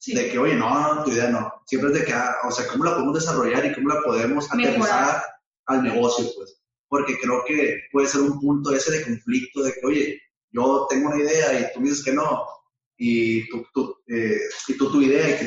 De 0.06 0.30
que, 0.30 0.38
oye, 0.38 0.54
no, 0.54 1.02
tu 1.04 1.10
idea 1.10 1.28
no. 1.28 1.52
Siempre 1.66 1.90
es 1.90 1.98
de 1.98 2.04
que, 2.04 2.12
ah, 2.12 2.36
o 2.44 2.52
sea, 2.52 2.66
cómo 2.68 2.84
la 2.84 2.92
podemos 2.94 3.14
desarrollar 3.14 3.66
y 3.66 3.74
cómo 3.74 3.88
la 3.88 4.00
podemos 4.02 4.50
aterrizar 4.50 5.22
al 5.66 5.82
negocio, 5.82 6.24
pues. 6.36 6.62
porque 6.88 7.18
creo 7.18 7.44
que 7.44 7.82
puede 7.92 8.06
ser 8.06 8.22
un 8.22 8.40
punto 8.40 8.72
ese 8.72 8.92
de 8.92 9.04
conflicto 9.04 9.62
de 9.62 9.72
que, 9.72 9.86
oye, 9.86 10.22
yo 10.50 10.86
tengo 10.88 11.08
una 11.08 11.20
idea 11.20 11.60
y 11.60 11.72
tú 11.74 11.80
dices 11.80 12.02
que 12.02 12.12
no, 12.12 12.46
y 12.96 13.46
tú, 13.48 13.66
tú, 13.74 13.96
eh, 14.06 14.40
y 14.68 14.74
tú 14.74 14.90
tu 14.90 15.02
idea 15.02 15.28
y 15.28 15.32
que, 15.38 15.46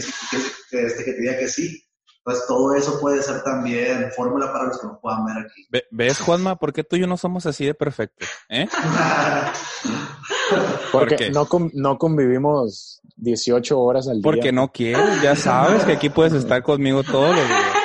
que, 0.69 0.85
este, 0.85 1.05
que 1.05 1.13
te 1.13 1.21
diga 1.21 1.39
que 1.39 1.47
sí. 1.47 1.81
Pues 2.24 2.45
todo 2.47 2.76
eso 2.76 2.99
puede 2.99 3.24
ser 3.24 3.41
también 3.43 4.11
fórmula 4.15 4.53
para 4.53 4.65
los 4.65 4.80
que 4.80 4.88
nos 4.88 4.99
puedan 4.99 5.26
ver 5.26 5.45
aquí. 5.45 5.67
¿Ves, 5.89 6.19
Juanma? 6.19 6.55
¿Por 6.55 6.72
qué 6.72 6.84
tú 6.84 6.95
y 6.95 6.99
yo 6.99 7.07
no 7.07 7.17
somos 7.17 7.47
así 7.47 7.65
de 7.65 7.74
perfectos? 7.74 8.30
¿Eh? 8.47 8.67
Porque 10.91 11.32
no, 11.32 11.47
no 11.74 11.97
convivimos 11.97 13.01
18 13.15 13.80
horas 13.80 14.07
al 14.07 14.15
día. 14.15 14.24
Porque 14.24 14.51
no 14.51 14.72
quieres, 14.72 15.22
ya 15.22 15.36
sabes 15.36 15.84
que 15.84 15.93
aquí 15.93 16.09
puedes 16.09 16.34
estar 16.34 16.61
conmigo 16.61 17.03
todos 17.03 17.36
los 17.36 17.47
días. 17.47 17.61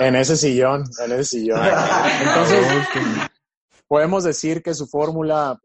En 0.00 0.16
ese 0.16 0.36
sillón, 0.36 0.84
en 1.04 1.12
ese 1.12 1.24
sillón. 1.24 1.60
Entonces, 1.62 2.66
podemos 3.86 4.24
decir 4.24 4.62
que 4.62 4.74
su 4.74 4.88
fórmula 4.88 5.60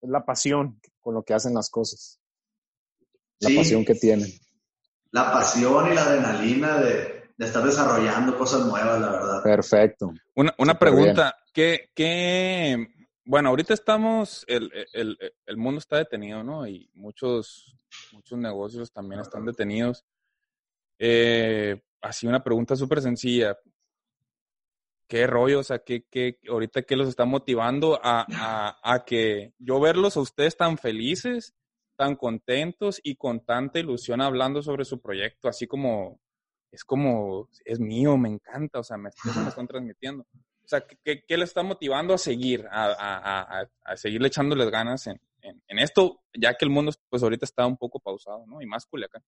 es 0.00 0.08
la 0.08 0.24
pasión 0.24 0.80
con 1.00 1.14
lo 1.14 1.22
que 1.22 1.34
hacen 1.34 1.54
las 1.54 1.68
cosas. 1.68 2.18
La 3.40 3.50
pasión 3.54 3.84
que 3.84 3.94
tienen. 3.94 4.32
La 5.10 5.32
pasión 5.32 5.90
y 5.90 5.94
la 5.94 6.02
adrenalina 6.02 6.78
de, 6.78 7.17
estar 7.46 7.64
desarrollando 7.64 8.36
cosas 8.36 8.66
nuevas, 8.66 9.00
la 9.00 9.10
verdad. 9.10 9.42
Perfecto. 9.42 10.12
Una, 10.34 10.54
una 10.58 10.78
pregunta, 10.78 11.36
¿qué, 11.52 11.90
¿qué, 11.94 12.88
bueno, 13.24 13.50
ahorita 13.50 13.74
estamos, 13.74 14.44
el, 14.48 14.70
el, 14.92 15.16
el, 15.46 15.56
mundo 15.56 15.78
está 15.78 15.96
detenido, 15.98 16.42
¿no? 16.42 16.66
Y 16.66 16.90
muchos, 16.94 17.76
muchos 18.12 18.38
negocios 18.38 18.92
también 18.92 19.20
están 19.20 19.44
detenidos. 19.44 20.04
Eh, 20.98 21.80
así 22.00 22.26
una 22.26 22.42
pregunta 22.42 22.74
súper 22.76 23.00
sencilla. 23.00 23.56
¿Qué 25.06 25.26
rollo? 25.26 25.60
O 25.60 25.64
sea, 25.64 25.78
¿qué, 25.78 26.04
qué, 26.10 26.38
ahorita 26.48 26.82
qué 26.82 26.96
los 26.96 27.08
está 27.08 27.24
motivando 27.24 27.98
a, 28.02 28.26
a, 28.30 28.94
a 28.94 29.04
que 29.04 29.54
yo 29.58 29.80
verlos 29.80 30.16
a 30.16 30.20
ustedes 30.20 30.56
tan 30.56 30.76
felices 30.76 31.54
tan 31.98 32.14
contentos 32.14 33.00
y 33.02 33.16
con 33.16 33.44
tanta 33.44 33.80
ilusión 33.80 34.20
hablando 34.20 34.62
sobre 34.62 34.84
su 34.84 35.00
proyecto, 35.00 35.48
así 35.48 35.66
como 35.66 36.20
es 36.70 36.84
como, 36.84 37.48
es 37.64 37.80
mío, 37.80 38.16
me 38.16 38.28
encanta, 38.28 38.80
o 38.80 38.84
sea, 38.84 38.96
me, 38.96 39.10
me 39.24 39.48
están 39.48 39.66
transmitiendo. 39.66 40.26
O 40.64 40.68
sea, 40.68 40.84
¿qué, 40.86 41.24
qué 41.26 41.36
le 41.36 41.44
está 41.44 41.62
motivando 41.62 42.12
a 42.12 42.18
seguir, 42.18 42.66
a, 42.70 42.84
a, 42.86 43.60
a, 43.60 43.68
a 43.84 43.96
seguirle 43.96 44.28
echándoles 44.28 44.70
ganas 44.70 45.06
en, 45.06 45.18
en, 45.42 45.78
esto, 45.78 46.20
ya 46.34 46.54
que 46.54 46.64
el 46.64 46.70
mundo, 46.70 46.92
pues 47.08 47.22
ahorita 47.22 47.46
está 47.46 47.66
un 47.66 47.76
poco 47.76 48.00
pausado, 48.00 48.44
¿no? 48.46 48.60
Y 48.60 48.66
más 48.66 48.86
Culiacán. 48.86 49.22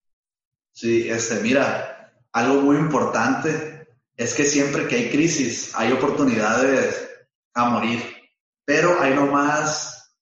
Sí, 0.73 1.09
este, 1.09 1.41
mira, 1.41 2.13
algo 2.33 2.61
muy 2.61 2.77
importante 2.77 3.89
es 4.17 4.35
que 4.35 4.45
siempre 4.45 4.87
que 4.87 4.97
hay 4.97 5.11
crisis, 5.11 5.75
hay 5.75 5.93
oportunidades 5.93 7.09
a 7.55 7.71
morir, 7.71 8.03
pero 8.65 9.01
hay 9.01 9.15
nomás, 9.15 10.15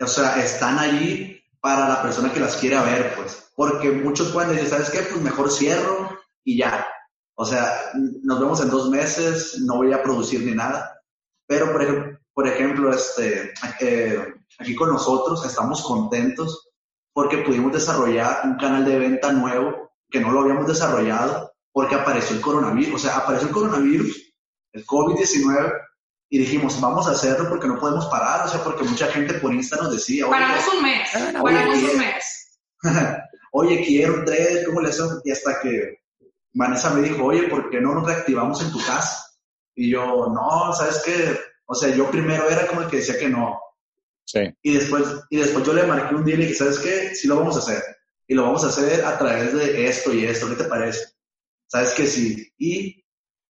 o 0.00 0.06
sea, 0.06 0.42
están 0.42 0.78
allí 0.78 1.42
para 1.60 1.88
la 1.88 2.02
persona 2.02 2.32
que 2.32 2.40
las 2.40 2.56
quiera 2.56 2.82
ver, 2.82 3.14
pues. 3.14 3.52
Porque 3.54 3.90
muchos 3.90 4.32
pueden 4.32 4.52
decir, 4.54 4.68
¿sabes 4.68 4.90
qué? 4.90 5.00
Pues 5.00 5.20
mejor 5.22 5.50
cierro 5.50 6.13
y 6.44 6.58
ya. 6.58 6.86
O 7.36 7.44
sea, 7.44 7.90
nos 8.22 8.38
vemos 8.38 8.60
en 8.60 8.70
dos 8.70 8.90
meses, 8.90 9.60
no 9.60 9.76
voy 9.76 9.92
a 9.92 10.02
producir 10.02 10.40
ni 10.44 10.52
nada. 10.52 11.00
Pero, 11.46 11.72
por 11.72 11.82
ejemplo, 11.82 12.18
por 12.32 12.48
ejemplo 12.48 12.92
este, 12.92 13.52
eh, 13.80 14.34
aquí 14.58 14.74
con 14.74 14.90
nosotros 14.90 15.44
estamos 15.46 15.82
contentos 15.82 16.70
porque 17.12 17.38
pudimos 17.38 17.72
desarrollar 17.72 18.40
un 18.44 18.56
canal 18.56 18.84
de 18.84 18.98
venta 18.98 19.32
nuevo 19.32 19.92
que 20.10 20.20
no 20.20 20.32
lo 20.32 20.40
habíamos 20.40 20.66
desarrollado 20.66 21.52
porque 21.72 21.94
apareció 21.94 22.36
el 22.36 22.42
coronavirus. 22.42 22.94
O 22.94 22.98
sea, 22.98 23.18
apareció 23.18 23.48
el 23.48 23.54
coronavirus, 23.54 24.32
el 24.72 24.86
COVID-19, 24.86 25.72
y 26.30 26.38
dijimos, 26.38 26.80
vamos 26.80 27.06
a 27.06 27.12
hacerlo 27.12 27.48
porque 27.48 27.68
no 27.68 27.78
podemos 27.78 28.06
parar, 28.06 28.46
o 28.46 28.48
sea, 28.48 28.62
porque 28.64 28.84
mucha 28.84 29.06
gente 29.08 29.34
por 29.34 29.54
Insta 29.54 29.76
nos 29.76 29.92
decía, 29.92 30.26
paramos 30.28 30.64
un 30.74 30.82
mes, 30.82 31.08
paramos 31.12 31.82
un 31.82 31.98
mes. 31.98 32.60
oye, 33.52 33.84
quiero 33.84 34.24
tres, 34.24 34.66
¿cómo 34.66 34.80
le 34.80 34.88
hacemos? 34.88 35.20
Y 35.24 35.30
hasta 35.30 35.60
que 35.60 35.98
Vanessa 36.54 36.90
me 36.90 37.02
dijo, 37.02 37.24
oye, 37.24 37.48
¿por 37.48 37.68
qué 37.68 37.80
no 37.80 37.94
nos 37.94 38.06
reactivamos 38.06 38.62
en 38.62 38.72
tu 38.72 38.78
casa? 38.78 39.26
Y 39.74 39.90
yo, 39.90 40.28
no, 40.32 40.72
¿sabes 40.72 41.02
qué? 41.04 41.38
O 41.66 41.74
sea, 41.74 41.94
yo 41.94 42.10
primero 42.10 42.48
era 42.48 42.66
como 42.66 42.82
el 42.82 42.88
que 42.88 42.98
decía 42.98 43.18
que 43.18 43.28
no. 43.28 43.60
Sí. 44.24 44.40
Y 44.62 44.74
después, 44.74 45.04
y 45.30 45.36
después 45.36 45.66
yo 45.66 45.74
le 45.74 45.82
marqué 45.82 46.14
un 46.14 46.24
día 46.24 46.34
y 46.34 46.38
le 46.38 46.44
dije, 46.44 46.56
¿sabes 46.56 46.78
qué? 46.78 47.14
Sí 47.14 47.26
lo 47.26 47.36
vamos 47.36 47.56
a 47.56 47.58
hacer. 47.58 47.82
Y 48.26 48.34
lo 48.34 48.44
vamos 48.44 48.64
a 48.64 48.68
hacer 48.68 49.04
a 49.04 49.18
través 49.18 49.52
de 49.52 49.86
esto 49.86 50.14
y 50.14 50.24
esto, 50.24 50.48
¿qué 50.48 50.54
te 50.54 50.64
parece? 50.64 51.04
¿Sabes 51.66 51.90
qué? 51.90 52.06
Sí. 52.06 52.52
Y 52.56 53.04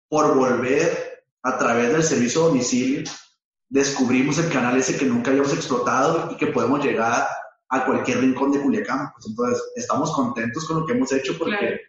por 0.07 0.35
volver 0.35 1.25
a 1.43 1.57
través 1.57 1.91
del 1.91 2.03
servicio 2.03 2.41
de 2.41 2.47
domicilio, 2.47 3.03
descubrimos 3.67 4.37
el 4.37 4.51
canal 4.51 4.77
ese 4.77 4.97
que 4.97 5.05
nunca 5.05 5.31
habíamos 5.31 5.53
explotado 5.53 6.31
y 6.31 6.37
que 6.37 6.47
podemos 6.47 6.83
llegar 6.83 7.27
a 7.69 7.85
cualquier 7.85 8.19
rincón 8.19 8.51
de 8.51 8.61
Culiacán. 8.61 9.11
Pues 9.13 9.27
entonces, 9.27 9.63
estamos 9.75 10.11
contentos 10.13 10.65
con 10.67 10.81
lo 10.81 10.85
que 10.85 10.93
hemos 10.93 11.11
hecho 11.11 11.37
porque, 11.37 11.79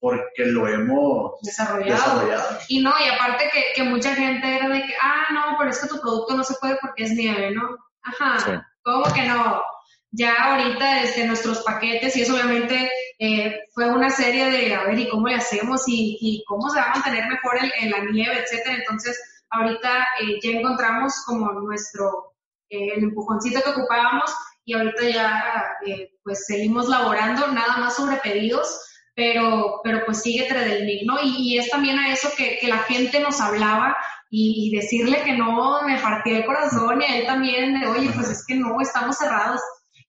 porque 0.00 0.46
lo 0.46 0.68
hemos 0.68 1.40
desarrollado. 1.42 2.58
Y 2.68 2.80
no, 2.80 2.92
y 3.04 3.08
aparte 3.08 3.50
que, 3.52 3.64
que, 3.74 3.82
mucha 3.82 4.14
gente 4.14 4.56
era 4.56 4.68
de 4.68 4.82
que, 4.82 4.94
ah, 5.00 5.26
no, 5.32 5.56
pero 5.58 5.70
es 5.70 5.80
que 5.80 5.88
tu 5.88 6.00
producto 6.00 6.36
no 6.36 6.44
se 6.44 6.54
puede 6.60 6.78
porque 6.80 7.04
es 7.04 7.12
nieve, 7.12 7.50
¿no? 7.50 7.76
Ajá, 8.02 8.66
¿cómo 8.82 9.04
que 9.12 9.22
no? 9.22 9.62
Ya 10.10 10.34
ahorita 10.34 11.02
desde 11.02 11.26
nuestros 11.26 11.58
paquetes 11.62 12.16
y 12.16 12.22
eso 12.22 12.34
obviamente 12.34 12.90
eh, 13.18 13.60
fue 13.74 13.90
una 13.90 14.08
serie 14.08 14.50
de, 14.50 14.74
a 14.74 14.84
ver, 14.84 14.98
¿y 14.98 15.08
cómo 15.08 15.28
le 15.28 15.34
hacemos? 15.34 15.82
¿Y, 15.86 16.42
cómo 16.46 16.70
se 16.70 16.78
va 16.78 16.86
a 16.86 16.94
mantener 16.94 17.28
mejor 17.28 17.58
en, 17.80 17.90
la 17.90 17.98
nieve, 18.04 18.38
etcétera? 18.40 18.76
Entonces, 18.76 19.44
ahorita 19.50 20.06
eh, 20.22 20.38
ya 20.42 20.50
encontramos 20.50 21.12
como 21.26 21.52
nuestro, 21.52 22.34
eh, 22.70 22.88
el 22.96 23.04
empujoncito 23.04 23.62
que 23.62 23.70
ocupábamos 23.70 24.32
y 24.64 24.74
ahorita 24.74 25.02
ya, 25.02 25.64
pues, 26.22 26.46
seguimos 26.46 26.88
laborando 26.88 27.48
nada 27.48 27.78
más 27.78 27.96
sobre 27.96 28.16
pedidos, 28.16 28.80
pero, 29.18 29.80
pero 29.82 30.04
pues 30.06 30.22
sigue 30.22 30.46
Tredelmic, 30.46 31.02
¿no? 31.04 31.16
Y, 31.20 31.58
es 31.58 31.68
también 31.70 31.98
a 31.98 32.12
eso 32.12 32.28
que, 32.36 32.56
que 32.60 32.68
la 32.68 32.78
gente 32.84 33.18
nos 33.18 33.40
hablaba 33.40 33.96
y, 34.30 34.70
decirle 34.72 35.22
que 35.24 35.32
no, 35.32 35.82
me 35.82 35.98
partí 35.98 36.30
el 36.30 36.46
corazón 36.46 37.02
y 37.02 37.04
a 37.04 37.16
él 37.18 37.26
también, 37.26 37.80
de, 37.80 37.88
oye, 37.88 38.10
pues 38.14 38.30
es 38.30 38.46
que 38.46 38.54
no, 38.54 38.80
estamos 38.80 39.18
cerrados 39.18 39.60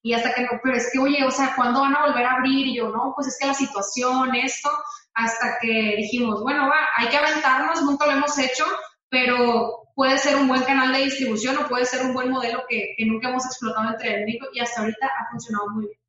y 0.04 0.14
hasta 0.14 0.36
que 0.36 0.44
no, 0.44 0.50
pero 0.62 0.78
es 0.78 0.92
que, 0.94 1.00
oye, 1.00 1.26
o 1.26 1.32
sea, 1.32 1.56
¿cuándo 1.56 1.82
van 1.82 1.96
a 1.96 2.06
volver 2.06 2.24
a 2.24 2.36
abrir? 2.36 2.68
Y 2.68 2.78
yo, 2.78 2.90
no, 2.90 3.14
pues 3.16 3.30
es 3.30 3.38
que 3.40 3.48
la 3.48 3.56
situación, 3.56 4.36
esto, 4.36 4.70
hasta 5.16 5.58
que 5.60 5.96
dijimos, 5.98 6.44
bueno, 6.44 6.68
va, 6.68 6.78
hay 6.96 7.08
que 7.08 7.18
aventarnos, 7.18 7.82
nunca 7.82 8.06
lo 8.06 8.12
hemos 8.12 8.38
hecho, 8.38 8.66
pero 9.10 9.88
puede 9.96 10.20
ser 10.20 10.36
un 10.36 10.48
buen 10.48 10.62
canal 10.62 10.94
de 10.94 11.06
distribución 11.06 11.58
o 11.58 11.68
puede 11.68 11.86
ser 11.86 12.06
un 12.06 12.14
buen 12.14 12.30
modelo 12.30 12.64
que, 12.70 12.94
que 12.96 13.06
nunca 13.08 13.30
hemos 13.30 13.44
explotado 13.48 13.90
entre 13.90 14.22
el 14.22 14.40
y 14.54 14.60
hasta 14.60 14.82
ahorita 14.82 15.08
ha 15.08 15.32
funcionado 15.32 15.68
muy 15.72 15.88
bien. 15.88 16.00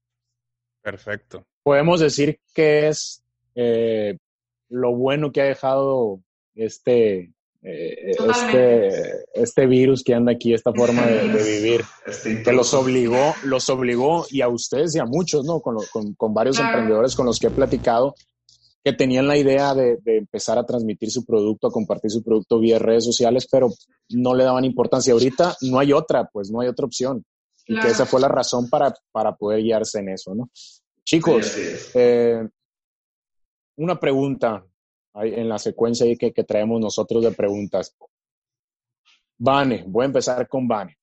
Perfecto. 0.83 1.47
Podemos 1.63 2.01
decir 2.01 2.39
que 2.55 2.89
es 2.89 3.23
eh, 3.55 4.17
lo 4.69 4.95
bueno 4.95 5.33
que 5.33 5.43
ha 5.43 5.45
dejado 5.45 6.21
este, 6.55 7.33
eh, 7.63 8.13
este, 8.13 8.91
este 9.35 9.67
virus 9.67 10.03
que 10.03 10.15
anda 10.15 10.33
aquí, 10.33 10.55
esta 10.55 10.73
forma 10.73 11.07
de, 11.07 11.29
vivir, 11.43 11.85
este 12.07 12.43
que 12.43 12.53
los 12.53 12.73
obligó, 12.73 13.35
los 13.45 13.69
obligó, 13.69 14.27
y 14.31 14.41
a 14.41 14.49
ustedes 14.49 14.95
y 14.95 14.99
a 14.99 15.05
muchos, 15.05 15.45
¿no? 15.45 15.61
Con, 15.61 15.77
con, 16.17 16.35
varios 16.35 16.59
emprendedores 16.59 17.15
con 17.15 17.27
los 17.27 17.39
que 17.39 17.49
he 17.49 17.51
platicado, 17.51 18.15
que 18.83 18.95
tenían 18.95 19.29
la 19.29 19.37
idea 19.37 19.75
de, 19.75 19.99
empezar 20.07 20.57
a 20.57 20.65
transmitir 20.65 21.11
su 21.11 21.27
producto, 21.27 21.67
a 21.67 21.73
compartir 21.73 22.11
su 22.11 22.23
producto 22.23 22.59
vía 22.59 22.79
redes 22.79 23.05
sociales, 23.05 23.47
pero 23.51 23.69
no 24.09 24.35
le 24.35 24.45
daban 24.45 24.65
importancia. 24.65 25.13
Ahorita 25.13 25.55
no 25.63 25.79
hay 25.79 25.93
otra, 25.93 26.31
pues 26.33 26.51
no 26.51 26.61
hay 26.61 26.69
otra 26.69 26.87
opción. 26.87 27.25
Y 27.67 27.79
que 27.79 27.89
esa 27.89 28.07
fue 28.07 28.21
la 28.21 28.29
razón 28.29 28.69
para, 28.69 28.93
para 29.13 29.37
poder 29.37 29.63
guiarse 29.63 30.01
en 30.01 30.09
eso, 30.09 30.35
¿no? 30.35 30.51
Chicos, 31.11 31.91
eh, 31.95 32.49
una 33.79 33.99
pregunta 33.99 34.65
en 35.15 35.49
la 35.49 35.59
secuencia 35.59 36.07
que, 36.17 36.33
que 36.33 36.45
traemos 36.45 36.81
nosotros 36.81 37.25
de 37.25 37.33
preguntas. 37.33 37.97
Vane, 39.37 39.83
voy 39.89 40.05
a 40.05 40.07
empezar 40.07 40.47
con 40.47 40.69
Vane. 40.69 40.97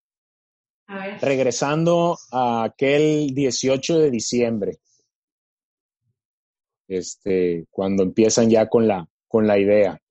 Regresando 1.19 2.17
a 2.31 2.63
aquel 2.63 3.33
18 3.33 3.99
de 3.99 4.09
diciembre, 4.09 4.77
este, 6.87 7.65
cuando 7.69 8.03
empiezan 8.03 8.49
ya 8.49 8.69
con 8.69 8.87
la, 8.87 9.05
con 9.27 9.45
la 9.45 9.59
idea, 9.59 10.01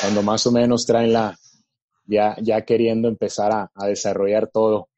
cuando 0.00 0.20
más 0.24 0.48
o 0.48 0.50
menos 0.50 0.84
traen 0.84 1.12
la, 1.12 1.38
ya, 2.06 2.34
ya 2.42 2.64
queriendo 2.64 3.06
empezar 3.06 3.52
a, 3.52 3.70
a 3.72 3.86
desarrollar 3.86 4.50
todo. 4.50 4.88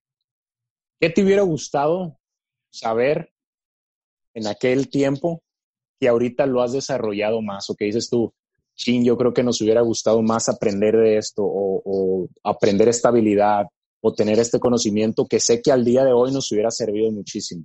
¿Qué 0.99 1.11
te 1.11 1.23
hubiera 1.23 1.43
gustado 1.43 2.19
saber 2.71 3.36
en 4.37 4.47
aquel 4.47 4.89
tiempo 4.91 5.43
que 5.99 6.09
ahorita 6.09 6.47
lo 6.47 6.63
has 6.63 6.73
desarrollado 6.73 7.41
más 7.41 7.71
o 7.71 7.75
que 7.75 7.87
dices 7.87 8.09
tú, 8.11 8.33
chin, 8.75 9.03
yo 9.03 9.17
creo 9.17 9.33
que 9.33 9.43
nos 9.43 9.63
hubiera 9.63 9.81
gustado 9.81 10.21
más 10.21 10.51
aprender 10.51 10.95
de 10.95 11.17
esto 11.17 11.43
o, 11.43 12.29
aprender 12.45 12.89
esta 12.89 13.09
habilidad 13.09 13.65
o 14.03 14.13
tener 14.13 14.39
este 14.39 14.61
conocimiento 14.61 15.27
que 15.27 15.41
sé 15.41 15.63
que 15.63 15.73
al 15.73 15.85
día 15.85 16.05
de 16.05 16.13
hoy 16.13 16.33
nos 16.33 16.53
hubiera 16.53 16.71
servido 16.71 17.11
muchísimo? 17.11 17.65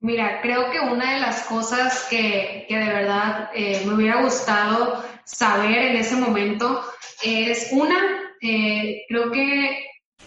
Mira, 0.00 0.40
creo 0.42 0.70
que 0.70 0.80
una 0.80 1.14
de 1.14 1.20
las 1.20 1.44
cosas 1.44 2.06
que, 2.10 2.66
que 2.68 2.76
de 2.76 2.86
verdad 2.86 3.50
eh, 3.54 3.82
me 3.86 3.94
hubiera 3.94 4.22
gustado 4.22 5.02
saber 5.24 5.78
en 5.78 5.96
ese 5.96 6.16
momento 6.16 6.80
es 7.22 7.70
una, 7.72 8.34
eh, 8.40 9.02
creo 9.08 9.30
que 9.30 9.84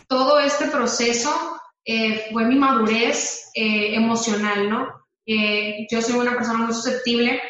todo 0.07 0.39
este 0.39 0.67
proceso 0.67 1.29
eh, 1.83 2.27
fue 2.31 2.45
mi 2.45 2.55
madurez 2.55 3.49
emocional, 3.53 4.69
¿no? 4.69 5.00
Yo 5.25 6.01
soy 6.01 6.15
una 6.15 6.35
persona 6.35 6.59
muy 6.59 6.73
susceptible 6.73 7.41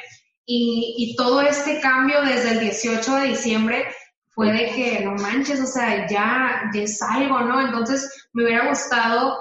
y, 0.46 1.16
todo 1.18 1.42
este 1.42 1.80
cambio 1.80 2.22
desde 2.22 2.52
el 2.52 2.60
18 2.60 3.16
de 3.16 3.28
diciembre 3.28 3.88
fue 4.30 4.52
de 4.52 4.72
que 4.72 5.00
no 5.02 5.12
manches, 5.12 5.60
o 5.62 5.66
sea, 5.66 6.08
ya, 6.10 6.70
ya 6.74 6.82
es 6.82 7.02
algo, 7.02 7.42
¿no? 7.42 7.62
Entonces 7.62 8.28
me 8.34 8.44
hubiera 8.44 8.68
gustado 8.68 9.38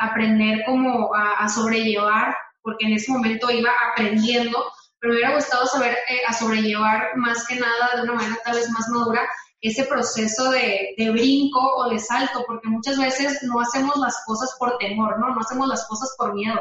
aprender 0.00 0.62
como 0.64 1.14
a, 1.14 1.48
sobrellevar, 1.48 2.34
porque 2.62 2.86
en 2.86 2.94
ese 2.94 3.12
momento 3.12 3.50
iba 3.50 3.70
aprendiendo 3.90 4.58
pero 5.02 5.14
me 5.14 5.18
hubiera 5.18 5.34
gustado 5.34 5.66
saber 5.66 5.98
eh, 6.08 6.20
a 6.28 6.32
sobrellevar 6.32 7.16
más 7.16 7.44
que 7.48 7.56
nada 7.56 7.96
de 7.96 8.02
una 8.02 8.12
manera 8.12 8.38
tal 8.44 8.54
vez 8.54 8.70
más 8.70 8.88
madura 8.88 9.28
ese 9.60 9.84
proceso 9.84 10.50
de, 10.50 10.94
brinco 11.12 11.60
o 11.76 11.90
de 11.90 11.98
salto, 11.98 12.44
porque 12.46 12.68
muchas 12.68 12.98
veces 12.98 13.42
no 13.42 13.60
hacemos 13.60 13.96
las 13.96 14.24
cosas 14.26 14.54
por 14.58 14.76
temor, 14.78 15.18
¿no? 15.20 15.34
No 15.34 15.40
hacemos 15.40 15.68
las 15.68 15.86
cosas 15.86 16.14
por 16.18 16.34
miedo. 16.34 16.60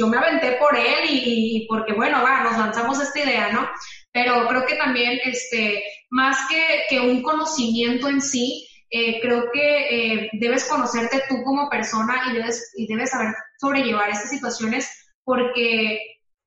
Yo 0.00 0.06
me 0.06 0.16
aventé 0.16 0.52
por 0.52 0.74
él 0.74 1.04
y, 1.10 1.66
porque, 1.68 1.92
bueno, 1.92 2.22
va, 2.22 2.42
nos 2.42 2.56
lanzamos 2.56 2.98
esta 3.02 3.20
idea, 3.20 3.52
¿no? 3.52 3.68
Pero 4.12 4.48
creo 4.48 4.64
que 4.64 4.76
también, 4.76 5.20
este, 5.24 5.84
más 6.08 6.38
que, 6.48 6.84
que 6.88 7.00
un 7.00 7.22
conocimiento 7.22 8.08
en 8.08 8.22
sí, 8.22 8.66
eh, 8.88 9.20
creo 9.20 9.50
que 9.52 10.14
eh, 10.22 10.30
debes 10.40 10.64
conocerte 10.64 11.22
tú 11.28 11.42
como 11.44 11.68
persona 11.68 12.22
y 12.30 12.32
debes, 12.32 12.72
y 12.76 12.86
debes 12.86 13.10
saber 13.10 13.34
sobrellevar 13.58 14.08
estas 14.08 14.30
situaciones 14.30 14.88
porque 15.22 16.00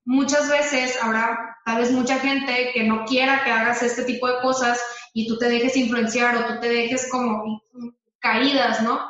muchas 0.04 0.50
veces 0.50 1.00
habrá 1.00 1.56
tal 1.64 1.78
vez 1.78 1.92
mucha 1.92 2.18
gente 2.18 2.72
que 2.74 2.82
no 2.82 3.04
quiera 3.04 3.44
que 3.44 3.52
hagas 3.52 3.84
este 3.84 4.02
tipo 4.02 4.26
de 4.26 4.40
cosas 4.42 4.82
y 5.14 5.28
tú 5.28 5.38
te 5.38 5.48
dejes 5.48 5.76
influenciar 5.76 6.36
o 6.36 6.46
tú 6.46 6.60
te 6.60 6.68
dejes 6.68 7.08
como 7.08 7.62
caídas, 8.18 8.82
¿no? 8.82 9.00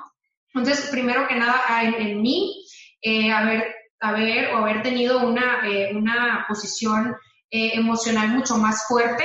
Entonces, 0.55 0.89
primero 0.91 1.27
que 1.27 1.35
nada, 1.35 1.61
en, 1.83 2.23
mí, 2.23 2.65
eh, 3.03 3.33
haber, 3.33 3.74
haber 4.09 4.55
o 4.55 4.59
haber 4.59 4.83
tenido 4.83 5.27
una, 5.27 5.67
eh, 5.69 5.95
una 5.95 6.45
posición 6.49 7.17
eh, 7.51 7.73
emocional 7.75 8.29
mucho 8.29 8.57
más 8.57 8.87
fuerte 8.87 9.25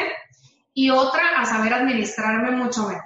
y 0.74 0.90
otra 0.90 1.40
a 1.40 1.46
saber 1.46 1.74
administrarme 1.74 2.52
mucho 2.52 2.88
mejor. 2.88 3.04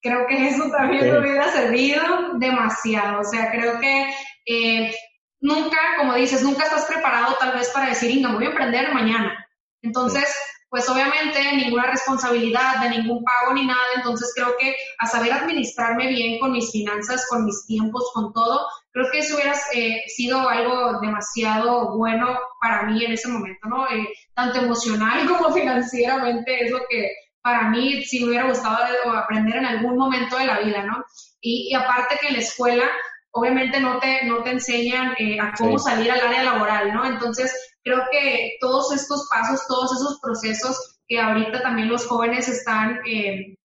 Creo 0.00 0.26
que 0.26 0.48
eso 0.48 0.70
también 0.70 1.10
me 1.10 1.18
hubiera 1.18 1.50
servido 1.50 2.34
demasiado. 2.34 3.20
O 3.20 3.24
sea, 3.24 3.50
creo 3.50 3.80
que 3.80 4.94
nunca, 5.40 5.78
como 5.98 6.14
dices, 6.14 6.42
nunca 6.42 6.64
estás 6.64 6.84
preparado 6.84 7.34
tal 7.40 7.54
vez 7.54 7.70
para 7.70 7.88
decir, 7.88 8.10
Inga, 8.10 8.32
voy 8.32 8.44
a 8.44 8.50
emprender 8.50 8.92
mañana. 8.94 9.46
Entonces, 9.82 10.32
pues 10.68 10.88
obviamente 10.88 11.40
ninguna 11.56 11.86
responsabilidad 11.86 12.80
de 12.80 12.90
ningún 12.90 13.22
pago 13.24 13.54
ni 13.54 13.66
nada, 13.66 13.80
entonces 13.94 14.32
creo 14.34 14.56
que 14.58 14.74
a 14.98 15.06
saber 15.06 15.32
administrarme 15.32 16.08
bien 16.08 16.38
con 16.40 16.52
mis 16.52 16.70
finanzas, 16.70 17.26
con 17.30 17.44
mis 17.44 17.64
tiempos, 17.66 18.10
con 18.12 18.32
todo, 18.32 18.66
creo 18.96 19.10
que 19.12 19.18
eso 19.18 19.34
hubiera 19.34 19.54
eh, 19.74 20.04
sido 20.06 20.48
algo 20.48 20.98
demasiado 21.00 21.94
bueno 21.98 22.38
para 22.58 22.84
mí 22.84 23.04
en 23.04 23.12
ese 23.12 23.28
momento, 23.28 23.68
¿no? 23.68 23.86
Eh, 23.90 24.08
tanto 24.34 24.60
emocional 24.60 25.26
como 25.28 25.52
financieramente 25.52 26.64
es 26.64 26.70
lo 26.70 26.80
que 26.88 27.10
para 27.42 27.68
mí 27.68 28.02
sí 28.04 28.20
me 28.20 28.30
hubiera 28.30 28.48
gustado 28.48 28.78
aprender 29.14 29.56
en 29.56 29.66
algún 29.66 29.98
momento 29.98 30.38
de 30.38 30.46
la 30.46 30.60
vida, 30.60 30.82
¿no? 30.82 31.04
y 31.48 31.72
aparte 31.74 32.16
que 32.20 32.28
en 32.28 32.32
la 32.32 32.40
escuela 32.40 32.82
obviamente 33.30 33.78
no 33.78 34.00
te, 34.00 34.24
no 34.24 34.42
te 34.42 34.50
enseñan 34.50 35.14
eh, 35.18 35.38
a 35.38 35.52
cómo 35.56 35.78
salir 35.78 36.10
al 36.10 36.26
área 36.26 36.42
laboral, 36.42 36.92
¿no? 36.92 37.04
Entonces, 37.04 37.54
creo 37.84 38.02
que 38.10 38.56
todos 38.60 38.92
estos 38.92 39.28
pasos, 39.30 39.66
todos 39.68 39.92
esos 39.92 40.18
procesos 40.20 40.98
que 41.06 41.20
ahorita 41.20 41.62
también 41.62 41.88
los 41.88 42.06
jóvenes 42.06 42.48
están 42.48 42.98
eh, 43.06 43.56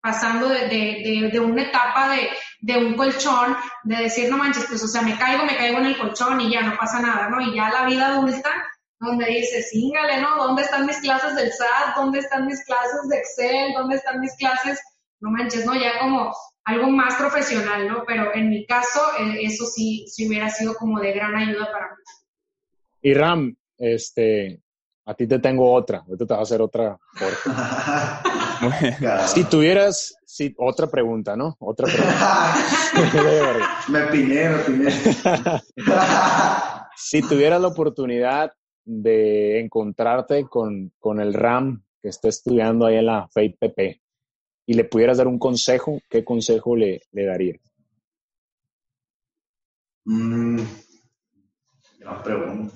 pasando 0.00 0.48
de, 0.48 0.68
de, 0.68 1.30
de, 1.32 1.40
una 1.40 1.62
etapa 1.62 2.08
de, 2.08 2.30
de, 2.66 2.76
un 2.78 2.94
colchón, 2.94 3.56
de 3.84 3.96
decir, 3.96 4.28
no 4.28 4.38
manches, 4.38 4.66
pues, 4.68 4.82
o 4.82 4.88
sea, 4.88 5.02
me 5.02 5.16
caigo, 5.16 5.44
me 5.44 5.56
caigo 5.56 5.78
en 5.78 5.86
el 5.86 5.98
colchón 5.98 6.40
y 6.40 6.50
ya 6.50 6.62
no 6.62 6.76
pasa 6.76 7.00
nada, 7.00 7.28
¿no? 7.28 7.40
Y 7.40 7.54
ya 7.54 7.70
la 7.70 7.86
vida 7.86 8.08
adulta, 8.08 8.50
donde 8.98 9.26
dices, 9.26 9.72
íngale, 9.72 10.20
¿no? 10.20 10.36
¿Dónde 10.36 10.62
están 10.62 10.84
mis 10.84 10.98
clases 10.98 11.36
del 11.36 11.52
SAT? 11.52 11.94
¿Dónde 11.96 12.18
están 12.18 12.46
mis 12.46 12.64
clases 12.64 13.08
de 13.08 13.18
Excel? 13.18 13.72
¿Dónde 13.74 13.96
están 13.96 14.20
mis 14.20 14.36
clases? 14.36 14.80
No 15.20 15.30
manches, 15.30 15.64
¿no? 15.64 15.74
Ya 15.74 15.98
como 16.00 16.34
algo 16.64 16.88
más 16.88 17.14
profesional, 17.14 17.86
¿no? 17.86 18.02
Pero 18.04 18.34
en 18.34 18.50
mi 18.50 18.66
caso, 18.66 19.00
eh, 19.20 19.38
eso 19.42 19.64
sí, 19.66 20.04
sí 20.08 20.26
hubiera 20.26 20.50
sido 20.50 20.74
como 20.74 20.98
de 20.98 21.12
gran 21.12 21.36
ayuda 21.36 21.70
para 21.70 21.90
mí. 21.90 22.02
Y 23.02 23.14
Ram, 23.14 23.56
este, 23.78 24.60
a 25.04 25.14
ti 25.14 25.28
te 25.28 25.38
tengo 25.38 25.72
otra, 25.72 25.98
ahorita 25.98 26.26
te 26.26 26.34
voy 26.34 26.40
a 26.40 26.42
hacer 26.42 26.60
otra. 26.60 26.98
si 29.26 29.44
tuvieras, 29.44 30.16
sí, 30.24 30.54
otra 30.58 30.86
pregunta, 30.86 31.36
¿no? 31.36 31.56
Otra 31.58 31.86
pregunta. 31.86 32.54
me 33.88 34.02
piné, 34.08 34.48
me 34.48 34.58
piné. 34.58 34.90
si 36.96 37.22
tuvieras 37.22 37.60
la 37.60 37.68
oportunidad 37.68 38.52
de 38.84 39.60
encontrarte 39.60 40.44
con, 40.44 40.92
con 40.98 41.20
el 41.20 41.34
RAM 41.34 41.84
que 42.00 42.08
está 42.08 42.28
estudiando 42.28 42.86
ahí 42.86 42.96
en 42.96 43.06
la 43.06 43.28
FEIPP, 43.28 44.00
y 44.66 44.74
le 44.74 44.84
pudieras 44.84 45.18
dar 45.18 45.28
un 45.28 45.38
consejo, 45.38 46.00
¿qué 46.08 46.24
consejo 46.24 46.76
le, 46.76 47.02
le 47.12 47.24
darías? 47.24 47.60
Mm, 50.04 50.60
gran 51.98 52.22
pregunta. 52.22 52.74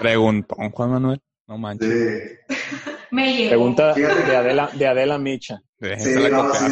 Preguntón, 0.00 0.70
Juan 0.70 0.90
Manuel. 0.90 1.22
No 1.46 1.58
manches. 1.58 2.40
Me 3.10 3.48
Pregunta 3.48 3.92
de 3.94 4.36
Adela, 4.36 4.70
de 4.72 4.86
Adela 4.86 5.18
Micha. 5.18 5.62
Sí, 5.80 6.14
no, 6.30 6.54
sí, 6.54 6.70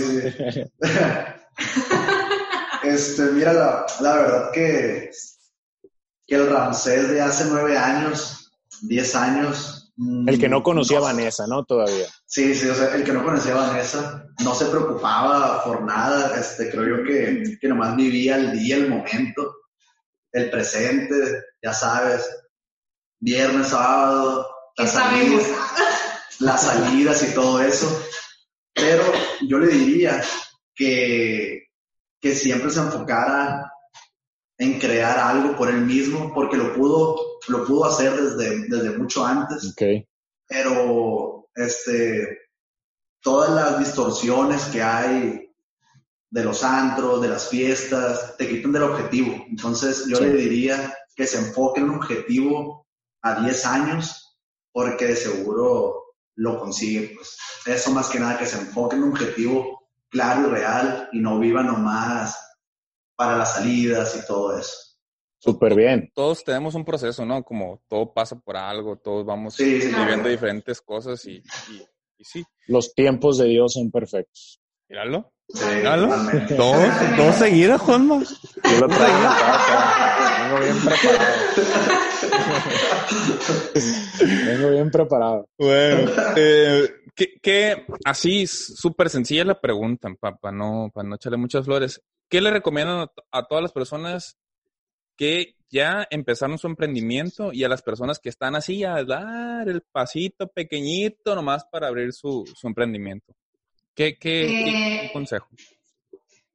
sí. 0.52 0.62
este, 2.84 3.22
mira, 3.32 3.52
la, 3.52 3.86
la, 4.00 4.14
verdad 4.16 4.50
que, 4.52 5.10
que 6.26 6.34
el 6.34 6.50
Ramsés 6.50 7.10
de 7.10 7.20
hace 7.20 7.44
nueve 7.46 7.76
años, 7.76 8.52
diez 8.82 9.14
años, 9.14 9.84
el 10.26 10.40
que 10.40 10.48
no 10.48 10.62
conocía 10.62 10.98
a 10.98 11.02
Vanessa, 11.02 11.46
¿no? 11.46 11.64
Todavía. 11.64 12.06
Sí, 12.26 12.54
sí, 12.54 12.68
o 12.68 12.74
sea, 12.74 12.94
el 12.96 13.04
que 13.04 13.12
no 13.12 13.22
conocía 13.22 13.52
a 13.52 13.68
Vanessa 13.68 14.26
no 14.42 14.52
se 14.52 14.66
preocupaba 14.66 15.62
por 15.62 15.82
nada, 15.82 16.36
este, 16.38 16.68
creo 16.68 16.98
yo 16.98 17.04
que, 17.04 17.56
que 17.60 17.68
nomás 17.68 17.94
vivía 17.94 18.36
el 18.36 18.58
día, 18.58 18.76
el 18.76 18.88
momento, 18.88 19.54
el 20.32 20.50
presente, 20.50 21.14
ya 21.62 21.72
sabes, 21.72 22.28
viernes, 23.20 23.68
sábado, 23.68 24.48
las 24.76 24.92
salidas, 24.92 25.46
las 26.40 26.62
salidas 26.62 27.22
y 27.28 27.34
todo 27.34 27.62
eso. 27.62 28.04
Pero 28.72 29.04
yo 29.48 29.58
le 29.58 29.68
diría 29.68 30.22
que, 30.74 31.68
que 32.20 32.34
siempre 32.34 32.70
se 32.70 32.80
enfocara 32.80 33.70
en 34.58 34.78
crear 34.78 35.18
algo 35.18 35.56
por 35.56 35.68
él 35.68 35.80
mismo, 35.80 36.32
porque 36.34 36.56
lo 36.56 36.74
pudo, 36.74 37.38
lo 37.48 37.64
pudo 37.64 37.86
hacer 37.86 38.12
desde, 38.12 38.68
desde 38.68 38.98
mucho 38.98 39.24
antes. 39.24 39.72
Okay. 39.72 40.06
Pero, 40.46 41.48
este, 41.54 42.38
todas 43.20 43.50
las 43.50 43.78
distorsiones 43.78 44.64
que 44.66 44.82
hay 44.82 45.50
de 46.30 46.44
los 46.44 46.62
antros, 46.62 47.22
de 47.22 47.28
las 47.28 47.48
fiestas, 47.48 48.36
te 48.36 48.48
quitan 48.48 48.72
del 48.72 48.82
objetivo. 48.82 49.44
Entonces, 49.48 50.06
yo 50.06 50.20
le 50.20 50.32
diría 50.32 50.94
que 51.14 51.26
se 51.26 51.38
enfoque 51.38 51.80
en 51.80 51.90
un 51.90 51.96
objetivo 51.96 52.86
a 53.22 53.40
10 53.40 53.66
años, 53.66 54.36
porque 54.72 55.06
de 55.06 55.16
seguro 55.16 56.03
lo 56.36 56.58
consigue. 56.58 57.12
Pues 57.14 57.38
eso 57.66 57.90
más 57.90 58.08
que 58.08 58.18
nada, 58.18 58.38
que 58.38 58.46
se 58.46 58.58
enfoque 58.58 58.96
en 58.96 59.04
un 59.04 59.10
objetivo 59.10 59.88
claro 60.08 60.48
y 60.48 60.50
real 60.50 61.08
y 61.12 61.20
no 61.20 61.38
viva 61.38 61.62
nomás 61.62 62.38
para 63.16 63.36
las 63.36 63.54
salidas 63.54 64.16
y 64.22 64.26
todo 64.26 64.56
eso. 64.58 64.76
Súper 65.38 65.74
bien. 65.74 66.10
Todos 66.14 66.42
tenemos 66.42 66.74
un 66.74 66.84
proceso, 66.84 67.24
¿no? 67.26 67.44
Como 67.44 67.82
todo 67.86 68.12
pasa 68.14 68.34
por 68.38 68.56
algo, 68.56 68.96
todos 68.96 69.26
vamos 69.26 69.56
viviendo 69.58 70.28
diferentes 70.28 70.80
cosas 70.80 71.24
y, 71.26 71.42
y, 72.16 72.24
sí. 72.24 72.44
Los 72.66 72.94
tiempos 72.94 73.36
de 73.38 73.48
Dios 73.48 73.74
son 73.74 73.90
perfectos. 73.90 74.60
Míralo. 74.88 75.32
Míralo. 75.74 76.08
Dos, 76.56 77.16
dos 77.16 77.34
seguidas, 77.36 77.80
Juanma. 77.80 78.22
Yo 78.22 78.80
lo 78.80 78.88
traigo 78.88 79.18
Vengo 80.50 80.60
bien 80.60 80.80
preparado. 80.84 81.34
Vengo 84.46 84.70
bien 84.70 84.90
preparado. 84.90 85.48
Bueno, 85.58 86.10
eh, 86.36 86.88
que, 87.14 87.86
así 88.04 88.46
súper 88.46 89.08
sencilla 89.08 89.44
la 89.44 89.60
pregunta, 89.60 90.08
para 90.20 90.56
no, 90.56 90.90
para 90.92 91.08
no 91.08 91.16
echarle 91.16 91.38
muchas 91.38 91.64
flores. 91.64 92.02
¿Qué 92.28 92.40
le 92.40 92.50
recomiendan 92.50 93.08
a, 93.30 93.46
todas 93.46 93.62
las 93.62 93.72
personas 93.72 94.36
que 95.16 95.54
ya 95.70 96.06
empezaron 96.10 96.58
su 96.58 96.66
emprendimiento 96.66 97.52
y 97.52 97.64
a 97.64 97.68
las 97.68 97.82
personas 97.82 98.18
que 98.18 98.28
están 98.28 98.56
así 98.56 98.84
a 98.84 99.04
dar 99.04 99.68
el 99.68 99.82
pasito 99.92 100.48
pequeñito 100.48 101.34
nomás 101.34 101.64
para 101.70 101.88
abrir 101.88 102.12
su, 102.12 102.44
emprendimiento? 102.64 103.32
¿Qué, 103.94 104.18
qué, 104.18 105.04
eh, 105.06 105.10
consejo? 105.12 105.48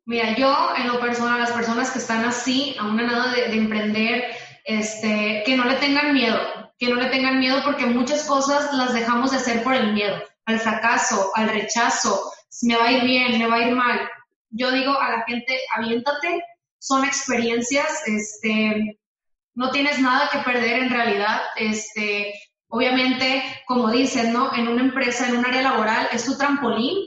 Mira, 0.05 0.35
yo 0.35 0.73
en 0.77 0.87
lo 0.87 0.99
personal, 0.99 1.39
las 1.39 1.51
personas 1.51 1.91
que 1.91 1.99
están 1.99 2.25
así, 2.25 2.75
a 2.79 2.87
una 2.87 3.03
nada 3.03 3.33
de, 3.33 3.49
de, 3.49 3.57
emprender, 3.57 4.25
este, 4.65 5.43
que 5.45 5.55
no 5.55 5.65
le 5.65 5.75
tengan 5.75 6.13
miedo, 6.13 6.39
que 6.77 6.89
no 6.89 6.95
le 6.95 7.09
tengan 7.09 7.39
miedo 7.39 7.61
porque 7.63 7.85
muchas 7.85 8.25
cosas 8.25 8.73
las 8.73 8.93
dejamos 8.93 9.31
de 9.31 9.37
hacer 9.37 9.63
por 9.63 9.75
el 9.75 9.93
miedo 9.93 10.21
al 10.49 10.59
fracaso, 10.59 11.31
al 11.35 11.49
rechazo, 11.49 12.31
me 12.63 12.75
va 12.75 12.85
a 12.85 12.91
ir 12.91 13.03
bien, 13.03 13.37
me 13.37 13.47
va 13.47 13.57
a 13.57 13.67
ir 13.67 13.75
mal. 13.75 14.09
Yo 14.49 14.71
digo 14.71 14.99
a 14.99 15.09
la 15.11 15.23
gente, 15.27 15.59
aviéntate, 15.75 16.43
son 16.79 17.05
experiencias, 17.05 18.01
este, 18.07 18.99
no 19.53 19.69
tienes 19.69 19.99
nada 19.99 20.29
que 20.31 20.39
perder 20.39 20.79
en 20.79 20.89
realidad, 20.89 21.41
este, 21.55 22.33
obviamente, 22.67 23.43
como 23.67 23.91
dicen, 23.91 24.33
¿no? 24.33 24.53
En 24.55 24.67
una 24.67 24.81
empresa, 24.81 25.29
en 25.29 25.37
un 25.37 25.45
área 25.45 25.61
laboral, 25.61 26.09
es 26.11 26.25
tu 26.25 26.37
trampolín, 26.37 26.97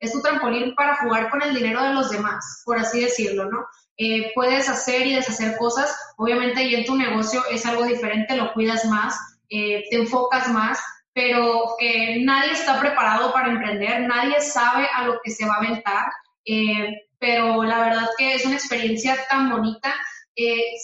es 0.00 0.12
tu 0.12 0.22
trampolín 0.22 0.74
para 0.74 0.96
jugar 0.96 1.30
con 1.30 1.42
el 1.42 1.54
dinero 1.54 1.82
de 1.82 1.94
los 1.94 2.10
demás, 2.10 2.62
por 2.64 2.78
así 2.78 3.00
decirlo, 3.00 3.46
¿no? 3.46 3.66
Eh, 3.96 4.30
puedes 4.34 4.68
hacer 4.68 5.06
y 5.06 5.14
deshacer 5.14 5.56
cosas, 5.56 5.94
obviamente 6.16 6.62
y 6.62 6.74
en 6.76 6.84
tu 6.84 6.96
negocio 6.96 7.42
es 7.50 7.66
algo 7.66 7.84
diferente, 7.84 8.36
lo 8.36 8.52
cuidas 8.52 8.84
más, 8.84 9.18
eh, 9.48 9.84
te 9.90 9.96
enfocas 9.96 10.48
más, 10.48 10.78
pero 11.12 11.74
que 11.78 12.20
nadie 12.24 12.52
está 12.52 12.78
preparado 12.78 13.32
para 13.32 13.50
emprender, 13.50 14.02
nadie 14.02 14.40
sabe 14.40 14.86
a 14.94 15.04
lo 15.04 15.18
que 15.24 15.32
se 15.32 15.46
va 15.46 15.54
a 15.54 15.58
aventar, 15.58 16.06
eh, 16.44 17.08
pero 17.18 17.64
la 17.64 17.80
verdad 17.80 18.08
que 18.16 18.36
es 18.36 18.46
una 18.46 18.54
experiencia 18.54 19.16
tan 19.28 19.50
bonita, 19.50 19.92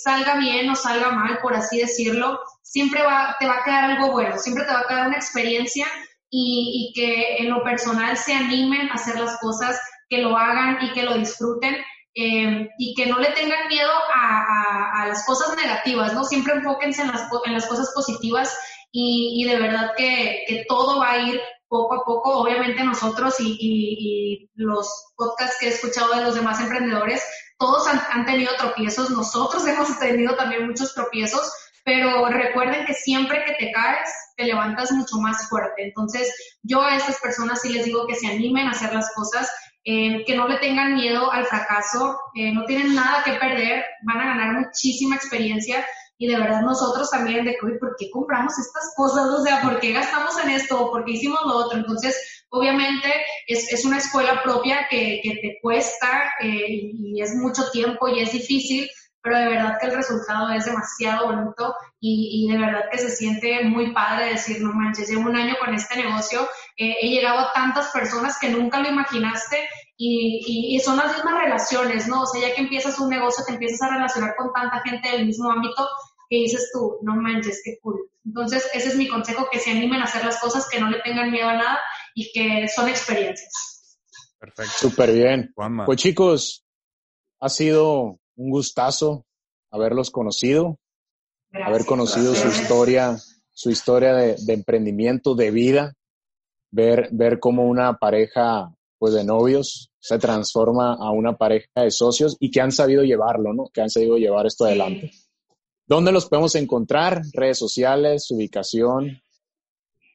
salga 0.03 0.35
bien 0.35 0.69
o 0.69 0.75
salga 0.75 1.13
mal, 1.13 1.39
por 1.41 1.55
así 1.55 1.79
decirlo, 1.79 2.41
siempre 2.61 3.05
va, 3.05 3.37
te 3.39 3.47
va 3.47 3.59
a 3.59 3.63
quedar 3.63 3.85
algo 3.85 4.11
bueno, 4.11 4.37
siempre 4.37 4.65
te 4.65 4.73
va 4.73 4.81
a 4.81 4.89
quedar 4.89 5.07
una 5.07 5.17
experiencia 5.17 5.87
y, 6.37 6.91
y 6.91 6.93
que 6.93 7.37
en 7.37 7.51
lo 7.51 7.63
personal 7.63 8.17
se 8.17 8.35
animen 8.35 8.91
a 8.91 8.95
hacer 8.95 9.21
las 9.21 9.39
cosas, 9.39 9.81
que 10.09 10.19
lo 10.19 10.37
hagan 10.37 10.79
y 10.85 10.93
que 10.93 11.05
lo 11.05 11.17
disfruten 11.17 11.77
eh, 12.17 12.69
y 12.77 12.95
que 12.97 13.07
no 13.07 13.21
le 13.21 13.31
tengan 13.31 13.69
miedo 13.69 13.91
a, 14.13 15.03
a, 15.03 15.07
las 15.07 15.25
cosas 15.27 15.57
negativas, 15.57 16.13
¿no? 16.13 16.25
Siempre 16.25 16.55
enfóquense 16.55 17.03
en 17.03 17.09
las, 17.09 17.29
en 17.45 17.55
las 17.55 17.67
cosas 17.67 17.93
positivas 17.95 18.53
y, 18.91 19.43
y 19.43 19.49
de 19.49 19.61
verdad 19.61 19.93
que, 19.97 20.43
que, 20.49 20.65
todo 20.69 20.99
va 20.99 21.13
a 21.13 21.19
ir 21.19 21.41
poco 21.69 21.95
a 21.95 22.05
poco. 22.05 22.39
Obviamente 22.39 22.83
nosotros 22.83 23.39
y, 23.39 23.57
y, 23.61 24.51
los 24.57 24.89
podcasts 25.17 25.57
que 25.61 25.67
he 25.67 25.71
escuchado 25.71 26.15
de 26.15 26.23
los 26.23 26.35
demás 26.35 26.61
emprendedores, 26.61 27.23
todos 27.59 27.87
han, 27.87 28.01
han 28.11 28.27
tenido 28.27 28.53
tropiezos, 28.59 29.11
nosotros 29.11 29.65
hemos 29.69 29.99
tenido 30.01 30.35
también 30.35 30.67
muchos 30.67 30.95
tropiezos, 30.95 31.49
pero 31.85 32.27
recuerden 32.29 32.87
que 32.87 32.95
siempre 32.95 33.45
que 33.45 33.53
te 33.55 33.73
caes, 33.73 34.09
te 34.37 34.45
levantas 34.45 34.91
mucho 34.93 35.19
más 35.19 35.49
fuerte. 35.49 35.85
Entonces, 35.85 36.59
yo 36.63 36.83
a 36.83 36.97
estas 36.97 37.21
personas 37.21 37.61
sí 37.61 37.69
les 37.73 37.85
digo 37.85 38.07
que 38.07 38.15
se 38.15 38.27
animen 38.27 38.67
a 38.67 38.73
hacer 38.73 38.93
las 38.93 39.13
cosas 39.15 39.51
eh, 39.85 40.25
que 40.25 40.35
no 40.35 40.49
le 40.49 40.57
tengan 40.59 40.95
miedo 40.95 41.31
al 41.31 41.45
fracaso, 41.45 42.19
eh, 42.35 42.53
no 42.53 42.65
tienen 42.65 42.95
nada 42.95 43.23
que 43.23 43.33
perder, 43.33 43.85
van 44.03 44.19
a 44.19 44.35
ganar 44.35 44.55
muchísima 44.55 45.17
experiencia 45.17 45.85
y 46.17 46.29
de 46.29 46.39
verdad 46.39 46.63
nosotros 46.63 47.11
también 47.11 47.45
de 47.45 47.53
que, 47.53 47.77
¿por 47.79 47.95
qué 47.99 48.11
compramos 48.11 48.59
estas 48.59 48.95
cosas? 48.97 49.27
O 49.27 49.43
sea, 49.43 49.61
¿por 49.61 49.81
qué 49.81 49.93
gastamos 49.93 50.39
en 50.43 50.51
esto? 50.51 50.91
¿Por 50.91 51.05
qué 51.05 51.13
hicimos 51.13 51.41
lo 51.45 51.57
otro? 51.57 51.79
Entonces, 51.79 52.45
obviamente 52.49 53.13
es, 53.47 53.71
es 53.73 53.85
una 53.85 53.99
escuela 53.99 54.43
propia 54.43 54.87
que, 54.89 55.21
que 55.23 55.35
te 55.43 55.59
cuesta 55.61 56.33
eh, 56.41 56.67
y 56.69 57.21
es 57.21 57.35
mucho 57.35 57.71
tiempo 57.71 58.09
y 58.09 58.21
es 58.21 58.33
difícil, 58.33 58.89
pero 59.25 59.39
de 59.39 59.49
verdad 59.49 59.79
que 59.81 59.87
el 59.87 59.95
resultado 59.95 60.51
es 60.51 60.67
demasiado 60.67 61.29
bonito 61.29 61.75
y, 61.99 62.45
y, 62.45 62.53
de 62.53 62.59
verdad 62.59 62.91
que 62.93 62.99
se 62.99 63.09
siente 63.09 63.65
muy 63.65 63.95
padre 63.95 64.33
decir, 64.33 64.61
no 64.61 64.75
manches, 64.75 65.09
llevo 65.09 65.23
un 65.23 65.35
año 65.35 65.55
con 65.59 65.75
este 65.75 65.97
negocio, 65.97 66.43
eh, 66.77 66.97
he 67.01 67.09
llegado 67.09 67.39
a 67.39 67.53
tantas 67.55 67.89
personas 67.89 68.39
que 68.39 68.51
nunca 68.51 68.81
lo 68.81 68.91
imaginaste 68.91 69.67
y, 69.97 70.75
y, 70.77 70.79
son 70.81 70.99
las 70.99 71.15
mismas 71.15 71.43
relaciones, 71.43 72.07
¿no? 72.07 72.21
O 72.21 72.27
sea, 72.27 72.43
ya 72.43 72.55
que 72.55 72.61
empiezas 72.61 72.99
un 72.99 73.09
negocio, 73.09 73.43
te 73.47 73.55
empiezas 73.55 73.81
a 73.81 73.95
relacionar 73.95 74.35
con 74.37 74.53
tanta 74.53 74.83
gente 74.83 75.09
del 75.09 75.25
mismo 75.25 75.51
ámbito 75.51 75.89
que 76.29 76.37
dices 76.37 76.69
tú, 76.71 76.99
no 77.01 77.17
manches, 77.17 77.63
qué 77.65 77.79
cool. 77.81 77.99
Entonces, 78.27 78.69
ese 78.75 78.89
es 78.89 78.97
mi 78.97 79.09
consejo, 79.09 79.49
que 79.51 79.59
se 79.59 79.71
animen 79.71 80.03
a 80.03 80.05
hacer 80.05 80.23
las 80.23 80.39
cosas, 80.39 80.69
que 80.69 80.81
no 80.81 80.91
le 80.91 81.01
tengan 81.01 81.31
miedo 81.31 81.49
a 81.49 81.55
nada 81.55 81.79
y 82.15 82.31
que 82.31 82.69
son 82.69 82.91
experiencias. 82.91 83.97
Perfecto. 84.39 84.73
Súper 84.77 85.13
bien. 85.13 85.55
Pues 85.87 85.99
chicos, 85.99 86.67
ha 87.41 87.49
sido 87.49 88.19
un 88.37 88.51
gustazo 88.51 89.25
haberlos 89.71 90.11
conocido, 90.11 90.79
haber 91.53 91.85
conocido 91.85 92.35
su 92.35 92.49
historia, 92.49 93.17
su 93.53 93.71
historia 93.71 94.15
de, 94.15 94.53
emprendimiento, 94.53 95.35
de 95.35 95.51
vida, 95.51 95.95
ver, 96.71 97.09
ver 97.11 97.41
cómo 97.41 97.65
una 97.65 97.99
pareja 97.99 98.73
pues 98.99 99.15
de 99.15 99.25
novios 99.25 99.91
se 99.99 100.19
transforma 100.19 100.95
a 100.95 101.11
una 101.11 101.37
pareja 101.37 101.83
de 101.83 101.91
socios 101.91 102.37
y 102.39 102.51
que 102.51 102.61
han 102.61 102.71
sabido 102.71 103.03
llevarlo, 103.03 103.53
¿no? 103.53 103.69
Que 103.73 103.81
han 103.81 103.91
sabido 103.91 104.17
llevar 104.17 104.47
esto 104.47 104.65
adelante. 104.65 105.11
¿Dónde 105.87 106.13
los 106.13 106.27
podemos 106.27 106.55
encontrar? 106.55 107.23
Redes 107.33 107.59
sociales, 107.59 108.31
ubicación. 108.31 109.21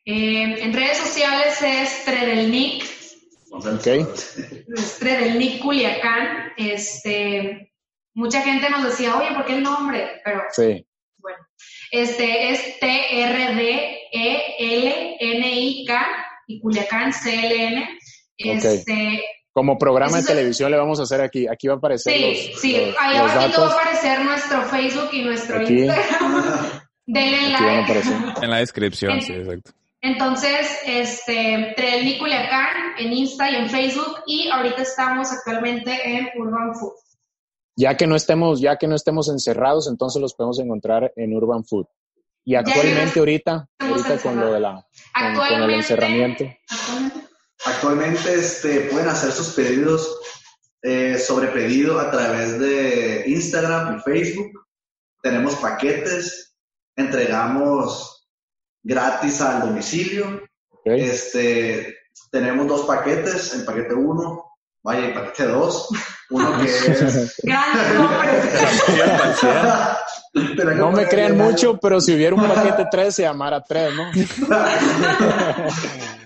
Eh, 0.06 0.64
en 0.64 0.74
redes 0.74 0.98
sociales 0.98 1.62
es 1.62 2.06
Tredelnik. 2.06 2.84
Ok. 3.52 4.08
Tredelnik 5.00 5.62
Culiacán. 5.62 6.54
Este, 6.58 7.69
mucha 8.20 8.42
gente 8.42 8.70
nos 8.70 8.84
decía, 8.84 9.16
oye, 9.16 9.34
¿por 9.34 9.46
qué 9.46 9.56
el 9.56 9.64
nombre? 9.64 10.22
Pero 10.24 10.44
sí. 10.52 10.86
bueno, 11.18 11.40
este 11.92 12.52
es 12.52 12.80
T-R-D-E-L-N-I-K 12.80 13.68
y 16.48 16.60
Culiacán 16.60 17.14
C-L-N. 17.14 17.98
Este, 18.38 19.24
Como 19.54 19.78
programa 19.78 20.18
de 20.18 20.24
televisión 20.24 20.70
le 20.72 20.78
vamos 20.78 21.00
a 21.00 21.04
hacer 21.04 21.22
aquí. 21.22 21.48
Aquí 21.48 21.68
va 21.68 21.76
a 21.76 21.78
aparecer. 21.78 22.14
Sí, 22.14 22.52
sí. 22.58 22.76
Ahí 23.00 23.16
abajo 23.18 23.62
va 23.62 23.68
a 23.68 23.74
aparecer 23.74 24.20
nuestro 24.22 24.62
Facebook 24.64 25.10
y 25.14 25.22
nuestro 25.24 25.62
Instagram. 25.62 26.82
Denle 27.06 27.50
like. 27.50 28.02
En 28.42 28.50
la 28.52 28.58
descripción, 28.58 29.22
sí, 29.22 29.34
exacto. 29.34 29.72
Entonces, 30.02 30.80
este, 30.86 31.74
Trelli 31.76 32.18
Culiacán 32.20 32.94
en 33.00 33.12
Insta 33.12 33.50
y 33.50 33.56
en 33.56 33.70
Facebook 33.70 34.24
y 34.28 34.50
ahorita 34.50 34.82
estamos 34.84 35.32
actualmente 35.32 35.92
en 36.08 36.30
Urban 36.38 36.76
Food. 36.76 36.94
Ya 37.76 37.96
que 37.96 38.08
no 38.08 38.16
estemos, 38.16 38.60
ya 38.60 38.78
que 38.78 38.88
no 38.88 38.96
estemos 38.96 39.30
encerrados, 39.30 39.88
entonces 39.88 40.22
los 40.22 40.34
podemos 40.34 40.60
encontrar 40.60 41.14
en 41.16 41.34
Urban 41.34 41.64
Food. 41.64 41.86
Y 42.46 42.56
actualmente 42.56 43.20
ahorita, 43.20 43.70
ahorita 43.80 44.18
con 44.20 44.40
lo 44.40 44.54
de 44.54 44.60
la 44.60 44.86
con, 45.14 45.62
el 45.64 45.70
encerramiento. 45.72 46.46
Actualmente, 47.66 48.34
este, 48.34 48.82
pueden 48.82 49.08
hacer 49.08 49.32
sus 49.32 49.50
pedidos 49.50 50.18
eh, 50.82 51.18
sobre 51.18 51.50
pedido 51.50 52.00
a 52.00 52.10
través 52.10 52.58
de 52.60 53.26
Instagram 53.28 53.98
y 53.98 54.02
Facebook. 54.02 54.66
Tenemos 55.22 55.56
paquetes, 55.56 56.56
entregamos 56.96 58.28
gratis 58.82 59.42
al 59.42 59.62
domicilio. 59.62 60.42
Este, 60.86 61.98
tenemos 62.32 62.68
dos 62.68 62.86
paquetes, 62.86 63.54
el 63.54 63.66
paquete 63.66 63.94
1 63.94 64.49
Vaya, 64.82 65.08
el 65.08 65.14
paquete 65.14 65.46
2, 65.46 65.90
uno 66.30 66.58
que 66.62 66.66
es... 66.66 67.36
no 70.78 70.92
me 70.92 71.06
crean 71.08 71.38
mucho, 71.38 71.78
pero 71.78 72.00
si 72.00 72.16
hubiera 72.16 72.36
un 72.36 72.48
paquete 72.48 72.88
3 72.90 73.14
se 73.14 73.24
llamara 73.24 73.62
3, 73.62 73.94
¿no? 73.94 74.10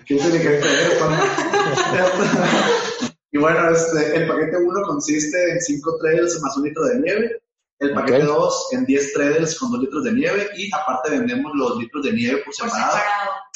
¿Qué 0.05 0.13
inteligente 0.15 0.67
eres, 0.67 0.99
Y 3.31 3.37
bueno, 3.39 3.71
este, 3.71 4.15
el 4.15 4.27
paquete 4.27 4.57
1 4.57 4.81
consiste 4.83 5.53
en 5.53 5.59
5 5.59 5.97
trails 5.99 6.39
más 6.41 6.55
un 6.55 6.65
litro 6.65 6.83
de 6.83 6.99
nieve. 6.99 7.41
El 7.79 7.95
paquete 7.95 8.25
2 8.25 8.67
en 8.73 8.85
10 8.85 9.13
trails 9.13 9.57
con 9.57 9.71
2 9.71 9.81
litros 9.81 10.03
de 10.03 10.13
nieve. 10.13 10.51
Y 10.55 10.69
aparte 10.71 11.09
vendemos 11.09 11.51
los 11.55 11.77
litros 11.77 12.05
de 12.05 12.13
nieve 12.13 12.43
por 12.45 12.53
separado. 12.53 12.99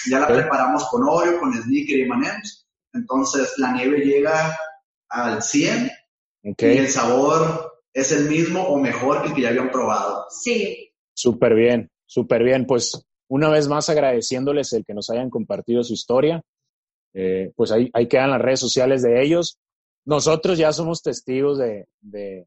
Ya 0.10 0.22
la 0.22 0.28
preparamos 0.28 0.84
con 0.90 1.08
Oreo, 1.08 1.40
con 1.40 1.54
Snicker 1.54 2.00
y 2.00 2.02
M&M's. 2.02 2.66
Entonces 2.94 3.54
la 3.58 3.74
nieve 3.74 4.00
llega 4.00 4.58
al 5.10 5.42
100 5.42 5.92
y 6.44 6.66
el 6.66 6.88
sabor 6.88 7.82
es 7.94 8.12
el 8.12 8.30
mismo 8.30 8.64
o 8.64 8.80
mejor 8.80 9.22
que 9.22 9.30
el 9.30 9.34
que 9.34 9.42
ya 9.42 9.50
habían 9.50 9.72
probado. 9.72 10.26
Sí. 10.30 10.92
Súper 11.14 11.56
bien, 11.56 11.90
súper 12.06 12.44
bien. 12.44 12.66
Pues 12.66 13.06
una 13.28 13.50
vez 13.50 13.68
más 13.68 13.90
agradeciéndoles 13.90 14.72
el 14.74 14.86
que 14.86 14.94
nos 14.94 15.10
hayan 15.10 15.30
compartido 15.30 15.84
su 15.84 15.94
historia. 15.94 16.42
Eh, 17.14 17.52
pues 17.56 17.72
ahí, 17.72 17.90
ahí 17.94 18.08
quedan 18.08 18.32
las 18.32 18.42
redes 18.42 18.60
sociales 18.60 19.02
de 19.02 19.22
ellos. 19.24 19.58
Nosotros 20.06 20.58
ya 20.58 20.72
somos 20.72 21.02
testigos 21.02 21.58
de, 21.58 21.88
de, 22.00 22.46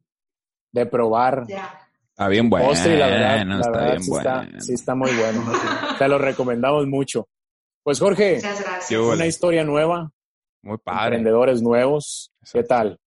de 0.73 0.87
probar. 0.87 1.45
Está 1.49 2.29
bien 2.29 2.49
bueno. 2.49 2.69
Postre, 2.69 2.97
la 2.97 3.07
verdad, 3.07 3.47
la 3.47 3.61
está 3.61 3.71
verdad 3.71 3.99
sí, 3.99 4.13
está, 4.17 4.49
sí, 4.61 4.73
está, 4.75 4.95
muy 4.95 5.11
bueno. 5.11 5.53
Te 5.99 6.09
lo 6.09 6.19
recomendamos 6.19 6.87
mucho. 6.87 7.29
Pues 7.83 7.99
Jorge, 7.99 8.41
una 9.13 9.27
historia 9.27 9.65
nueva, 9.65 10.13
muy 10.63 10.79
padre. 10.79 11.17
Emprendedores 11.17 11.63
nuevos. 11.63 12.33
¿Qué 12.53 12.63
tal? 12.63 12.99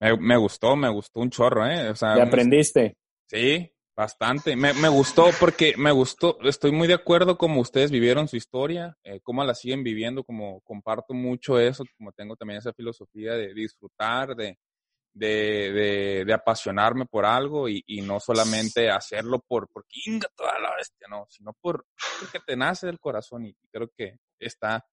Me, 0.00 0.16
me, 0.16 0.36
gustó, 0.36 0.76
me 0.76 0.88
gustó 0.88 1.20
un 1.20 1.30
chorro, 1.30 1.66
¿eh? 1.66 1.90
O 1.90 1.94
sea, 1.94 2.16
¿Y 2.16 2.20
aprendiste? 2.20 2.96
Sí, 3.26 3.70
bastante. 3.94 4.56
Me, 4.56 4.72
me, 4.74 4.88
gustó 4.88 5.26
porque 5.38 5.74
me 5.76 5.92
gustó, 5.92 6.38
estoy 6.42 6.72
muy 6.72 6.88
de 6.88 6.94
acuerdo 6.94 7.36
como 7.36 7.60
ustedes 7.60 7.90
vivieron 7.90 8.28
su 8.28 8.36
historia, 8.36 8.96
eh, 9.04 9.20
cómo 9.22 9.44
la 9.44 9.54
siguen 9.54 9.84
viviendo, 9.84 10.24
como 10.24 10.60
comparto 10.62 11.12
mucho 11.12 11.58
eso, 11.58 11.84
como 11.98 12.12
tengo 12.12 12.34
también 12.36 12.58
esa 12.58 12.72
filosofía 12.72 13.34
de 13.34 13.52
disfrutar, 13.52 14.34
de, 14.34 14.58
de, 15.12 15.72
de, 15.72 16.24
de 16.24 16.32
apasionarme 16.32 17.04
por 17.04 17.26
algo 17.26 17.68
y, 17.68 17.82
y, 17.86 18.00
no 18.00 18.20
solamente 18.20 18.90
hacerlo 18.90 19.44
por, 19.46 19.68
porque 19.68 20.00
inga 20.06 20.28
toda 20.34 20.58
la 20.58 20.74
bestia, 20.76 21.06
no, 21.10 21.26
sino 21.28 21.52
por, 21.60 21.84
porque 22.20 22.38
te 22.46 22.56
nace 22.56 22.86
del 22.86 23.00
corazón 23.00 23.44
y 23.44 23.54
creo 23.70 23.90
que 23.94 24.16
está 24.38 24.84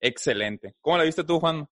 excelente. 0.00 0.74
¿Cómo 0.80 0.98
la 0.98 1.04
viste 1.04 1.24
tú, 1.24 1.40
Juan? 1.40 1.66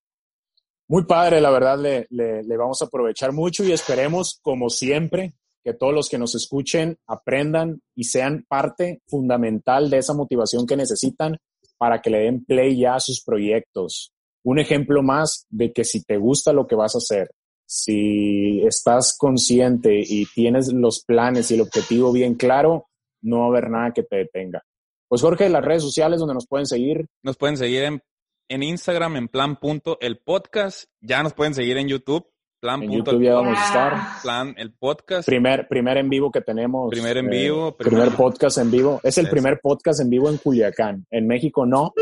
Muy 0.89 1.05
padre, 1.07 1.41
la 1.41 1.51
verdad, 1.51 1.79
le, 1.79 2.07
le, 2.11 2.43
le 2.43 2.57
vamos 2.57 2.83
a 2.83 2.87
aprovechar 2.87 3.33
mucho 3.33 3.65
y 3.65 3.73
esperemos, 3.73 4.39
como 4.43 4.69
siempre, 4.69 5.35
que 5.65 5.73
todos 5.73 5.95
los 5.95 6.09
que 6.09 6.19
nos 6.19 6.35
escuchen 6.35 6.99
aprendan 7.07 7.81
y 7.95 8.05
sean 8.05 8.45
parte 8.47 9.01
fundamental 9.07 9.89
de 9.89 9.99
esa 9.99 10.13
motivación 10.13 10.67
que 10.67 10.77
necesitan 10.77 11.39
para 11.79 12.03
que 12.03 12.11
le 12.11 12.19
den 12.19 12.45
play 12.45 12.79
ya 12.79 12.97
a 12.97 13.01
sus 13.01 13.23
proyectos. 13.23 14.13
Un 14.45 14.59
ejemplo 14.59 15.03
más 15.03 15.47
de 15.49 15.73
que 15.73 15.85
si 15.85 16.05
te 16.05 16.19
gusta 16.19 16.53
lo 16.53 16.67
que 16.67 16.75
vas 16.75 16.95
a 16.95 16.99
hacer, 16.99 17.31
si 17.67 18.63
estás 18.67 19.17
consciente 19.19 20.03
y 20.07 20.27
tienes 20.27 20.71
los 20.73 21.03
planes 21.03 21.51
y 21.51 21.55
el 21.55 21.63
objetivo 21.63 22.13
bien 22.13 22.35
claro, 22.35 22.87
no 23.23 23.39
va 23.39 23.45
a 23.47 23.49
haber 23.49 23.71
nada 23.71 23.93
que 23.93 24.03
te 24.03 24.17
detenga. 24.17 24.63
Pues 25.09 25.23
Jorge, 25.23 25.49
las 25.49 25.65
redes 25.65 25.83
sociales 25.83 26.21
donde 26.21 26.35
nos 26.35 26.47
pueden 26.47 26.67
seguir. 26.67 27.07
Nos 27.23 27.37
pueden 27.37 27.57
seguir 27.57 27.85
en, 27.85 28.03
en 28.49 28.63
Instagram 28.63 29.17
en 29.17 29.29
plan 29.29 29.57
punto 29.57 29.99
el 30.01 30.19
podcast. 30.19 30.85
Ya 31.01 31.23
nos 31.23 31.35
pueden 31.35 31.55
seguir 31.55 31.77
en 31.79 31.89
YouTube. 31.89 32.27
Plan 32.61 32.83
En 32.83 32.89
punto 32.89 33.11
YouTube 33.13 33.21
el 33.21 33.27
ya 33.29 33.35
vamos 33.35 33.59
a 33.59 33.65
estar. 33.67 34.23
Plan 34.23 34.55
el 34.57 34.73
podcast. 34.73 35.27
Primer, 35.27 35.69
primer 35.69 35.99
en 35.99 36.09
vivo 36.09 36.31
que 36.33 36.41
tenemos. 36.41 36.91
Primer 36.91 37.19
en 37.19 37.27
eh, 37.27 37.43
vivo, 37.43 37.77
primer 37.77 38.03
primer- 38.05 38.17
podcast 38.17 38.57
en 38.59 38.71
vivo. 38.71 39.01
Es 39.03 39.19
el 39.19 39.27
Es. 39.27 39.31
primer 39.31 39.61
podcast 39.61 40.01
en 40.01 40.09
vivo 40.09 40.31
en 40.31 40.39
Culiacán. 40.39 41.07
En 41.11 41.27
México 41.27 41.67
no, 41.67 41.93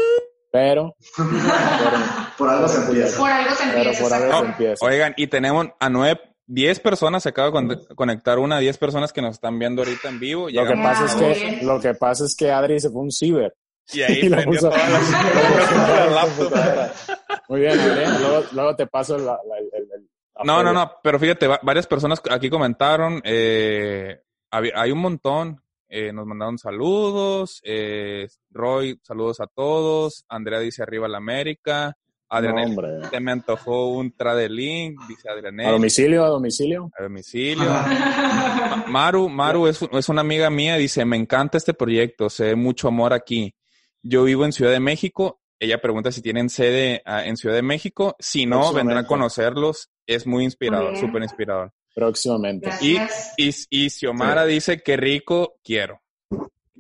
pero, 0.53 0.95
pero, 1.17 1.97
Por 2.39 2.49
algo 2.49 2.69
se 2.69 2.81
empieza. 2.87 3.19
Por 3.19 3.31
algo 3.31 3.55
se 3.57 3.65
pero 3.65 3.77
empieza. 3.91 4.03
por 4.05 4.13
algo 4.13 4.39
se 4.41 4.47
empieza. 4.47 4.87
Oigan, 4.87 5.15
y 5.17 5.27
tenemos 5.27 5.67
a 5.81 5.91
nueve, 5.91 6.21
diez 6.47 6.79
personas, 6.79 7.25
se 7.25 7.31
acaba 7.31 7.49
de 7.49 7.53
con- 7.53 7.97
conectar 7.97 8.39
una, 8.39 8.59
diez 8.61 8.79
personas 8.79 9.13
que 9.13 9.23
nos 9.23 9.35
están 9.35 9.59
viendo 9.59 9.83
ahorita 9.83 10.09
en 10.11 10.21
vivo. 10.21 10.49
Lo 10.49 10.65
que 10.67 10.75
pasa 10.75 11.07
es 11.07 11.15
que, 11.17 11.65
lo 11.65 11.81
que 11.81 11.95
pasa 11.95 12.25
es 12.25 12.37
que 12.37 12.53
Adri 12.53 12.79
se 12.79 12.89
fue 12.91 13.01
un 13.03 13.11
ciber. 13.11 13.53
Y 13.93 14.03
ahí 14.03 14.19
y 14.23 14.29
lo 14.29 14.37
prendió 14.37 14.61
puso- 14.61 14.71
todas 14.71 14.91
las, 14.91 15.11
las 15.89 16.13
laptops. 16.13 17.13
Muy 17.49 17.61
bien, 17.61 17.79
Adrián. 17.79 18.21
Luego, 18.21 18.45
luego 18.53 18.77
te 18.77 18.87
paso 18.87 19.19
la, 19.19 19.39
la- 19.47 19.59
el, 19.59 19.71
el- 19.75 19.89
el- 19.95 20.09
No, 20.45 20.63
no, 20.63 20.73
no, 20.73 20.93
pero 21.03 21.19
fíjate, 21.19 21.47
va- 21.47 21.61
varias 21.63 21.87
personas 21.87 22.21
aquí 22.31 22.49
comentaron, 22.49 23.21
eh, 23.25 24.21
hay 24.51 24.91
un 24.91 24.99
montón, 24.99 25.61
eh, 25.89 26.13
nos 26.13 26.27
mandaron 26.27 26.57
saludos, 26.59 27.61
eh, 27.65 28.27
Roy, 28.51 28.99
saludos 29.03 29.41
a 29.41 29.47
todos, 29.47 30.25
Andrea 30.29 30.59
dice 30.61 30.83
arriba 30.83 31.07
la 31.09 31.19
América, 31.19 31.97
Adrián, 32.31 32.75
te 33.11 33.21
me 33.21 33.31
antojó 33.31 33.89
un 33.91 34.11
tradelink, 34.17 34.99
dice 35.07 35.29
Adrián, 35.29 35.61
A 35.61 35.71
domicilio, 35.73 36.25
a 36.25 36.29
domicilio. 36.29 36.91
a 36.99 37.03
domicilio. 37.03 37.65
Ma- 37.69 38.85
Maru, 38.89 39.29
Maru 39.29 39.67
es, 39.67 39.83
es 39.83 40.09
una 40.09 40.23
amiga 40.23 40.49
mía, 40.49 40.77
dice, 40.77 41.05
me 41.05 41.19
encanta 41.19 41.59
este 41.59 41.75
proyecto, 41.75 42.31
se 42.31 42.45
ve 42.45 42.57
mucho 42.57 42.89
amor 42.89 43.13
aquí. 43.13 43.55
Yo 44.03 44.25
vivo 44.25 44.45
en 44.45 44.53
Ciudad 44.53 44.73
de 44.73 44.81
México. 44.81 45.41
Ella 45.61 45.81
pregunta 45.81 46.11
si 46.11 46.23
tienen 46.23 46.51
sede 46.51 47.03
ah, 47.05 47.25
en 47.25 47.37
Ciudad 47.37 47.55
de 47.55 47.63
México. 47.63 48.17
Si 48.19 48.47
no, 48.47 48.73
vendrá 48.73 49.01
a 49.01 49.07
conocerlos. 49.07 49.91
Es 50.07 50.27
muy 50.27 50.45
inspirador, 50.45 50.97
súper 50.97 51.23
inspirador. 51.23 51.73
Próximamente. 51.95 52.71
Y, 52.81 52.99
y, 53.37 53.55
y 53.71 53.91
Xiomara 53.91 54.45
dice 54.45 54.83
que 54.83 54.97
rico 54.97 55.61
quiero. 55.63 56.02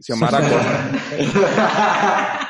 Xiomara. 0.03 0.40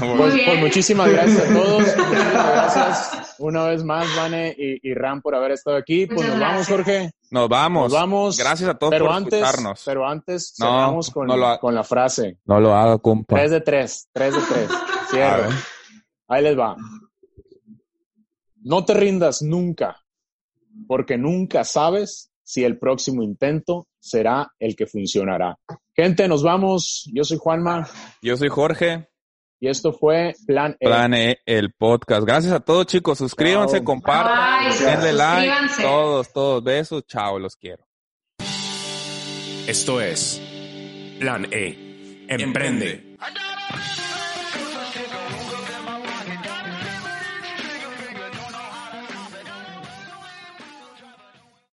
Muy 0.00 0.16
Pues, 0.16 0.34
bien. 0.34 0.46
pues 0.46 0.60
muchísimas 0.60 1.10
gracias 1.10 1.50
a 1.50 1.54
todos. 1.54 1.82
Muchísimas 1.96 2.50
gracias 2.50 3.34
una 3.38 3.64
vez 3.66 3.84
más, 3.84 4.06
Vane 4.16 4.54
y, 4.58 4.90
y 4.90 4.94
Ram, 4.94 5.20
por 5.22 5.34
haber 5.34 5.52
estado 5.52 5.76
aquí. 5.76 6.06
Pues 6.06 6.18
Muchas 6.20 6.32
nos 6.32 6.40
vamos. 6.40 6.68
Jorge. 6.68 7.10
Nos 7.30 7.48
vamos. 7.48 7.82
Nos 7.84 7.92
vamos. 7.92 8.38
Gracias 8.38 8.70
a 8.70 8.74
todos 8.74 8.90
Pero 8.90 9.06
por 9.06 9.14
antes, 9.14 9.34
escucharnos. 9.42 9.82
pero 9.84 10.08
antes 10.08 10.54
No, 10.58 10.66
cerramos 10.66 11.10
con, 11.10 11.26
no 11.26 11.36
lo 11.36 11.46
ha- 11.48 11.58
con 11.60 11.74
la 11.74 11.84
frase. 11.84 12.38
No 12.46 12.60
lo 12.60 12.74
haga, 12.74 12.98
compa. 12.98 13.36
Tres 13.36 13.50
de 13.50 13.60
tres, 13.60 14.08
tres 14.12 14.34
de 14.34 14.40
tres. 14.40 14.70
A 14.70 15.06
Cierro. 15.10 15.42
ver. 15.48 15.52
Ahí 16.28 16.42
les 16.42 16.58
va. 16.58 16.76
No 18.62 18.84
te 18.84 18.94
rindas 18.94 19.42
nunca, 19.42 20.00
porque 20.88 21.18
nunca 21.18 21.64
sabes 21.64 22.30
si 22.42 22.64
el 22.64 22.78
próximo 22.78 23.22
intento 23.22 23.86
será 24.00 24.48
el 24.58 24.74
que 24.74 24.86
funcionará. 24.86 25.56
Gente, 25.96 26.26
nos 26.28 26.42
vamos. 26.42 27.08
Yo 27.12 27.24
soy 27.24 27.38
Juanma 27.38 27.88
Yo 28.20 28.36
soy 28.36 28.48
Jorge. 28.48 29.08
y 29.60 29.68
esto 29.68 29.92
fue 29.92 30.34
Plan 30.46 30.76
E. 30.80 30.86
Plan 30.86 31.14
E, 31.14 31.38
el 31.46 31.72
podcast. 31.72 32.24
Gracias 32.26 32.52
a 32.52 32.60
todos, 32.60 32.86
chicos. 32.86 33.18
Suscríbanse, 33.18 33.76
Chao. 33.76 33.84
compartan, 33.84 34.68
Bye. 34.68 34.78
denle 34.86 35.12
like. 35.12 35.48
Suscríbanse. 35.52 35.82
Todos, 35.82 36.32
todos. 36.32 36.64
Besos. 36.64 37.06
Chao, 37.06 37.38
los 37.38 37.56
quiero. 37.56 37.86
Esto 39.66 40.00
es 40.00 40.40
Plan 41.20 41.46
E. 41.52 42.26
Emprende. 42.28 43.16